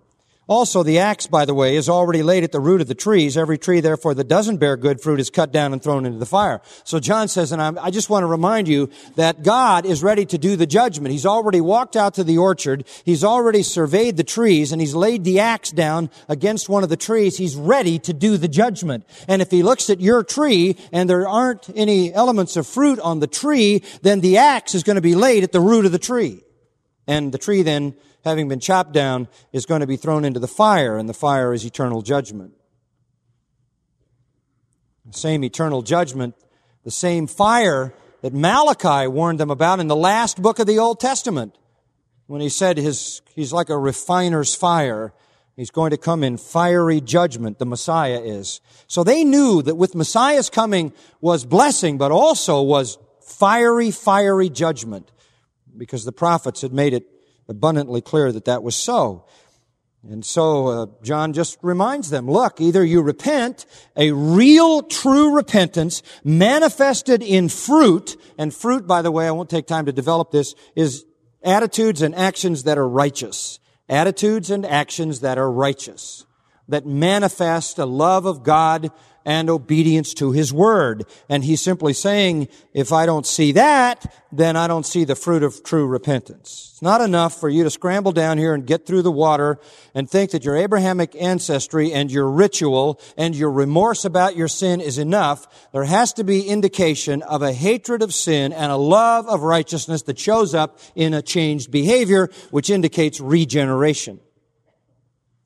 Also, 0.47 0.81
the 0.81 0.99
axe, 0.99 1.27
by 1.27 1.43
the 1.43 1.53
way, 1.53 1.75
is 1.75 1.89
already 1.89 2.23
laid 2.23 2.45
at 2.45 2.53
the 2.53 2.59
root 2.61 2.79
of 2.79 2.87
the 2.87 2.95
trees. 2.95 3.35
Every 3.35 3.57
tree, 3.57 3.81
therefore, 3.81 4.13
that 4.13 4.29
doesn't 4.29 4.57
bear 4.57 4.77
good 4.77 5.01
fruit 5.01 5.19
is 5.19 5.29
cut 5.29 5.51
down 5.51 5.73
and 5.73 5.83
thrown 5.83 6.05
into 6.05 6.19
the 6.19 6.25
fire. 6.25 6.61
So 6.85 7.01
John 7.01 7.27
says, 7.27 7.51
and 7.51 7.61
I'm, 7.61 7.77
i 7.79 7.91
just 7.91 8.09
want 8.09 8.23
to 8.23 8.27
remind 8.27 8.69
you 8.69 8.89
that 9.15 9.43
God 9.43 9.85
is 9.85 10.01
ready 10.01 10.25
to 10.27 10.37
do 10.37 10.55
the 10.55 10.65
judgment. 10.65 11.11
He's 11.11 11.25
already 11.25 11.59
walked 11.59 11.97
out 11.97 12.13
to 12.13 12.23
the 12.23 12.37
orchard. 12.37 12.87
He's 13.03 13.25
already 13.25 13.61
surveyed 13.61 14.15
the 14.15 14.23
trees 14.23 14.71
and 14.71 14.79
he's 14.79 14.95
laid 14.95 15.25
the 15.25 15.41
axe 15.41 15.71
down 15.71 16.09
against 16.29 16.69
one 16.69 16.83
of 16.83 16.89
the 16.89 16.95
trees. 16.95 17.37
He's 17.37 17.57
ready 17.57 17.99
to 17.99 18.13
do 18.13 18.37
the 18.37 18.47
judgment. 18.47 19.05
And 19.27 19.41
if 19.41 19.51
he 19.51 19.63
looks 19.63 19.89
at 19.89 19.99
your 19.99 20.23
tree 20.23 20.77
and 20.93 21.09
there 21.09 21.27
aren't 21.27 21.69
any 21.75 22.13
elements 22.13 22.55
of 22.55 22.65
fruit 22.65 22.99
on 22.99 23.19
the 23.19 23.27
tree, 23.27 23.83
then 24.01 24.21
the 24.21 24.37
axe 24.37 24.75
is 24.75 24.83
going 24.83 24.95
to 24.95 25.01
be 25.01 25.15
laid 25.15 25.43
at 25.43 25.51
the 25.51 25.59
root 25.59 25.85
of 25.85 25.91
the 25.91 25.99
tree. 25.99 26.41
And 27.05 27.33
the 27.33 27.37
tree 27.37 27.63
then 27.63 27.95
having 28.23 28.47
been 28.47 28.59
chopped 28.59 28.91
down, 28.91 29.27
is 29.53 29.65
going 29.65 29.81
to 29.81 29.87
be 29.87 29.97
thrown 29.97 30.25
into 30.25 30.39
the 30.39 30.47
fire, 30.47 30.97
and 30.97 31.07
the 31.07 31.13
fire 31.13 31.53
is 31.53 31.65
eternal 31.65 32.01
judgment. 32.01 32.53
The 35.05 35.17
same 35.17 35.43
eternal 35.43 35.81
judgment, 35.81 36.35
the 36.83 36.91
same 36.91 37.27
fire 37.27 37.93
that 38.21 38.33
Malachi 38.33 39.07
warned 39.07 39.39
them 39.39 39.51
about 39.51 39.79
in 39.79 39.87
the 39.87 39.95
last 39.95 40.41
book 40.41 40.59
of 40.59 40.67
the 40.67 40.79
Old 40.79 40.99
Testament, 40.99 41.57
when 42.25 42.41
he 42.41 42.49
said 42.49 42.77
his, 42.77 43.21
he's 43.35 43.53
like 43.53 43.69
a 43.69 43.77
refiner's 43.77 44.53
fire. 44.53 45.13
He's 45.55 45.71
going 45.71 45.91
to 45.91 45.97
come 45.97 46.23
in 46.23 46.37
fiery 46.37 46.99
judgment, 46.99 47.57
the 47.57 47.65
Messiah 47.65 48.19
is. 48.19 48.59
So 48.87 49.03
they 49.03 49.23
knew 49.23 49.61
that 49.61 49.75
with 49.75 49.95
Messiah's 49.95 50.49
coming 50.49 50.91
was 51.21 51.45
blessing, 51.45 51.97
but 51.97 52.11
also 52.11 52.61
was 52.61 52.97
fiery, 53.21 53.91
fiery 53.91 54.49
judgment, 54.49 55.11
because 55.75 56.03
the 56.03 56.11
prophets 56.11 56.61
had 56.61 56.73
made 56.73 56.93
it 56.93 57.07
abundantly 57.47 58.01
clear 58.01 58.31
that 58.31 58.45
that 58.45 58.63
was 58.63 58.75
so. 58.75 59.25
And 60.09 60.23
so 60.23 60.67
uh, 60.67 60.85
John 61.03 61.33
just 61.33 61.57
reminds 61.61 62.09
them, 62.09 62.29
look, 62.29 62.61
either 62.61 62.83
you 62.83 63.01
repent, 63.01 63.65
a 63.95 64.11
real 64.11 64.83
true 64.83 65.35
repentance 65.35 66.01
manifested 66.23 67.21
in 67.21 67.49
fruit, 67.49 68.15
and 68.37 68.53
fruit, 68.53 68.87
by 68.87 69.01
the 69.01 69.11
way, 69.11 69.27
I 69.27 69.31
won't 69.31 69.49
take 69.49 69.67
time 69.67 69.85
to 69.87 69.91
develop 69.91 70.31
this, 70.31 70.55
is 70.75 71.05
attitudes 71.43 72.01
and 72.01 72.15
actions 72.15 72.63
that 72.63 72.77
are 72.77 72.87
righteous. 72.87 73.59
Attitudes 73.89 74.49
and 74.49 74.65
actions 74.65 75.21
that 75.21 75.37
are 75.37 75.51
righteous. 75.51 76.25
That 76.69 76.85
manifest 76.85 77.77
a 77.79 77.85
love 77.85 78.25
of 78.25 78.43
God 78.43 78.91
and 79.27 79.49
obedience 79.49 80.13
to 80.15 80.31
His 80.31 80.53
Word. 80.53 81.05
And 81.27 81.43
He's 81.43 81.61
simply 81.61 81.91
saying, 81.91 82.47
if 82.73 82.93
I 82.93 83.05
don't 83.05 83.27
see 83.27 83.51
that, 83.51 84.25
then 84.31 84.55
I 84.55 84.67
don't 84.67 84.85
see 84.85 85.03
the 85.03 85.15
fruit 85.15 85.43
of 85.43 85.63
true 85.63 85.85
repentance. 85.85 86.69
It's 86.71 86.81
not 86.81 87.01
enough 87.01 87.37
for 87.37 87.49
you 87.49 87.63
to 87.65 87.69
scramble 87.69 88.13
down 88.13 88.37
here 88.37 88.53
and 88.53 88.65
get 88.65 88.85
through 88.85 89.01
the 89.01 89.11
water 89.11 89.59
and 89.93 90.09
think 90.09 90.31
that 90.31 90.45
your 90.45 90.55
Abrahamic 90.55 91.13
ancestry 91.19 91.91
and 91.91 92.09
your 92.09 92.29
ritual 92.29 93.01
and 93.17 93.35
your 93.35 93.51
remorse 93.51 94.05
about 94.05 94.37
your 94.37 94.47
sin 94.47 94.79
is 94.79 94.97
enough. 94.97 95.69
There 95.73 95.83
has 95.83 96.13
to 96.13 96.23
be 96.23 96.47
indication 96.47 97.21
of 97.21 97.41
a 97.41 97.51
hatred 97.51 98.01
of 98.01 98.13
sin 98.13 98.53
and 98.53 98.71
a 98.71 98.77
love 98.77 99.27
of 99.27 99.41
righteousness 99.41 100.03
that 100.03 100.17
shows 100.17 100.55
up 100.55 100.79
in 100.95 101.13
a 101.13 101.21
changed 101.21 101.69
behavior, 101.69 102.29
which 102.49 102.69
indicates 102.69 103.19
regeneration. 103.19 104.21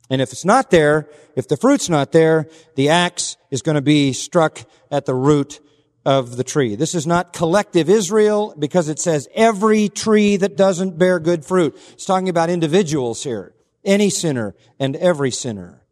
And 0.09 0.21
if 0.21 0.31
it's 0.31 0.45
not 0.45 0.71
there, 0.71 1.07
if 1.35 1.47
the 1.47 1.57
fruit's 1.57 1.89
not 1.89 2.11
there, 2.11 2.47
the 2.75 2.89
axe 2.89 3.37
is 3.49 3.61
going 3.61 3.75
to 3.75 3.81
be 3.81 4.13
struck 4.13 4.59
at 4.89 5.05
the 5.05 5.15
root 5.15 5.59
of 6.05 6.35
the 6.35 6.43
tree. 6.43 6.75
This 6.75 6.95
is 6.95 7.05
not 7.05 7.31
collective 7.33 7.89
Israel 7.89 8.55
because 8.57 8.89
it 8.89 8.99
says 8.99 9.27
every 9.33 9.87
tree 9.87 10.35
that 10.37 10.57
doesn't 10.57 10.97
bear 10.97 11.19
good 11.19 11.45
fruit. 11.45 11.77
It's 11.93 12.05
talking 12.05 12.29
about 12.29 12.49
individuals 12.49 13.23
here. 13.23 13.53
Any 13.85 14.09
sinner 14.09 14.55
and 14.79 14.95
every 14.95 15.31
sinner 15.31 15.83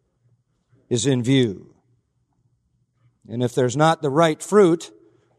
is 0.90 1.06
in 1.06 1.24
view. 1.24 1.74
And 3.28 3.44
if 3.44 3.54
there's 3.54 3.78
not 3.78 4.02
the 4.02 4.10
right 4.10 4.42
fruit, 4.42 4.92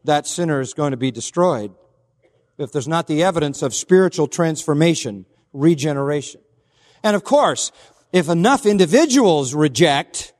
that 0.05 0.25
sinner 0.25 0.61
is 0.61 0.73
going 0.73 0.91
to 0.91 0.97
be 0.97 1.11
destroyed. 1.11 1.73
If 2.57 2.71
there's 2.71 2.87
not 2.87 3.07
the 3.07 3.23
evidence 3.23 3.61
of 3.61 3.73
spiritual 3.73 4.27
transformation, 4.27 5.25
regeneration. 5.51 6.41
And 7.03 7.15
of 7.15 7.23
course, 7.23 7.71
if 8.11 8.29
enough 8.29 8.65
individuals 8.65 9.53
reject, 9.53 10.33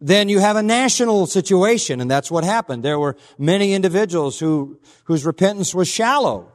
then 0.00 0.28
you 0.28 0.38
have 0.38 0.56
a 0.56 0.62
national 0.62 1.26
situation, 1.26 2.00
and 2.00 2.10
that's 2.10 2.30
what 2.30 2.42
happened. 2.42 2.82
There 2.82 2.98
were 2.98 3.16
many 3.38 3.74
individuals 3.74 4.38
who, 4.38 4.80
whose 5.04 5.24
repentance 5.24 5.74
was 5.74 5.88
shallow. 5.88 6.52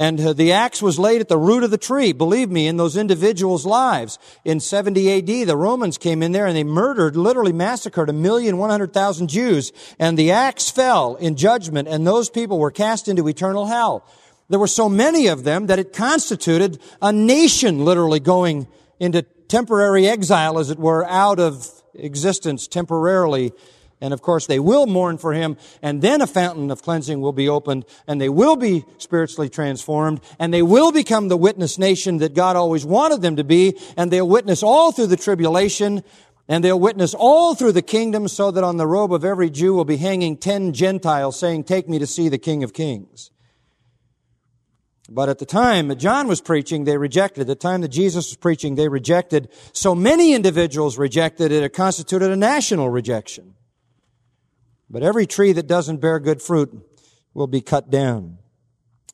And 0.00 0.20
uh, 0.20 0.32
the 0.32 0.52
axe 0.52 0.80
was 0.80 0.98
laid 0.98 1.20
at 1.20 1.28
the 1.28 1.36
root 1.36 1.64
of 1.64 1.72
the 1.72 1.78
tree, 1.78 2.12
believe 2.12 2.50
me, 2.50 2.68
in 2.68 2.76
those 2.76 2.96
individuals' 2.96 3.66
lives. 3.66 4.18
In 4.44 4.60
70 4.60 5.18
AD, 5.18 5.48
the 5.48 5.56
Romans 5.56 5.98
came 5.98 6.22
in 6.22 6.30
there 6.30 6.46
and 6.46 6.56
they 6.56 6.62
murdered, 6.62 7.16
literally 7.16 7.52
massacred 7.52 8.08
a 8.08 8.12
million 8.12 8.58
one 8.58 8.70
hundred 8.70 8.92
thousand 8.92 9.28
Jews. 9.28 9.72
And 9.98 10.16
the 10.16 10.30
axe 10.30 10.70
fell 10.70 11.16
in 11.16 11.34
judgment, 11.34 11.88
and 11.88 12.06
those 12.06 12.30
people 12.30 12.60
were 12.60 12.70
cast 12.70 13.08
into 13.08 13.26
eternal 13.26 13.66
hell. 13.66 14.06
There 14.48 14.60
were 14.60 14.68
so 14.68 14.88
many 14.88 15.26
of 15.26 15.42
them 15.42 15.66
that 15.66 15.80
it 15.80 15.92
constituted 15.92 16.80
a 17.02 17.12
nation 17.12 17.84
literally 17.84 18.20
going 18.20 18.68
into 19.00 19.26
temporary 19.48 20.06
exile, 20.06 20.58
as 20.58 20.70
it 20.70 20.78
were, 20.78 21.06
out 21.06 21.40
of 21.40 21.66
existence 21.94 22.68
temporarily. 22.68 23.52
And 24.00 24.14
of 24.14 24.22
course, 24.22 24.46
they 24.46 24.60
will 24.60 24.86
mourn 24.86 25.18
for 25.18 25.32
him, 25.32 25.56
and 25.82 26.00
then 26.00 26.20
a 26.20 26.26
fountain 26.26 26.70
of 26.70 26.82
cleansing 26.82 27.20
will 27.20 27.32
be 27.32 27.48
opened, 27.48 27.84
and 28.06 28.20
they 28.20 28.28
will 28.28 28.54
be 28.54 28.84
spiritually 28.98 29.48
transformed, 29.48 30.20
and 30.38 30.54
they 30.54 30.62
will 30.62 30.92
become 30.92 31.26
the 31.26 31.36
witness 31.36 31.78
nation 31.78 32.18
that 32.18 32.34
God 32.34 32.54
always 32.54 32.86
wanted 32.86 33.22
them 33.22 33.36
to 33.36 33.44
be, 33.44 33.76
and 33.96 34.12
they'll 34.12 34.28
witness 34.28 34.62
all 34.62 34.92
through 34.92 35.08
the 35.08 35.16
tribulation, 35.16 36.04
and 36.46 36.62
they'll 36.62 36.78
witness 36.78 37.12
all 37.12 37.56
through 37.56 37.72
the 37.72 37.82
kingdom, 37.82 38.28
so 38.28 38.52
that 38.52 38.62
on 38.62 38.76
the 38.76 38.86
robe 38.86 39.12
of 39.12 39.24
every 39.24 39.50
Jew 39.50 39.74
will 39.74 39.84
be 39.84 39.96
hanging 39.96 40.36
ten 40.36 40.72
Gentiles 40.72 41.38
saying, 41.38 41.64
Take 41.64 41.88
me 41.88 41.98
to 41.98 42.06
see 42.06 42.28
the 42.28 42.38
King 42.38 42.62
of 42.62 42.72
Kings. 42.72 43.32
But 45.08 45.30
at 45.30 45.38
the 45.38 45.46
time 45.46 45.88
that 45.88 45.96
John 45.96 46.28
was 46.28 46.42
preaching, 46.42 46.84
they 46.84 46.98
rejected. 46.98 47.42
At 47.42 47.46
the 47.46 47.54
time 47.54 47.80
that 47.80 47.88
Jesus 47.88 48.28
was 48.28 48.36
preaching, 48.36 48.74
they 48.74 48.88
rejected. 48.88 49.48
So 49.72 49.94
many 49.94 50.34
individuals 50.34 50.98
rejected 50.98 51.50
it, 51.50 51.62
it 51.62 51.72
constituted 51.72 52.30
a 52.30 52.36
national 52.36 52.90
rejection. 52.90 53.54
But 54.90 55.02
every 55.02 55.26
tree 55.26 55.52
that 55.52 55.66
doesn't 55.66 56.02
bear 56.02 56.18
good 56.20 56.42
fruit 56.42 56.86
will 57.32 57.46
be 57.46 57.62
cut 57.62 57.90
down. 57.90 58.38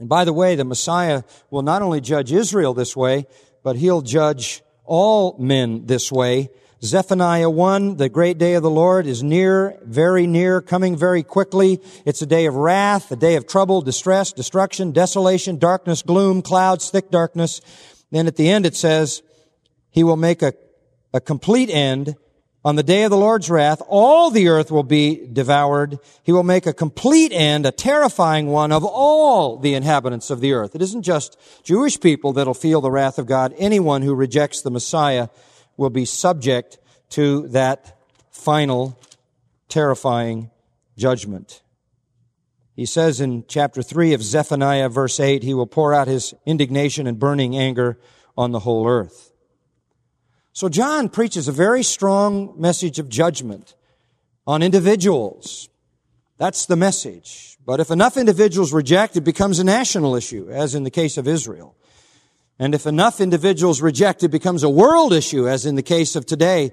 And 0.01 0.09
by 0.09 0.25
the 0.25 0.33
way, 0.33 0.57
the 0.57 0.65
Messiah 0.65 1.23
will 1.51 1.63
not 1.63 1.81
only 1.81 2.01
judge 2.01 2.33
Israel 2.33 2.75
this 2.75 2.97
way, 2.97 3.27
but 3.63 3.77
he'll 3.77 4.03
judge 4.03 4.64
all 4.85 5.37
men 5.39 5.87
this 5.87 6.13
way. 6.13 6.51
Zephaniah 6.83 7.49
1, 7.49 7.97
the 7.97 8.11
great 8.11 8.37
day 8.37 8.55
of 8.55 8.63
the 8.63 8.71
Lord 8.71 9.07
is 9.07 9.23
near, 9.23 9.79
very 9.83 10.27
near, 10.27 10.61
coming 10.61 10.97
very 10.97 11.23
quickly. 11.23 11.81
It's 12.05 12.21
a 12.21 12.27
day 12.27 12.45
of 12.45 12.57
wrath, 12.57 13.11
a 13.11 13.17
day 13.17 13.37
of 13.37 13.47
trouble, 13.47 13.81
distress, 13.81 14.33
destruction, 14.33 14.93
desolation, 14.93 15.59
darkness, 15.59 16.03
gloom, 16.03 16.43
clouds, 16.43 16.91
thick 16.91 17.11
darkness. 17.11 17.63
Then 18.11 18.27
at 18.27 18.37
the 18.37 18.51
end 18.51 18.67
it 18.67 18.77
says, 18.77 19.23
He 19.91 20.05
will 20.05 20.17
make 20.17 20.43
a, 20.43 20.53
a 21.15 21.21
complete 21.23 21.71
end 21.71 22.17
on 22.65 22.77
the 22.77 22.83
day 22.83 23.03
of 23.03 23.11
the 23.11 23.17
Lord's 23.17 23.51
wrath, 23.51 23.83
all 23.89 24.31
the 24.31 24.49
earth 24.49 24.71
will 24.71 24.85
be 24.85 25.27
devoured. 25.31 25.99
He 26.23 26.33
will 26.33 26.43
make 26.43 26.67
a 26.67 26.73
complete 26.73 27.31
end, 27.31 27.67
a 27.67 27.71
terrifying 27.71 28.47
one 28.47 28.73
of 28.73 28.85
all 28.85 29.59
the 29.59 29.75
inhabitants 29.75 30.31
of 30.31 30.41
the 30.41 30.53
earth. 30.55 30.75
It 30.75 30.81
isn't 30.81 31.03
just 31.03 31.39
Jewish 31.63 32.01
people 32.01 32.33
that'll 32.33 32.55
feel 32.55 32.81
the 32.81 32.91
wrath 32.91 33.19
of 33.19 33.27
God. 33.27 33.55
Anyone 33.59 34.01
who 34.01 34.15
rejects 34.15 34.63
the 34.63 34.71
Messiah 34.71 35.29
will 35.77 35.91
be 35.91 36.07
subject 36.07 36.79
to 37.11 37.49
that 37.49 37.99
final 38.31 38.99
terrifying 39.69 40.51
judgment. 40.97 41.61
He 42.75 42.87
says 42.87 43.21
in 43.21 43.45
chapter 43.47 43.83
3 43.83 44.15
of 44.15 44.23
Zephaniah 44.23 44.89
verse 44.89 45.21
8, 45.21 45.43
he 45.43 45.55
will 45.55 45.67
pour 45.67 45.93
out 45.93 46.09
his 46.09 46.35
indignation 46.47 47.07
and 47.07 47.19
burning 47.19 47.57
anger 47.57 47.99
on 48.37 48.53
the 48.53 48.61
whole 48.61 48.89
earth. 48.89 49.24
So 50.55 50.69
John 50.69 51.09
preaches 51.09 51.49
a 51.49 51.53
very 51.53 51.83
strong 51.83 52.55
message 52.57 53.01
of 53.01 53.09
judgment 53.09 53.75
on 54.47 54.63
individuals. 54.63 55.69
That's 56.39 56.67
the 56.67 56.77
message. 56.77 57.59
But 57.67 57.81
if 57.81 57.91
enough 57.91 58.17
individuals 58.17 58.73
reject, 58.73 59.17
it 59.17 59.23
becomes 59.23 59.59
a 59.59 59.65
national 59.65 60.15
issue, 60.15 60.49
as 60.49 60.77
in 60.77 60.85
the 60.85 60.93
case 60.93 61.19
of 61.19 61.27
Israel. 61.27 61.77
And 62.57 62.73
if 62.73 62.87
enough 62.87 63.21
individuals 63.21 63.83
reject, 63.83 64.23
it 64.23 64.29
becomes 64.29 64.63
a 64.63 64.69
world 64.69 65.13
issue, 65.13 65.49
as 65.49 65.67
in 65.67 65.75
the 65.75 65.83
case 65.83 66.15
of 66.15 66.25
today, 66.25 66.71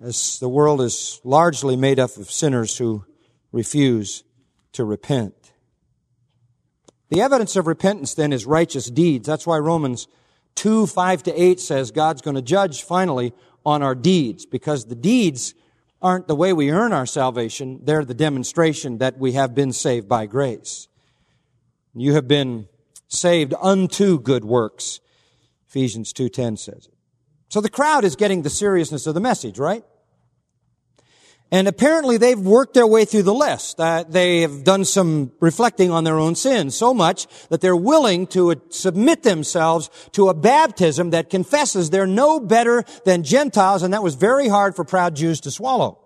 as 0.00 0.38
the 0.38 0.48
world 0.48 0.80
is 0.80 1.20
largely 1.24 1.76
made 1.76 1.98
up 1.98 2.16
of 2.16 2.30
sinners 2.30 2.78
who 2.78 3.04
refuse 3.52 4.24
to 4.72 4.82
repent. 4.82 5.52
The 7.10 7.20
evidence 7.20 7.54
of 7.54 7.66
repentance 7.66 8.14
then 8.14 8.32
is 8.32 8.46
righteous 8.46 8.88
deeds. 8.90 9.26
That's 9.26 9.46
why 9.46 9.58
Romans 9.58 10.08
2, 10.56 10.86
5 10.86 11.22
to 11.24 11.42
8 11.42 11.60
says 11.60 11.90
God's 11.90 12.22
going 12.22 12.36
to 12.36 12.42
judge 12.42 12.82
finally 12.82 13.32
on 13.64 13.82
our 13.82 13.94
deeds 13.94 14.46
because 14.46 14.86
the 14.86 14.94
deeds 14.94 15.54
aren't 16.00 16.28
the 16.28 16.36
way 16.36 16.52
we 16.52 16.70
earn 16.70 16.92
our 16.92 17.06
salvation. 17.06 17.80
They're 17.82 18.04
the 18.04 18.14
demonstration 18.14 18.98
that 18.98 19.18
we 19.18 19.32
have 19.32 19.54
been 19.54 19.72
saved 19.72 20.08
by 20.08 20.26
grace. 20.26 20.88
You 21.94 22.14
have 22.14 22.28
been 22.28 22.68
saved 23.08 23.54
unto 23.60 24.20
good 24.20 24.44
works. 24.44 25.00
Ephesians 25.68 26.12
2.10 26.12 26.58
says 26.58 26.86
it. 26.86 26.94
So 27.48 27.60
the 27.60 27.70
crowd 27.70 28.04
is 28.04 28.16
getting 28.16 28.42
the 28.42 28.50
seriousness 28.50 29.06
of 29.06 29.14
the 29.14 29.20
message, 29.20 29.58
right? 29.58 29.84
And 31.54 31.68
apparently 31.68 32.16
they've 32.16 32.36
worked 32.36 32.74
their 32.74 32.84
way 32.84 33.04
through 33.04 33.22
the 33.22 33.32
list. 33.32 33.78
Uh, 33.78 34.02
they 34.08 34.40
have 34.40 34.64
done 34.64 34.84
some 34.84 35.30
reflecting 35.38 35.92
on 35.92 36.02
their 36.02 36.18
own 36.18 36.34
sins 36.34 36.74
so 36.74 36.92
much 36.92 37.28
that 37.48 37.60
they're 37.60 37.76
willing 37.76 38.26
to 38.28 38.60
submit 38.70 39.22
themselves 39.22 39.88
to 40.14 40.30
a 40.30 40.34
baptism 40.34 41.10
that 41.10 41.30
confesses 41.30 41.90
they're 41.90 42.08
no 42.08 42.40
better 42.40 42.82
than 43.04 43.22
Gentiles, 43.22 43.84
and 43.84 43.94
that 43.94 44.02
was 44.02 44.16
very 44.16 44.48
hard 44.48 44.74
for 44.74 44.84
proud 44.84 45.14
Jews 45.14 45.40
to 45.42 45.52
swallow. 45.52 46.00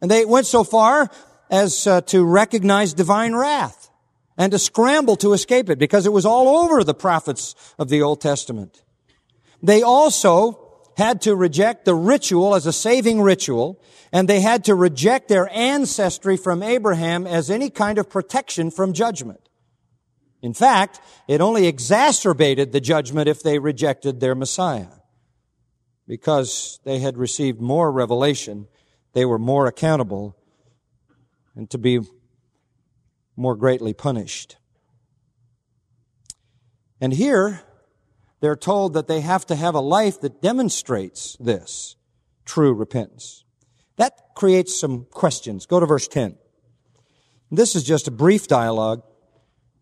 And 0.00 0.10
they 0.10 0.24
went 0.24 0.46
so 0.46 0.64
far 0.64 1.08
as 1.48 1.86
uh, 1.86 2.00
to 2.00 2.24
recognize 2.24 2.94
divine 2.94 3.32
wrath 3.32 3.90
and 4.36 4.50
to 4.50 4.58
scramble 4.58 5.14
to 5.18 5.34
escape 5.34 5.70
it 5.70 5.78
because 5.78 6.04
it 6.04 6.12
was 6.12 6.26
all 6.26 6.64
over 6.64 6.82
the 6.82 6.94
prophets 6.94 7.54
of 7.78 7.90
the 7.90 8.02
Old 8.02 8.20
Testament. 8.20 8.82
They 9.62 9.82
also 9.82 10.65
had 10.96 11.20
to 11.22 11.36
reject 11.36 11.84
the 11.84 11.94
ritual 11.94 12.54
as 12.54 12.66
a 12.66 12.72
saving 12.72 13.20
ritual, 13.20 13.80
and 14.12 14.26
they 14.26 14.40
had 14.40 14.64
to 14.64 14.74
reject 14.74 15.28
their 15.28 15.48
ancestry 15.52 16.36
from 16.36 16.62
Abraham 16.62 17.26
as 17.26 17.50
any 17.50 17.68
kind 17.68 17.98
of 17.98 18.08
protection 18.08 18.70
from 18.70 18.92
judgment. 18.92 19.48
In 20.42 20.54
fact, 20.54 21.00
it 21.28 21.40
only 21.40 21.66
exacerbated 21.66 22.72
the 22.72 22.80
judgment 22.80 23.28
if 23.28 23.42
they 23.42 23.58
rejected 23.58 24.20
their 24.20 24.34
Messiah. 24.34 24.86
Because 26.08 26.78
they 26.84 27.00
had 27.00 27.18
received 27.18 27.60
more 27.60 27.90
revelation, 27.90 28.68
they 29.12 29.24
were 29.24 29.38
more 29.38 29.66
accountable 29.66 30.36
and 31.54 31.68
to 31.70 31.78
be 31.78 32.00
more 33.36 33.56
greatly 33.56 33.92
punished. 33.92 34.56
And 37.00 37.12
here, 37.12 37.62
they're 38.46 38.54
told 38.54 38.94
that 38.94 39.08
they 39.08 39.22
have 39.22 39.44
to 39.46 39.56
have 39.56 39.74
a 39.74 39.80
life 39.80 40.20
that 40.20 40.40
demonstrates 40.40 41.36
this 41.40 41.96
true 42.44 42.72
repentance. 42.72 43.44
That 43.96 44.36
creates 44.36 44.78
some 44.78 45.06
questions. 45.06 45.66
Go 45.66 45.80
to 45.80 45.86
verse 45.86 46.06
10. 46.06 46.36
This 47.50 47.74
is 47.74 47.82
just 47.82 48.06
a 48.06 48.12
brief 48.12 48.46
dialogue. 48.46 49.02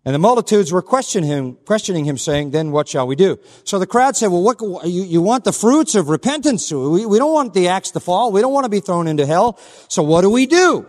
And 0.06 0.14
the 0.14 0.18
multitudes 0.18 0.72
were 0.72 0.80
questioning 0.80 1.28
him, 1.28 1.58
questioning 1.66 2.06
him, 2.06 2.16
saying, 2.16 2.52
then 2.52 2.72
what 2.72 2.88
shall 2.88 3.06
we 3.06 3.16
do? 3.16 3.38
So 3.64 3.78
the 3.78 3.86
crowd 3.86 4.16
said, 4.16 4.28
well, 4.28 4.42
what, 4.42 4.58
you, 4.88 5.04
you 5.04 5.20
want 5.20 5.44
the 5.44 5.52
fruits 5.52 5.94
of 5.94 6.08
repentance. 6.08 6.72
We, 6.72 7.04
we 7.04 7.18
don't 7.18 7.34
want 7.34 7.52
the 7.52 7.68
axe 7.68 7.90
to 7.90 8.00
fall. 8.00 8.32
We 8.32 8.40
don't 8.40 8.54
want 8.54 8.64
to 8.64 8.70
be 8.70 8.80
thrown 8.80 9.08
into 9.08 9.26
hell. 9.26 9.58
So 9.88 10.02
what 10.02 10.22
do 10.22 10.30
we 10.30 10.46
do? 10.46 10.86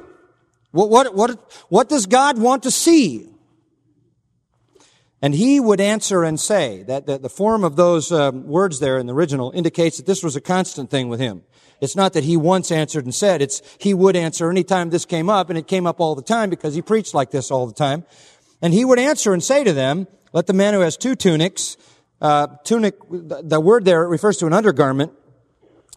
What, 0.72 0.90
what, 0.90 1.14
what, 1.14 1.52
what 1.68 1.90
does 1.90 2.06
God 2.06 2.40
want 2.40 2.64
to 2.64 2.72
see? 2.72 3.35
And 5.22 5.34
he 5.34 5.60
would 5.60 5.80
answer 5.80 6.24
and 6.24 6.40
say 6.40 6.84
that, 6.84 7.08
that 7.08 7.22
the 7.22 7.30
form 7.30 7.64
of 7.64 7.76
those 7.76 8.12
um, 8.12 8.46
words 8.48 8.80
there 8.80 8.98
in 8.98 9.08
the 9.08 9.14
original 9.14 9.52
indicates 9.52 9.98
that 9.98 10.06
this 10.06 10.24
was 10.24 10.36
a 10.36 10.42
constant 10.42 10.90
thing 10.90 11.10
with 11.10 11.20
him. 11.20 11.44
It's 11.82 11.96
not 11.96 12.14
that 12.14 12.24
he 12.24 12.38
once 12.38 12.72
answered 12.72 13.06
and 13.06 13.16
said, 13.16 13.42
it's 13.42 13.62
he 13.80 13.94
would 13.94 14.16
answer 14.16 14.50
anytime 14.50 14.90
this 14.90 15.06
came 15.06 15.30
up, 15.30 15.50
and 15.50 15.58
it 15.58 15.68
came 15.68 15.88
up 15.88 16.00
all 16.00 16.16
the 16.16 16.22
time 16.22 16.50
because 16.50 16.76
he 16.76 16.82
preached 16.82 17.14
like 17.14 17.32
this 17.32 17.52
all 17.52 17.68
the 17.68 17.74
time. 17.74 18.06
And 18.62 18.74
he 18.74 18.86
would 18.86 19.00
answer 19.00 19.34
and 19.34 19.44
say 19.44 19.64
to 19.64 19.74
them, 19.74 20.08
let 20.32 20.48
the 20.48 20.54
man 20.54 20.74
who 20.74 20.82
has 20.82 20.98
two 20.98 21.16
tunics, 21.16 21.78
uh, 22.22 22.48
tunic, 22.64 22.96
the 23.10 23.60
word 23.60 23.86
there 23.86 24.08
refers 24.08 24.38
to 24.38 24.48
an 24.48 24.54
undergarment, 24.54 25.12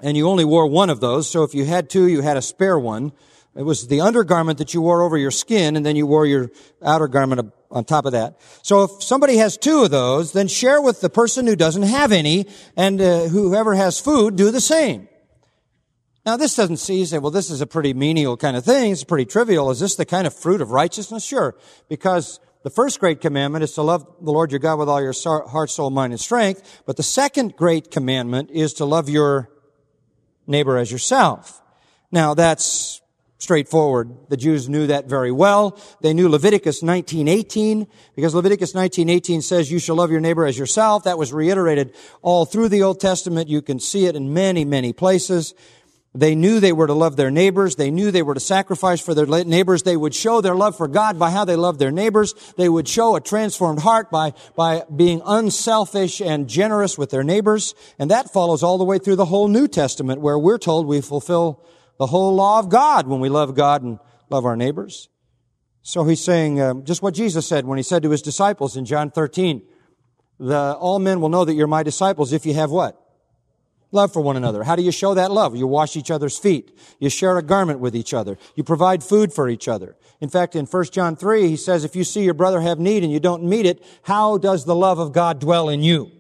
and 0.01 0.17
you 0.17 0.29
only 0.29 0.45
wore 0.45 0.67
one 0.67 0.91
of 0.91 1.01
those, 1.01 1.29
so 1.29 1.43
if 1.43 1.55
you 1.55 1.65
had 1.65 1.91
two, 1.91 2.07
you 2.07 2.23
had 2.23 2.37
a 2.37 2.43
spare 2.43 2.79
one. 2.79 3.13
It 3.57 3.63
was 3.63 3.89
the 3.89 4.01
undergarment 4.01 4.59
that 4.59 4.75
you 4.75 4.81
wore 4.81 5.03
over 5.03 5.17
your 5.17 5.33
skin, 5.33 5.77
and 5.77 5.85
then 5.85 5.97
you 5.97 6.07
wore 6.07 6.25
your 6.25 6.51
outer 6.83 7.09
garment 7.09 7.53
on 7.71 7.85
top 7.85 8.07
of 8.07 8.13
that. 8.13 8.41
So 8.63 8.85
if 8.85 9.03
somebody 9.03 9.37
has 9.37 9.57
two 9.57 9.83
of 9.83 9.91
those, 9.91 10.33
then 10.33 10.49
share 10.49 10.81
with 10.81 11.01
the 11.01 11.11
person 11.11 11.47
who 11.47 11.57
doesn't 11.57 11.83
have 11.83 12.13
any, 12.13 12.47
and 12.77 13.01
uh, 13.01 13.27
whoever 13.27 13.75
has 13.75 14.01
food, 14.01 14.37
do 14.37 14.51
the 14.51 14.61
same. 14.61 15.09
Now 16.25 16.37
this 16.37 16.57
doesn't 16.57 16.79
see, 16.79 16.99
you 16.99 17.07
say, 17.07 17.19
well, 17.19 17.31
this 17.31 17.51
is 17.51 17.61
a 17.61 17.67
pretty 17.67 17.95
menial 17.95 18.37
kind 18.37 18.57
of 18.57 18.65
thing. 18.65 18.93
It's 18.93 19.05
pretty 19.05 19.25
trivial. 19.25 19.71
Is 19.71 19.81
this 19.81 19.97
the 19.97 20.05
kind 20.05 20.27
of 20.27 20.35
fruit 20.35 20.61
of 20.61 20.71
righteousness? 20.71 21.25
Sure. 21.25 21.57
Because 21.89 22.41
the 22.65 22.71
first 22.71 23.01
great 23.01 23.21
commandment 23.21 23.65
is 23.65 23.73
to 23.75 23.83
love 23.83 24.07
the 24.21 24.33
Lord 24.33 24.51
your 24.51 24.59
God 24.59 24.79
with 24.79 24.89
all 24.89 25.01
your 25.01 25.15
heart, 25.49 25.71
soul, 25.71 25.91
mind, 25.91 26.13
and 26.13 26.21
strength. 26.21 26.83
But 26.87 26.97
the 26.97 27.03
second 27.03 27.57
great 27.57 27.91
commandment 27.91 28.51
is 28.51 28.75
to 28.75 28.85
love 28.85 29.09
your 29.09 29.49
neighbor 30.47 30.77
as 30.77 30.91
yourself. 30.91 31.63
Now 32.11 32.35
that's 32.35 33.01
straightforward. 33.39 34.11
The 34.29 34.37
Jews 34.37 34.69
knew 34.69 34.89
that 34.89 35.09
very 35.09 35.33
well. 35.33 35.81
They 36.03 36.13
knew 36.13 36.29
Leviticus 36.29 36.83
19:18 36.83 37.87
because 38.15 38.35
Leviticus 38.35 38.75
19:18 38.75 39.43
says 39.43 39.71
you 39.71 39.79
shall 39.79 39.97
love 39.97 40.11
your 40.11 40.21
neighbor 40.21 40.45
as 40.45 40.59
yourself. 40.59 41.05
That 41.05 41.19
was 41.19 41.33
reiterated 41.33 41.95
all 42.21 42.45
through 42.45 42.69
the 42.69 42.83
Old 42.83 43.01
Testament. 43.01 43.49
You 43.49 43.63
can 43.63 43.79
see 43.79 44.07
it 44.07 44.17
in 44.17 44.35
many, 44.35 44.65
many 44.65 44.93
places. 44.93 45.55
They 46.15 46.35
knew 46.35 46.59
they 46.59 46.73
were 46.73 46.87
to 46.87 46.95
love 46.95 47.17
their 47.17 47.31
neighbors. 47.31 47.77
They 47.77 47.91
knew 47.91 48.11
they 48.11 48.23
were 48.23 48.35
to 48.35 48.41
sacrifice 48.41 49.01
for 49.01 49.15
their 49.15 49.27
neighbors. 49.27 49.83
They 49.83 49.97
would 49.97 50.15
show 50.15 50.41
their 50.41 50.55
love 50.57 50.77
for 50.77 50.89
God 50.89 51.19
by 51.19 51.31
how 51.31 51.45
they 51.45 51.55
loved 51.55 51.79
their 51.79 51.93
neighbors. 51.93 52.35
They 52.57 52.69
would 52.69 52.89
show 52.89 53.15
a 53.15 53.21
transformed 53.21 53.81
heart 53.83 54.11
by, 54.11 54.33
by 54.57 54.83
being 54.95 55.23
unselfish 55.25 56.21
and 56.21 56.49
generous 56.49 56.99
with 56.99 57.11
their 57.11 57.23
neighbors. 57.23 57.75
And 57.99 58.11
that 58.11 58.33
follows 58.33 58.63
all 58.63 58.79
the 58.79 58.85
way 58.85 58.99
through 58.99 59.17
the 59.17 59.27
whole 59.27 59.49
New 59.49 59.69
Testament 59.69 60.21
where 60.21 60.39
we're 60.39 60.59
told 60.59 60.87
we 60.87 61.03
fulfill 61.03 61.63
the 61.99 62.07
whole 62.07 62.35
law 62.35 62.59
of 62.59 62.69
God 62.69 63.07
when 63.07 63.21
we 63.21 63.29
love 63.29 63.55
God 63.55 63.83
and 63.83 63.99
love 64.31 64.45
our 64.45 64.57
neighbors. 64.57 65.09
So 65.83 66.05
he's 66.05 66.23
saying 66.23 66.61
uh, 66.61 66.75
just 66.75 67.03
what 67.03 67.15
Jesus 67.15 67.47
said 67.47 67.67
when 67.67 67.77
he 67.77 67.83
said 67.83 68.03
to 68.03 68.11
his 68.11 68.23
disciples 68.23 68.77
in 68.77 68.85
John 68.85 69.11
13, 69.11 69.63
the, 70.39 70.75
all 70.75 70.99
men 70.99 71.21
will 71.21 71.29
know 71.29 71.45
that 71.45 71.55
you're 71.55 71.67
my 71.67 71.83
disciples 71.83 72.33
if 72.33 72.47
you 72.47 72.55
have 72.55 72.71
what? 72.71 73.05
Love 73.91 74.13
for 74.13 74.21
one 74.21 74.37
another. 74.37 74.65
How 74.65 74.77
do 74.77 74.83
you 74.83 74.93
show 74.93 75.15
that 75.15 75.31
love? 75.31 75.57
You 75.57 75.67
wash 75.67 75.97
each 75.97 76.11
other's 76.11 76.39
feet. 76.39 76.79
You 77.01 77.09
share 77.09 77.39
a 77.39 77.43
garment 77.43 77.81
with 77.81 77.97
each 77.97 78.13
other. 78.13 78.37
You 78.55 78.63
provide 78.63 79.03
food 79.03 79.33
for 79.33 79.49
each 79.49 79.67
other. 79.67 79.97
In 80.21 80.29
fact, 80.29 80.55
in 80.55 80.67
1 80.67 80.85
John 80.93 81.17
3, 81.17 81.49
he 81.49 81.57
says, 81.57 81.85
if 81.85 81.97
you 81.97 82.05
see 82.05 82.23
your 82.23 82.35
brother 82.35 82.61
have 82.61 82.79
need 82.79 83.03
and 83.03 83.11
you 83.11 83.19
don't 83.19 83.45
meet 83.45 83.65
it, 83.65 83.83
how 84.03 84.37
does 84.37 84.67
the 84.67 84.75
love 84.75 84.99
of 84.99 85.13
God 85.13 85.39
dwell 85.39 85.71
in 85.71 85.83
you? 85.83 86.11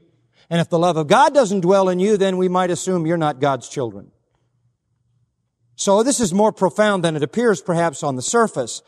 And 0.48 0.62
if 0.62 0.70
the 0.70 0.78
love 0.78 0.96
of 0.96 1.08
God 1.08 1.34
doesn't 1.34 1.60
dwell 1.60 1.90
in 1.90 1.98
you, 1.98 2.16
then 2.16 2.38
we 2.38 2.48
might 2.48 2.70
assume 2.70 3.06
you're 3.06 3.18
not 3.18 3.38
God's 3.38 3.68
children. 3.68 4.12
So 5.78 6.02
this 6.02 6.20
is 6.20 6.34
more 6.34 6.52
profound 6.52 7.02
than 7.02 7.16
it 7.16 7.22
appears 7.22 7.62
perhaps 7.62 8.02
on 8.02 8.16
the 8.16 8.22
surface 8.22 8.82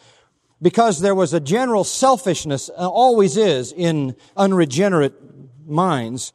because 0.60 1.00
there 1.00 1.14
was 1.14 1.32
a 1.32 1.40
general 1.40 1.84
selfishness, 1.84 2.68
uh, 2.68 2.86
always 2.86 3.38
is 3.38 3.72
in 3.72 4.14
unregenerate 4.36 5.14
minds 5.66 6.34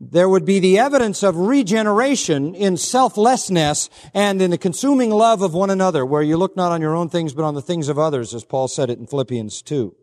there 0.00 0.28
would 0.28 0.44
be 0.44 0.58
the 0.58 0.78
evidence 0.78 1.22
of 1.22 1.36
regeneration 1.36 2.54
in 2.54 2.76
selflessness 2.76 3.88
and 4.12 4.42
in 4.42 4.50
the 4.50 4.58
consuming 4.58 5.10
love 5.10 5.42
of 5.42 5.54
one 5.54 5.70
another, 5.70 6.04
where 6.04 6.22
you 6.22 6.36
look 6.36 6.56
not 6.56 6.72
on 6.72 6.80
your 6.80 6.94
own 6.94 7.08
things, 7.08 7.32
but 7.32 7.44
on 7.44 7.54
the 7.54 7.62
things 7.62 7.88
of 7.88 7.98
others, 7.98 8.34
as 8.34 8.44
Paul 8.44 8.68
said 8.68 8.90
it 8.90 8.98
in 8.98 9.06
Philippians 9.06 9.62
2. 9.62 9.94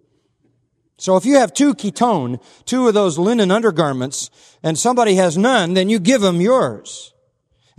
So 0.97 1.17
if 1.17 1.25
you 1.25 1.37
have 1.37 1.53
two 1.53 1.73
chiton, 1.73 2.39
two 2.65 2.87
of 2.87 2.93
those 2.93 3.17
linen 3.17 3.51
undergarments, 3.51 4.29
and 4.63 4.77
somebody 4.77 5.15
has 5.15 5.37
none, 5.37 5.73
then 5.73 5.89
you 5.89 5.99
give 5.99 6.21
them 6.21 6.41
yours. 6.41 7.10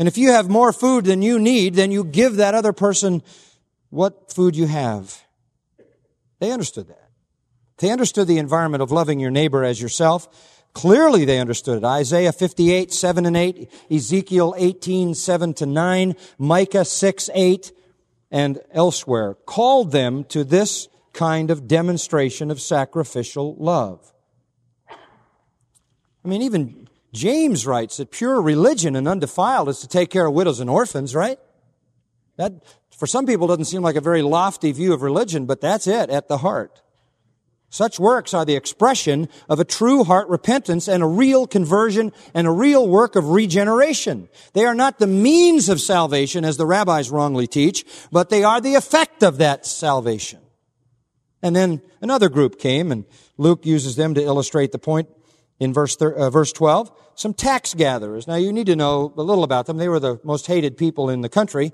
And 0.03 0.09
if 0.09 0.19
you 0.19 0.33
have 0.33 0.51
more 0.51 0.73
food 0.73 1.05
than 1.05 1.23
you 1.23 1.39
need, 1.39 1.77
then 1.77 1.93
you 1.93 2.03
give 2.03 2.35
that 2.39 2.57
other 2.57 2.73
person 2.73 3.23
what 3.89 4.33
food 4.33 4.57
you 4.57 4.67
have. 4.67 5.23
They 6.41 6.51
understood 6.51 6.89
that. 6.89 7.09
They 7.79 7.89
understood 7.89 8.27
the 8.27 8.39
environment 8.39 8.83
of 8.83 8.91
loving 8.91 9.21
your 9.21 9.31
neighbor 9.31 9.63
as 9.63 9.81
yourself. 9.81 10.67
Clearly 10.73 11.25
they 11.25 11.39
understood 11.39 11.79
it. 11.79 11.85
Isaiah 11.85 12.33
58, 12.33 12.93
7 12.93 13.27
and 13.27 13.37
8, 13.37 13.71
Ezekiel 13.93 14.57
18, 14.59 15.15
7 15.15 15.55
to 15.55 15.67
9, 15.67 16.17
Micah 16.37 16.85
6, 16.85 17.31
8, 17.33 17.73
and 18.33 18.59
elsewhere 18.73 19.35
called 19.47 19.93
them 19.93 20.25
to 20.25 20.43
this 20.43 20.89
kind 21.13 21.49
of 21.49 21.69
demonstration 21.69 22.51
of 22.51 22.61
sacrificial 22.61 23.55
love. 23.55 24.13
I 26.25 26.29
mean, 26.29 26.43
even 26.43 26.82
James 27.13 27.67
writes 27.67 27.99
that 27.99 28.11
pure 28.11 28.41
religion 28.41 28.97
and 28.97 29.07
undefiled 29.07 29.69
is 29.69 29.81
to 29.81 29.89
take 29.89 30.11
care 30.11 30.27
of 30.27 30.35
widows 30.35 30.61
and 30.61 30.71
orphans, 30.71 31.15
right? 31.15 31.39
That, 32.37 32.53
for 32.97 33.07
some 33.07 33.27
people, 33.27 33.47
doesn't 33.47 33.67
seem 33.67 33.83
like 33.83 33.97
a 33.97 34.01
very 34.01 34.23
lofty 34.23 34.73
view 34.73 34.95
of 34.95 35.03
religion, 35.03 35.45
but 35.45 35.61
that's 35.61 35.87
it 35.87 36.09
at 36.09 36.29
the 36.29 36.39
heart. 36.39 36.81
Such 37.69 37.99
works 37.99 38.35
are 38.35 38.45
the 38.45 38.55
expression 38.55 39.31
of 39.49 39.59
a 39.59 39.65
true 39.65 40.05
heart 40.05 40.29
repentance 40.29 40.89
and 40.89 41.03
a 41.03 41.07
real 41.07 41.47
conversion 41.47 42.13
and 42.35 42.47
a 42.47 42.51
real 42.51 42.87
work 42.87 43.17
of 43.17 43.31
regeneration. 43.31 44.29
They 44.53 44.67
are 44.67 44.75
not 44.75 44.99
the 44.99 45.07
means 45.07 45.71
of 45.71 45.81
salvation 45.81 46.45
as 46.45 46.59
the 46.59 46.67
rabbis 46.67 47.11
wrongly 47.11 47.47
teach, 47.47 47.87
but 48.11 48.29
they 48.29 48.45
are 48.45 48.61
the 48.61 48.75
effect 48.75 49.23
of 49.23 49.39
that 49.39 49.65
salvation. 49.65 50.41
And 51.43 51.57
then 51.57 51.81
another 52.03 52.29
group 52.29 52.59
came 52.59 52.93
and 52.93 53.07
Luke 53.39 53.65
uses 53.65 53.97
them 53.97 54.15
to 54.15 54.23
illustrate 54.23 54.73
the 54.73 54.79
point 54.79 55.09
in 55.59 55.73
verse, 55.73 55.97
uh, 55.97 56.29
verse 56.29 56.53
12. 56.53 56.93
Some 57.15 57.35
tax 57.35 57.75
gatherers. 57.75 58.27
Now 58.27 58.37
you 58.37 58.53
need 58.53 58.67
to 58.67 58.77
know 58.77 59.13
a 59.17 59.23
little 59.23 59.45
about 59.45 59.67
them. 59.67 59.77
They 59.77 59.89
were 59.89 60.01
the 60.01 60.21
most 60.25 60.47
hated 60.47 60.77
people 60.77 61.11
in 61.11 61.21
the 61.21 61.29
country 61.29 61.73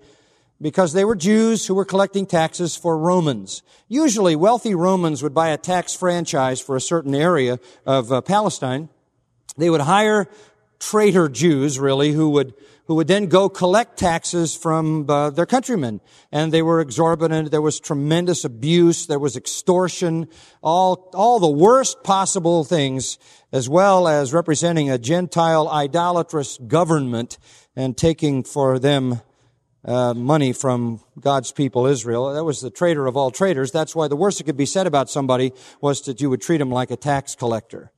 because 0.61 0.93
they 0.93 1.05
were 1.05 1.15
Jews 1.15 1.67
who 1.67 1.75
were 1.75 1.85
collecting 1.85 2.27
taxes 2.27 2.77
for 2.77 2.99
Romans. 2.99 3.63
Usually, 3.87 4.35
wealthy 4.37 4.75
Romans 4.75 5.23
would 5.23 5.35
buy 5.35 5.51
a 5.51 5.57
tax 5.57 5.95
franchise 5.95 6.61
for 6.61 6.77
a 6.77 6.81
certain 6.81 7.15
area 7.15 7.59
of 7.87 8.13
uh, 8.13 8.21
Palestine. 8.21 8.89
They 9.57 9.71
would 9.71 9.81
hire 9.81 10.29
traitor 10.79 11.29
Jews, 11.29 11.79
really, 11.79 12.13
who 12.13 12.31
would 12.31 12.55
who 12.87 12.95
would 12.95 13.07
then 13.07 13.27
go 13.27 13.51
collect 13.51 13.99
taxes 13.99 14.57
from 14.57 15.11
uh, 15.11 15.29
their 15.29 15.45
countrymen, 15.45 16.01
and 16.33 16.51
they 16.51 16.63
were 16.63 16.81
exorbitant. 16.81 17.51
There 17.51 17.61
was 17.61 17.79
tremendous 17.79 18.47
abuse. 18.47 19.07
There 19.07 19.19
was 19.19 19.37
extortion. 19.37 20.27
All 20.63 21.11
all 21.13 21.39
the 21.39 21.51
worst 21.51 22.03
possible 22.03 22.65
things, 22.65 23.19
as 23.53 23.69
well 23.69 24.07
as 24.07 24.33
representing 24.33 24.91
a 24.91 24.99
Gentile 24.99 25.69
idolatrous 25.69 26.59
government 26.59 27.39
and 27.75 27.97
taking 27.97 28.43
for 28.43 28.79
them 28.79 29.21
uh, 29.85 30.13
money 30.13 30.53
from 30.53 31.01
God's 31.19 31.53
people, 31.53 31.87
Israel. 31.87 32.33
That 32.35 32.45
was 32.45 32.61
the 32.61 32.71
traitor 32.71 33.07
of 33.07 33.17
all 33.17 33.31
traitors. 33.31 33.71
That's 33.71 33.95
why 33.95 34.09
the 34.09 34.17
worst 34.17 34.39
that 34.39 34.45
could 34.45 34.57
be 34.57 34.67
said 34.67 34.87
about 34.87 35.09
somebody 35.09 35.53
was 35.81 36.03
that 36.03 36.21
you 36.21 36.29
would 36.31 36.43
treat 36.43 36.61
him 36.61 36.71
like 36.71 36.91
a 36.91 36.97
tax 36.97 37.35
collector, 37.35 37.91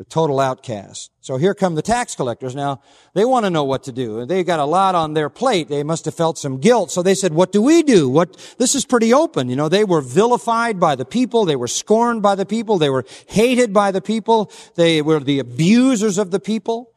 a 0.00 0.04
total 0.04 0.38
outcast. 0.38 1.10
So 1.20 1.38
here 1.38 1.54
come 1.54 1.74
the 1.74 1.82
tax 1.82 2.14
collectors. 2.14 2.54
Now, 2.54 2.80
they 3.14 3.24
want 3.24 3.46
to 3.46 3.50
know 3.50 3.64
what 3.64 3.82
to 3.84 3.92
do. 3.92 4.24
They 4.24 4.44
got 4.44 4.60
a 4.60 4.64
lot 4.64 4.94
on 4.94 5.14
their 5.14 5.28
plate. 5.28 5.68
They 5.68 5.82
must 5.82 6.04
have 6.04 6.14
felt 6.14 6.38
some 6.38 6.58
guilt. 6.58 6.92
So 6.92 7.02
they 7.02 7.16
said, 7.16 7.32
what 7.32 7.50
do 7.50 7.60
we 7.60 7.82
do? 7.82 8.08
What, 8.08 8.36
this 8.58 8.76
is 8.76 8.84
pretty 8.84 9.12
open. 9.12 9.48
You 9.48 9.56
know, 9.56 9.68
they 9.68 9.84
were 9.84 10.00
vilified 10.00 10.78
by 10.78 10.94
the 10.94 11.04
people. 11.04 11.44
They 11.44 11.56
were 11.56 11.66
scorned 11.66 12.22
by 12.22 12.36
the 12.36 12.46
people. 12.46 12.78
They 12.78 12.90
were 12.90 13.04
hated 13.26 13.72
by 13.72 13.90
the 13.90 14.00
people. 14.00 14.52
They 14.76 15.02
were 15.02 15.18
the 15.18 15.40
abusers 15.40 16.16
of 16.16 16.30
the 16.30 16.40
people. 16.40 16.92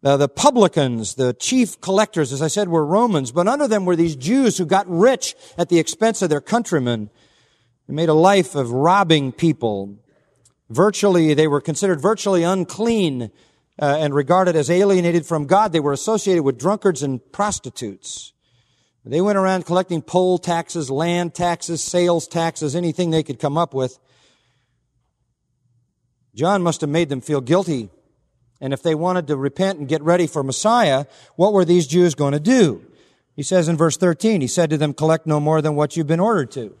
The 0.00 0.28
publicans, 0.28 1.16
the 1.16 1.34
chief 1.34 1.80
collectors, 1.80 2.32
as 2.32 2.40
I 2.40 2.46
said, 2.46 2.68
were 2.68 2.86
Romans, 2.86 3.32
but 3.32 3.48
under 3.48 3.66
them 3.66 3.84
were 3.84 3.96
these 3.96 4.14
Jews 4.14 4.56
who 4.56 4.64
got 4.64 4.88
rich 4.88 5.34
at 5.58 5.70
the 5.70 5.80
expense 5.80 6.22
of 6.22 6.30
their 6.30 6.40
countrymen. 6.40 7.10
They 7.88 7.94
made 7.94 8.08
a 8.08 8.14
life 8.14 8.54
of 8.54 8.70
robbing 8.70 9.32
people. 9.32 9.98
Virtually, 10.70 11.34
they 11.34 11.48
were 11.48 11.60
considered 11.60 12.00
virtually 12.00 12.42
unclean 12.42 13.30
uh, 13.80 13.96
and 13.98 14.14
regarded 14.14 14.56
as 14.56 14.70
alienated 14.70 15.24
from 15.24 15.46
God. 15.46 15.72
They 15.72 15.80
were 15.80 15.92
associated 15.92 16.42
with 16.42 16.58
drunkards 16.58 17.02
and 17.02 17.20
prostitutes. 17.32 18.32
They 19.04 19.20
went 19.22 19.38
around 19.38 19.64
collecting 19.64 20.02
poll 20.02 20.36
taxes, 20.38 20.90
land 20.90 21.34
taxes, 21.34 21.82
sales 21.82 22.28
taxes, 22.28 22.76
anything 22.76 23.10
they 23.10 23.22
could 23.22 23.38
come 23.38 23.56
up 23.56 23.72
with. 23.72 23.98
John 26.34 26.62
must 26.62 26.82
have 26.82 26.90
made 26.90 27.08
them 27.08 27.22
feel 27.22 27.40
guilty 27.40 27.88
and 28.60 28.72
if 28.72 28.82
they 28.82 28.94
wanted 28.94 29.28
to 29.28 29.36
repent 29.36 29.78
and 29.78 29.88
get 29.88 30.02
ready 30.02 30.26
for 30.26 30.42
Messiah, 30.42 31.06
what 31.36 31.52
were 31.52 31.64
these 31.64 31.86
Jews 31.86 32.14
going 32.14 32.32
to 32.32 32.40
do? 32.40 32.84
He 33.36 33.42
says 33.42 33.68
in 33.68 33.76
verse 33.76 33.96
13, 33.96 34.40
he 34.40 34.48
said 34.48 34.70
to 34.70 34.76
them, 34.76 34.92
collect 34.92 35.26
no 35.26 35.38
more 35.38 35.62
than 35.62 35.76
what 35.76 35.96
you've 35.96 36.08
been 36.08 36.20
ordered 36.20 36.50
to. 36.52 36.76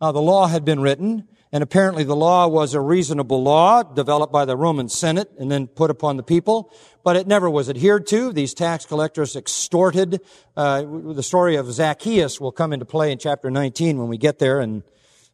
Now 0.00 0.12
the 0.12 0.22
law 0.22 0.46
had 0.46 0.64
been 0.64 0.80
written, 0.80 1.26
and 1.52 1.62
apparently 1.62 2.02
the 2.02 2.16
law 2.16 2.48
was 2.48 2.72
a 2.72 2.80
reasonable 2.80 3.42
law 3.42 3.82
developed 3.82 4.32
by 4.32 4.46
the 4.46 4.56
Roman 4.56 4.88
Senate 4.88 5.30
and 5.38 5.52
then 5.52 5.66
put 5.66 5.90
upon 5.90 6.16
the 6.16 6.22
people, 6.22 6.72
but 7.04 7.14
it 7.14 7.26
never 7.26 7.50
was 7.50 7.68
adhered 7.68 8.06
to. 8.06 8.32
These 8.32 8.54
tax 8.54 8.86
collectors 8.86 9.36
extorted. 9.36 10.22
Uh, 10.56 10.82
the 11.12 11.22
story 11.22 11.56
of 11.56 11.70
Zacchaeus 11.70 12.40
will 12.40 12.52
come 12.52 12.72
into 12.72 12.86
play 12.86 13.12
in 13.12 13.18
chapter 13.18 13.50
19 13.50 13.98
when 13.98 14.08
we 14.08 14.16
get 14.16 14.38
there 14.38 14.62
in 14.62 14.82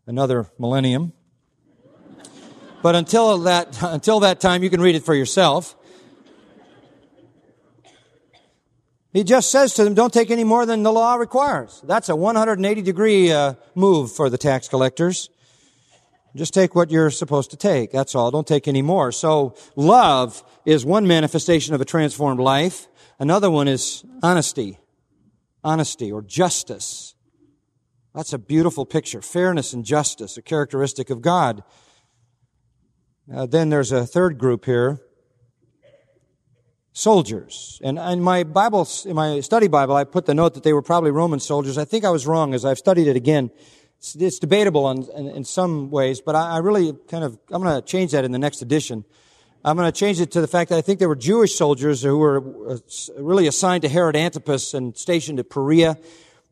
another 0.07 0.51
millennium. 0.59 1.13
But 2.83 2.97
until 2.97 3.39
that, 3.39 3.81
until 3.83 4.21
that 4.21 4.41
time, 4.41 4.65
you 4.65 4.71
can 4.71 4.81
read 4.81 4.97
it 4.97 5.05
for 5.05 5.15
yourself. 5.15 5.77
He 9.13 9.25
just 9.25 9.51
says 9.51 9.75
to 9.75 9.85
them, 9.85 9.95
don't 9.95 10.13
take 10.13 10.31
any 10.31 10.45
more 10.45 10.67
than 10.67 10.83
the 10.83 10.93
law 10.93 11.15
requires. 11.15 11.81
That's 11.87 12.09
a 12.09 12.17
180 12.17 12.83
degree 12.83 13.33
uh, 13.33 13.55
move 13.75 14.13
for 14.13 14.29
the 14.29 14.39
tax 14.39 14.69
collectors. 14.69 15.31
Just 16.39 16.55
take 16.55 16.77
what 16.77 16.91
you're 16.91 17.11
supposed 17.11 17.51
to 17.51 17.57
take. 17.57 17.91
That's 17.91 18.15
all. 18.15 18.31
Don't 18.31 18.47
take 18.47 18.69
any 18.69 18.81
more. 18.81 19.11
So 19.11 19.57
love 19.75 20.45
is 20.65 20.87
one 20.87 21.07
manifestation 21.07 21.75
of 21.75 21.81
a 21.81 21.85
transformed 21.85 22.39
life. 22.39 22.87
Another 23.19 23.51
one 23.51 23.67
is 23.67 24.05
honesty. 24.23 24.79
Honesty 25.65 26.13
or 26.13 26.23
justice. 26.23 27.17
That's 28.15 28.33
a 28.33 28.39
beautiful 28.39 28.87
picture. 28.87 29.21
Fairness 29.21 29.73
and 29.73 29.85
justice, 29.85 30.37
a 30.37 30.43
characteristic 30.43 31.11
of 31.11 31.23
God. 31.23 31.65
Uh, 33.35 33.47
then 33.47 33.69
there's 33.69 33.91
a 33.91 34.07
third 34.07 34.39
group 34.39 34.65
here 34.65 35.01
soldiers. 36.93 37.81
And 37.83 37.99
in 37.99 38.21
my 38.21 38.43
Bible, 38.43 38.89
in 39.05 39.15
my 39.15 39.41
study 39.41 39.69
Bible, 39.69 39.95
I 39.95 40.05
put 40.05 40.27
the 40.27 40.35
note 40.35 40.55
that 40.55 40.65
they 40.65 40.73
were 40.73 40.83
probably 40.83 41.13
Roman 41.13 41.39
soldiers. 41.39 41.79
I 41.79 41.85
think 41.85 42.05
I 42.05 42.11
was 42.11 42.27
wrong 42.27 42.55
as 42.55 42.65
I've 42.65 42.79
studied 42.79 43.07
it 43.07 43.17
again. 43.17 43.51
It's, 43.99 44.15
it's 44.15 44.39
debatable 44.39 44.91
in, 44.91 45.09
in, 45.17 45.29
in, 45.29 45.45
some 45.45 45.91
ways, 45.91 46.21
but 46.21 46.37
I, 46.37 46.53
I, 46.53 46.59
really 46.59 46.93
kind 47.09 47.25
of, 47.25 47.37
I'm 47.51 47.63
going 47.63 47.81
to 47.81 47.87
change 47.87 48.13
that 48.13 48.25
in 48.25 48.31
the 48.31 48.39
next 48.39 48.63
edition. 48.63 49.05
I'm 49.65 49.77
going 49.77 49.91
to 49.91 49.99
change 49.99 50.21
it 50.21 50.31
to 50.33 50.41
the 50.41 50.47
fact 50.47 50.71
that 50.71 50.79
I 50.79 50.83
think 50.83 51.01
there 51.01 51.09
were 51.09 51.17
Jewish 51.17 51.57
soldiers 51.57 52.01
who 52.01 52.17
were 52.17 52.75
uh, 52.75 52.79
really 53.19 53.49
assigned 53.49 53.83
to 53.83 53.89
Herod 53.89 54.15
Antipas 54.15 54.73
and 54.73 54.97
stationed 54.97 55.41
at 55.41 55.51
Perea. 55.51 55.99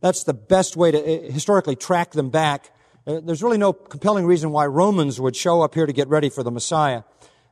That's 0.00 0.24
the 0.24 0.34
best 0.34 0.76
way 0.76 0.90
to 0.90 0.98
uh, 0.98 1.32
historically 1.32 1.76
track 1.76 2.10
them 2.12 2.30
back. 2.30 2.72
Uh, 3.06 3.20
there's 3.20 3.44
really 3.44 3.58
no 3.58 3.72
compelling 3.72 4.26
reason 4.26 4.50
why 4.50 4.66
Romans 4.66 5.20
would 5.20 5.36
show 5.36 5.62
up 5.62 5.74
here 5.74 5.86
to 5.86 5.92
get 5.92 6.08
ready 6.08 6.28
for 6.28 6.42
the 6.42 6.50
Messiah. 6.50 7.04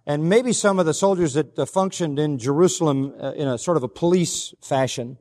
And 0.07 0.29
maybe 0.29 0.53
some 0.53 0.81
of 0.81 0.87
the 0.87 0.95
soldiers 0.95 1.35
that 1.35 1.57
uh, 1.57 1.67
functioned 1.67 2.19
in 2.19 2.39
Jerusalem 2.39 3.15
in 3.37 3.47
a 3.47 3.59
sort 3.59 3.77
of 3.77 3.85
a 3.85 3.89
police 3.89 4.55
fashion. 4.61 5.19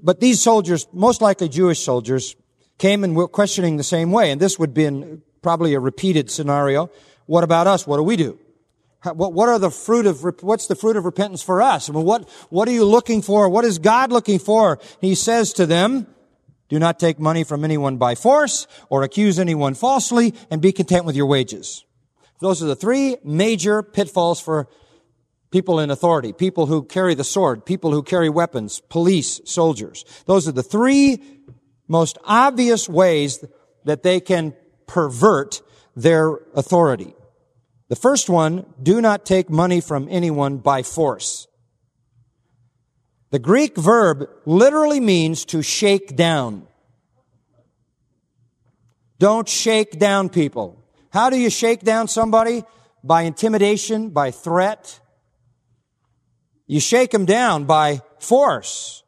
But 0.00 0.20
these 0.20 0.40
soldiers, 0.40 0.86
most 0.92 1.20
likely 1.20 1.48
Jewish 1.48 1.80
soldiers, 1.80 2.36
came 2.82 3.04
and 3.04 3.14
were 3.14 3.28
questioning 3.28 3.76
the 3.76 3.84
same 3.84 4.10
way. 4.10 4.32
And 4.32 4.40
this 4.40 4.58
would 4.58 4.74
be 4.74 4.90
probably 5.40 5.74
a 5.74 5.78
repeated 5.78 6.32
scenario. 6.32 6.90
What 7.26 7.44
about 7.44 7.68
us? 7.68 7.86
What 7.86 7.98
do 7.98 8.02
we 8.02 8.16
do? 8.16 8.40
What, 9.04 9.32
what 9.32 9.48
are 9.48 9.60
the 9.60 9.70
fruit 9.70 10.04
of, 10.06 10.24
what's 10.42 10.66
the 10.66 10.74
fruit 10.74 10.96
of 10.96 11.04
repentance 11.04 11.42
for 11.42 11.62
us? 11.62 11.88
I 11.88 11.92
mean, 11.92 12.04
what, 12.04 12.28
what 12.50 12.66
are 12.68 12.72
you 12.72 12.84
looking 12.84 13.22
for? 13.22 13.48
What 13.48 13.64
is 13.64 13.78
God 13.78 14.10
looking 14.10 14.40
for? 14.40 14.80
He 15.00 15.14
says 15.14 15.52
to 15.54 15.64
them, 15.64 16.08
do 16.68 16.80
not 16.80 16.98
take 16.98 17.20
money 17.20 17.44
from 17.44 17.64
anyone 17.64 17.98
by 17.98 18.16
force 18.16 18.66
or 18.88 19.04
accuse 19.04 19.38
anyone 19.38 19.74
falsely 19.74 20.34
and 20.50 20.60
be 20.60 20.72
content 20.72 21.04
with 21.04 21.14
your 21.14 21.26
wages. 21.26 21.84
Those 22.40 22.64
are 22.64 22.66
the 22.66 22.74
three 22.74 23.16
major 23.22 23.84
pitfalls 23.84 24.40
for 24.40 24.68
people 25.52 25.78
in 25.78 25.90
authority, 25.90 26.32
people 26.32 26.66
who 26.66 26.82
carry 26.82 27.14
the 27.14 27.22
sword, 27.22 27.64
people 27.64 27.92
who 27.92 28.02
carry 28.02 28.28
weapons, 28.28 28.80
police, 28.88 29.40
soldiers. 29.44 30.04
Those 30.26 30.48
are 30.48 30.52
the 30.52 30.64
three 30.64 31.22
most 31.88 32.18
obvious 32.24 32.88
ways 32.88 33.44
that 33.84 34.02
they 34.02 34.20
can 34.20 34.54
pervert 34.86 35.62
their 35.96 36.38
authority. 36.54 37.14
The 37.88 37.96
first 37.96 38.30
one, 38.30 38.66
do 38.82 39.00
not 39.00 39.26
take 39.26 39.50
money 39.50 39.80
from 39.80 40.08
anyone 40.10 40.58
by 40.58 40.82
force. 40.82 41.46
The 43.30 43.38
Greek 43.38 43.76
verb 43.76 44.28
literally 44.44 45.00
means 45.00 45.44
to 45.46 45.62
shake 45.62 46.16
down. 46.16 46.66
Don't 49.18 49.48
shake 49.48 49.98
down 49.98 50.28
people. 50.28 50.82
How 51.10 51.30
do 51.30 51.38
you 51.38 51.50
shake 51.50 51.80
down 51.80 52.08
somebody? 52.08 52.64
By 53.04 53.22
intimidation, 53.22 54.10
by 54.10 54.30
threat. 54.30 55.00
You 56.66 56.80
shake 56.80 57.10
them 57.10 57.24
down 57.24 57.64
by 57.64 58.02
force. 58.18 59.01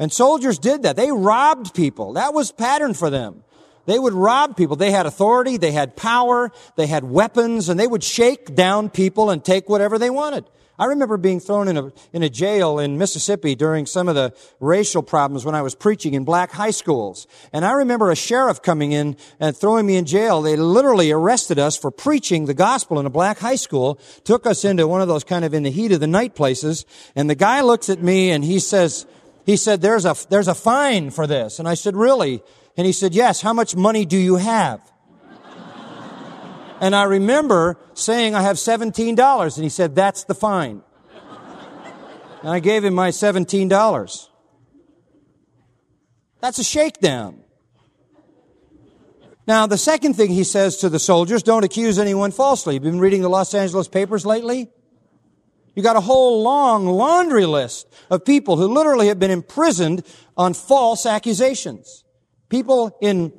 And 0.00 0.10
soldiers 0.10 0.58
did 0.58 0.82
that. 0.82 0.96
They 0.96 1.12
robbed 1.12 1.74
people. 1.74 2.14
That 2.14 2.32
was 2.32 2.50
pattern 2.50 2.94
for 2.94 3.10
them. 3.10 3.44
They 3.84 3.98
would 3.98 4.14
rob 4.14 4.56
people. 4.56 4.76
They 4.76 4.92
had 4.92 5.04
authority, 5.04 5.56
they 5.56 5.72
had 5.72 5.96
power, 5.96 6.50
they 6.76 6.86
had 6.86 7.04
weapons, 7.04 7.68
and 7.68 7.78
they 7.78 7.86
would 7.86 8.02
shake 8.02 8.54
down 8.54 8.88
people 8.88 9.30
and 9.30 9.44
take 9.44 9.68
whatever 9.68 9.98
they 9.98 10.10
wanted. 10.10 10.44
I 10.78 10.86
remember 10.86 11.18
being 11.18 11.40
thrown 11.40 11.68
in 11.68 11.76
a, 11.76 11.92
in 12.14 12.22
a 12.22 12.30
jail 12.30 12.78
in 12.78 12.96
Mississippi 12.96 13.54
during 13.54 13.84
some 13.84 14.08
of 14.08 14.14
the 14.14 14.32
racial 14.60 15.02
problems 15.02 15.44
when 15.44 15.54
I 15.54 15.60
was 15.60 15.74
preaching 15.74 16.14
in 16.14 16.24
black 16.24 16.52
high 16.52 16.70
schools. 16.70 17.26
And 17.52 17.66
I 17.66 17.72
remember 17.72 18.10
a 18.10 18.16
sheriff 18.16 18.62
coming 18.62 18.92
in 18.92 19.18
and 19.38 19.54
throwing 19.54 19.84
me 19.84 19.96
in 19.96 20.06
jail. 20.06 20.40
They 20.40 20.56
literally 20.56 21.10
arrested 21.10 21.58
us 21.58 21.76
for 21.76 21.90
preaching 21.90 22.46
the 22.46 22.54
gospel 22.54 22.98
in 22.98 23.04
a 23.04 23.10
black 23.10 23.40
high 23.40 23.56
school, 23.56 24.00
took 24.24 24.46
us 24.46 24.64
into 24.64 24.88
one 24.88 25.02
of 25.02 25.08
those 25.08 25.22
kind 25.22 25.44
of 25.44 25.52
in 25.52 25.64
the 25.64 25.70
heat 25.70 25.92
of 25.92 26.00
the 26.00 26.06
night 26.06 26.34
places. 26.34 26.86
And 27.14 27.28
the 27.28 27.34
guy 27.34 27.60
looks 27.60 27.90
at 27.90 28.00
me 28.00 28.30
and 28.30 28.42
he 28.42 28.58
says, 28.58 29.04
he 29.50 29.56
said, 29.56 29.80
there's 29.80 30.04
a, 30.04 30.14
there's 30.28 30.46
a 30.46 30.54
fine 30.54 31.10
for 31.10 31.26
this. 31.26 31.58
And 31.58 31.68
I 31.68 31.74
said, 31.74 31.96
really? 31.96 32.40
And 32.76 32.86
he 32.86 32.92
said, 32.92 33.14
yes, 33.14 33.40
how 33.40 33.52
much 33.52 33.74
money 33.74 34.04
do 34.06 34.16
you 34.16 34.36
have? 34.36 34.80
And 36.80 36.94
I 36.94 37.02
remember 37.02 37.76
saying, 37.94 38.36
I 38.36 38.42
have 38.42 38.56
$17. 38.56 39.56
And 39.56 39.64
he 39.64 39.68
said, 39.68 39.96
that's 39.96 40.24
the 40.24 40.34
fine. 40.34 40.82
And 42.42 42.48
I 42.48 42.60
gave 42.60 42.84
him 42.84 42.94
my 42.94 43.10
$17. 43.10 44.28
That's 46.40 46.58
a 46.58 46.64
shakedown. 46.64 47.42
Now, 49.48 49.66
the 49.66 49.76
second 49.76 50.14
thing 50.14 50.30
he 50.30 50.44
says 50.44 50.76
to 50.78 50.88
the 50.88 51.00
soldiers, 51.00 51.42
don't 51.42 51.64
accuse 51.64 51.98
anyone 51.98 52.30
falsely. 52.30 52.74
You've 52.74 52.84
been 52.84 53.00
reading 53.00 53.22
the 53.22 53.28
Los 53.28 53.52
Angeles 53.52 53.88
papers 53.88 54.24
lately? 54.24 54.70
You 55.74 55.82
got 55.82 55.96
a 55.96 56.00
whole 56.00 56.42
long 56.42 56.86
laundry 56.86 57.46
list 57.46 57.86
of 58.10 58.24
people 58.24 58.56
who 58.56 58.66
literally 58.66 59.08
have 59.08 59.18
been 59.18 59.30
imprisoned 59.30 60.04
on 60.36 60.54
false 60.54 61.06
accusations. 61.06 62.04
People 62.48 62.96
in 63.00 63.32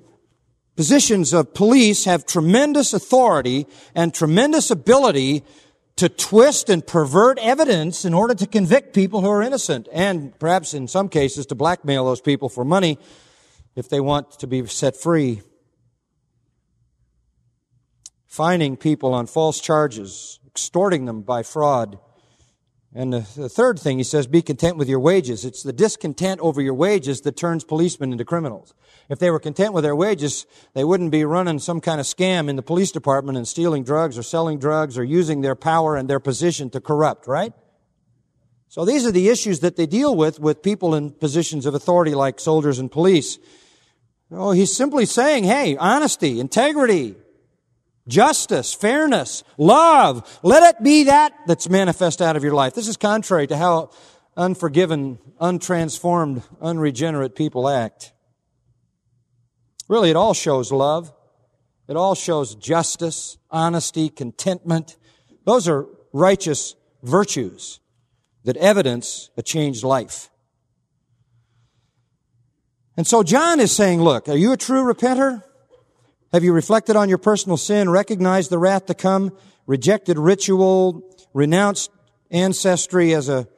positions 0.75 1.33
of 1.33 1.53
police 1.53 2.05
have 2.05 2.25
tremendous 2.25 2.93
authority 2.93 3.67
and 3.93 4.13
tremendous 4.13 4.71
ability 4.71 5.43
to 5.97 6.09
twist 6.09 6.69
and 6.69 6.87
pervert 6.87 7.37
evidence 7.39 8.05
in 8.05 8.13
order 8.13 8.33
to 8.33 8.47
convict 8.47 8.95
people 8.95 9.21
who 9.21 9.29
are 9.29 9.43
innocent 9.43 9.87
and 9.91 10.37
perhaps 10.39 10.73
in 10.73 10.87
some 10.87 11.09
cases 11.09 11.45
to 11.45 11.55
blackmail 11.55 12.05
those 12.05 12.21
people 12.21 12.49
for 12.49 12.65
money 12.65 12.97
if 13.75 13.89
they 13.89 13.99
want 13.99 14.31
to 14.39 14.47
be 14.47 14.65
set 14.65 14.95
free. 14.95 15.41
Fining 18.25 18.77
people 18.77 19.13
on 19.13 19.27
false 19.27 19.59
charges, 19.59 20.39
extorting 20.47 21.05
them 21.05 21.21
by 21.21 21.43
fraud. 21.43 21.99
And 22.93 23.13
the, 23.13 23.25
the 23.37 23.47
third 23.47 23.79
thing 23.79 23.97
he 23.97 24.03
says, 24.03 24.27
be 24.27 24.41
content 24.41 24.75
with 24.75 24.89
your 24.89 24.99
wages. 24.99 25.45
It's 25.45 25.63
the 25.63 25.71
discontent 25.71 26.41
over 26.41 26.61
your 26.61 26.73
wages 26.73 27.21
that 27.21 27.37
turns 27.37 27.63
policemen 27.63 28.11
into 28.11 28.25
criminals. 28.25 28.73
If 29.07 29.17
they 29.19 29.31
were 29.31 29.39
content 29.39 29.73
with 29.73 29.85
their 29.85 29.95
wages, 29.95 30.45
they 30.73 30.83
wouldn't 30.83 31.11
be 31.11 31.23
running 31.23 31.59
some 31.59 31.79
kind 31.79 32.01
of 32.01 32.05
scam 32.05 32.49
in 32.49 32.57
the 32.57 32.61
police 32.61 32.91
department 32.91 33.37
and 33.37 33.47
stealing 33.47 33.85
drugs 33.85 34.17
or 34.17 34.23
selling 34.23 34.59
drugs 34.59 34.97
or 34.97 35.05
using 35.05 35.39
their 35.39 35.55
power 35.55 35.95
and 35.95 36.09
their 36.09 36.19
position 36.19 36.69
to 36.71 36.81
corrupt, 36.81 37.27
right? 37.27 37.53
So 38.67 38.83
these 38.83 39.05
are 39.05 39.11
the 39.11 39.29
issues 39.29 39.61
that 39.61 39.77
they 39.77 39.85
deal 39.85 40.15
with 40.15 40.39
with 40.39 40.61
people 40.61 40.93
in 40.93 41.11
positions 41.11 41.65
of 41.65 41.75
authority 41.75 42.13
like 42.13 42.39
soldiers 42.39 42.79
and 42.79 42.91
police. 42.91 43.37
Oh, 44.31 44.51
he's 44.51 44.75
simply 44.75 45.05
saying, 45.05 45.43
hey, 45.43 45.75
honesty, 45.75 46.39
integrity, 46.39 47.15
justice, 48.07 48.73
fairness, 48.73 49.43
love. 49.57 50.39
Let 50.43 50.75
it 50.75 50.83
be 50.83 51.03
that 51.03 51.33
that's 51.47 51.69
manifest 51.69 52.21
out 52.21 52.35
of 52.35 52.43
your 52.43 52.53
life. 52.53 52.73
This 52.73 52.87
is 52.87 52.97
contrary 52.97 53.47
to 53.47 53.57
how 53.57 53.91
unforgiven, 54.35 55.19
untransformed, 55.39 56.43
unregenerate 56.61 57.35
people 57.35 57.67
act. 57.67 58.13
Really, 59.87 60.09
it 60.09 60.15
all 60.15 60.33
shows 60.33 60.71
love. 60.71 61.11
It 61.87 61.97
all 61.97 62.15
shows 62.15 62.55
justice, 62.55 63.37
honesty, 63.49 64.09
contentment. 64.09 64.97
Those 65.45 65.67
are 65.67 65.85
righteous 66.13 66.75
virtues 67.03 67.79
that 68.45 68.55
evidence 68.57 69.29
a 69.37 69.41
changed 69.41 69.83
life. 69.83 70.29
And 72.95 73.05
so 73.05 73.23
John 73.23 73.59
is 73.59 73.71
saying, 73.71 74.01
look, 74.01 74.29
are 74.29 74.37
you 74.37 74.51
a 74.51 74.57
true 74.57 74.83
repenter? 74.83 75.43
Have 76.33 76.45
you 76.45 76.53
reflected 76.53 76.95
on 76.95 77.09
your 77.09 77.17
personal 77.17 77.57
sin, 77.57 77.89
recognized 77.89 78.49
the 78.49 78.57
wrath 78.57 78.85
to 78.85 78.93
come, 78.93 79.35
rejected 79.67 80.17
ritual, 80.17 81.03
renounced 81.33 81.91
ancestry 82.29 83.13
as 83.13 83.27
a 83.27 83.49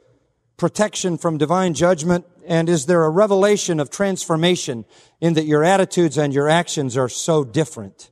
protection 0.56 1.16
from 1.16 1.38
divine 1.38 1.74
judgment? 1.74 2.26
And 2.46 2.68
is 2.68 2.86
there 2.86 3.04
a 3.04 3.10
revelation 3.10 3.78
of 3.78 3.90
transformation 3.90 4.84
in 5.20 5.34
that 5.34 5.44
your 5.44 5.62
attitudes 5.62 6.18
and 6.18 6.34
your 6.34 6.48
actions 6.48 6.96
are 6.96 7.08
so 7.08 7.44
different? 7.44 8.10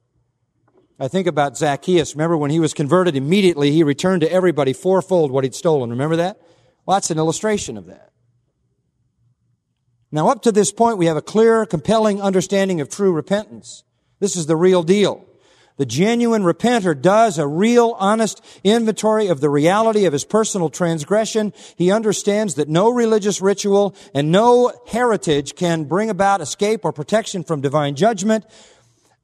I 0.99 1.09
think 1.09 1.27
about 1.27 1.57
Zacchaeus. 1.57 2.15
Remember 2.15 2.37
when 2.37 2.53
he 2.53 2.61
was 2.61 2.73
converted, 2.73 3.17
immediately 3.17 3.73
he 3.73 3.83
returned 3.83 4.21
to 4.21 4.31
everybody 4.31 4.73
fourfold 4.73 5.33
what 5.33 5.43
he'd 5.43 5.57
stolen. 5.57 5.91
Remember 5.91 6.17
that? 6.17 6.41
Well, 6.87 6.97
that's 6.97 7.11
an 7.11 7.19
illustration 7.19 7.77
of 7.77 7.87
that. 7.87 8.11
Now, 10.13 10.29
up 10.29 10.43
to 10.43 10.53
this 10.53 10.71
point, 10.71 10.99
we 10.99 11.07
have 11.07 11.17
a 11.17 11.23
clear, 11.23 11.67
compelling 11.67 12.23
understanding 12.23 12.81
of 12.81 12.89
true 12.89 13.13
repentance. 13.13 13.83
This 14.23 14.37
is 14.37 14.47
the 14.47 14.55
real 14.55 14.85
deal. 14.85 15.27
The 15.79 15.85
genuine 15.85 16.45
repenter 16.45 16.95
does 16.95 17.39
a 17.39 17.47
real 17.47 17.97
honest 17.99 18.41
inventory 18.63 19.27
of 19.27 19.41
the 19.41 19.51
reality 19.51 20.05
of 20.05 20.13
his 20.13 20.25
personal 20.25 20.71
transgression. 20.71 21.53
He 21.77 21.91
understands 21.91 22.55
that 22.55 22.69
no 22.69 22.89
religious 22.89 23.41
ritual 23.41 23.97
and 24.15 24.31
no 24.31 24.73
heritage 24.87 25.57
can 25.57 25.87
bring 25.87 26.09
about 26.09 26.41
escape 26.41 26.85
or 26.85 26.93
protection 26.93 27.43
from 27.43 27.63
divine 27.63 27.97
judgment. 27.97 28.45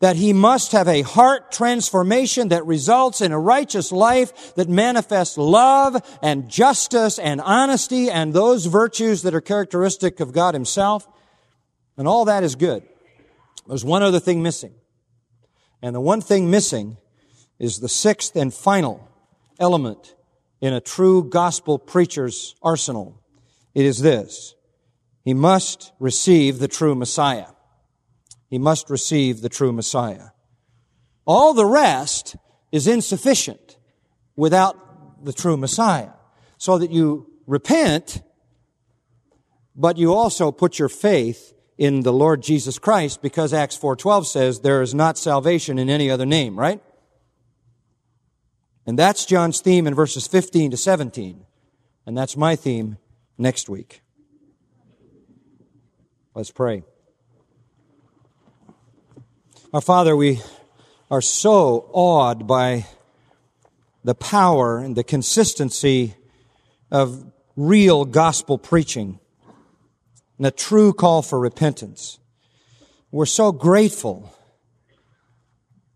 That 0.01 0.17
he 0.17 0.33
must 0.33 0.73
have 0.73 0.89
a 0.89 1.03
heart 1.03 1.53
transformation 1.53 2.49
that 2.49 2.67
results 2.67 3.21
in 3.21 3.31
a 3.31 3.39
righteous 3.39 3.93
life 3.93 4.57
that 4.57 4.69
manifests 4.69 5.39
love 5.39 6.03
and 6.25 6.49
justice 6.49 7.21
and 7.21 7.41
honesty 7.41 8.11
and 8.11 8.33
those 8.33 8.67
virtues 8.67 9.23
that 9.23 9.35
are 9.37 9.41
characteristic 9.41 10.19
of 10.19 10.33
God 10.33 10.55
himself. 10.55 11.07
And 11.97 12.09
all 12.09 12.25
that 12.25 12.43
is 12.43 12.57
good. 12.57 12.83
There's 13.69 13.85
one 13.85 14.03
other 14.03 14.19
thing 14.19 14.43
missing. 14.43 14.75
And 15.83 15.95
the 15.95 16.01
one 16.01 16.21
thing 16.21 16.51
missing 16.51 16.97
is 17.59 17.79
the 17.79 17.89
sixth 17.89 18.37
and 18.37 18.53
final 18.53 19.09
element 19.59 20.15
in 20.61 20.73
a 20.73 20.81
true 20.81 21.23
gospel 21.23 21.79
preacher's 21.79 22.55
arsenal. 22.63 23.23
It 23.75 23.85
is 23.85 24.01
this. 24.01 24.55
He 25.25 25.35
must 25.35 25.93
receive 26.01 26.59
the 26.59 26.69
true 26.69 26.95
Messiah. 26.95 27.49
He 28.49 28.59
must 28.59 28.91
receive 28.91 29.41
the 29.41 29.49
true 29.49 29.73
Messiah. 29.73 30.29
All 31.27 31.53
the 31.53 31.67
rest 31.67 32.37
is 32.73 32.87
insufficient 32.87 33.77
without 34.37 35.25
the 35.25 35.33
true 35.33 35.57
Messiah. 35.57 36.11
So 36.57 36.79
that 36.79 36.91
you 36.91 37.31
repent, 37.47 38.23
but 39.77 39.99
you 39.99 40.13
also 40.13 40.51
put 40.51 40.79
your 40.79 40.89
faith 40.89 41.53
in 41.79 42.01
the 42.01 42.13
Lord 42.13 42.43
Jesus 42.43 42.79
Christ 42.79 43.23
because 43.23 43.53
Acts 43.53 43.77
4:12 43.79 44.27
says 44.27 44.61
there 44.61 44.83
is 44.83 44.95
not 44.95 45.17
salvation 45.17 45.79
in 45.79 45.89
any 45.89 46.11
other 46.11 46.27
name, 46.27 46.59
right? 46.59 46.83
And 48.85 48.99
that's 48.99 49.25
John's 49.25 49.61
theme 49.61 49.87
in 49.87 49.95
verses 49.95 50.27
15 50.27 50.73
to 50.73 50.77
17. 50.77 51.45
And 52.05 52.17
that's 52.17 52.37
my 52.37 52.57
theme 52.57 52.97
next 53.37 53.69
week. 53.69 54.03
Let's 56.35 56.51
pray. 56.51 56.83
Our 59.73 59.83
Father, 59.83 60.17
we 60.17 60.41
are 61.11 61.21
so 61.21 61.91
awed 61.93 62.47
by 62.47 62.87
the 64.05 64.15
power 64.15 64.79
and 64.79 64.97
the 64.97 65.05
consistency 65.05 66.15
of 66.91 67.31
real 67.57 68.07
gospel 68.07 68.57
preaching 68.57 69.21
and 70.39 70.47
a 70.47 70.51
true 70.51 70.93
call 70.93 71.23
for 71.23 71.39
repentance. 71.39 72.19
We're 73.11 73.27
so 73.27 73.53
grateful 73.53 74.33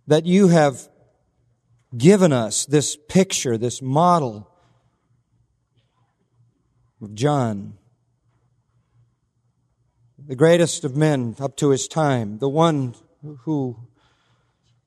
that 0.07 0.27
you 0.27 0.49
have 0.49 0.89
given 1.97 2.33
us 2.33 2.67
this 2.67 2.97
picture, 3.09 3.57
this 3.57 3.81
model 3.81 4.51
of 7.01 7.15
John, 7.15 7.75
the 10.19 10.37
greatest 10.37 10.85
of 10.85 10.97
men 10.97 11.37
up 11.41 11.57
to 11.59 11.71
his 11.71 11.89
time, 11.89 12.39
the 12.39 12.49
one 12.49 12.95
who 13.41 13.77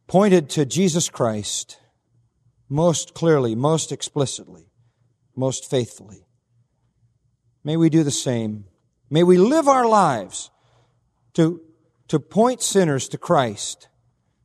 pointed 0.07 0.49
to 0.51 0.65
Jesus 0.65 1.09
Christ 1.09 1.77
most 2.69 3.13
clearly, 3.13 3.55
most 3.55 3.91
explicitly, 3.91 4.67
most 5.35 5.69
faithfully. 5.69 6.25
May 7.63 7.77
we 7.77 7.89
do 7.89 8.03
the 8.03 8.11
same. 8.11 8.65
May 9.09 9.23
we 9.23 9.37
live 9.37 9.67
our 9.67 9.87
lives 9.87 10.49
to, 11.33 11.61
to 12.07 12.19
point 12.19 12.61
sinners 12.61 13.07
to 13.09 13.17
Christ, 13.17 13.87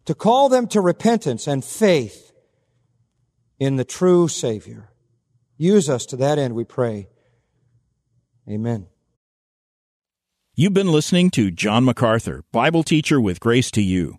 to 0.05 0.15
call 0.15 0.49
them 0.49 0.67
to 0.69 0.81
repentance 0.81 1.47
and 1.47 1.65
faith 1.65 2.33
in 3.59 3.77
the 3.77 3.85
true 3.85 4.29
Savior. 4.29 4.91
Use 5.57 5.89
us 5.89 6.07
to 6.07 6.17
that 6.17 6.39
end, 6.39 6.55
we 6.55 6.65
pray. 6.65 7.09
Amen. 8.49 8.87
You've 10.57 10.75
been 10.75 10.93
listening 10.93 11.31
to 11.31 11.51
John 11.51 11.85
MacArthur, 11.85 12.45
Bible 12.53 12.83
teacher 12.83 13.21
with 13.21 13.41
Grace 13.41 13.71
to 13.73 13.81
You. 13.81 14.19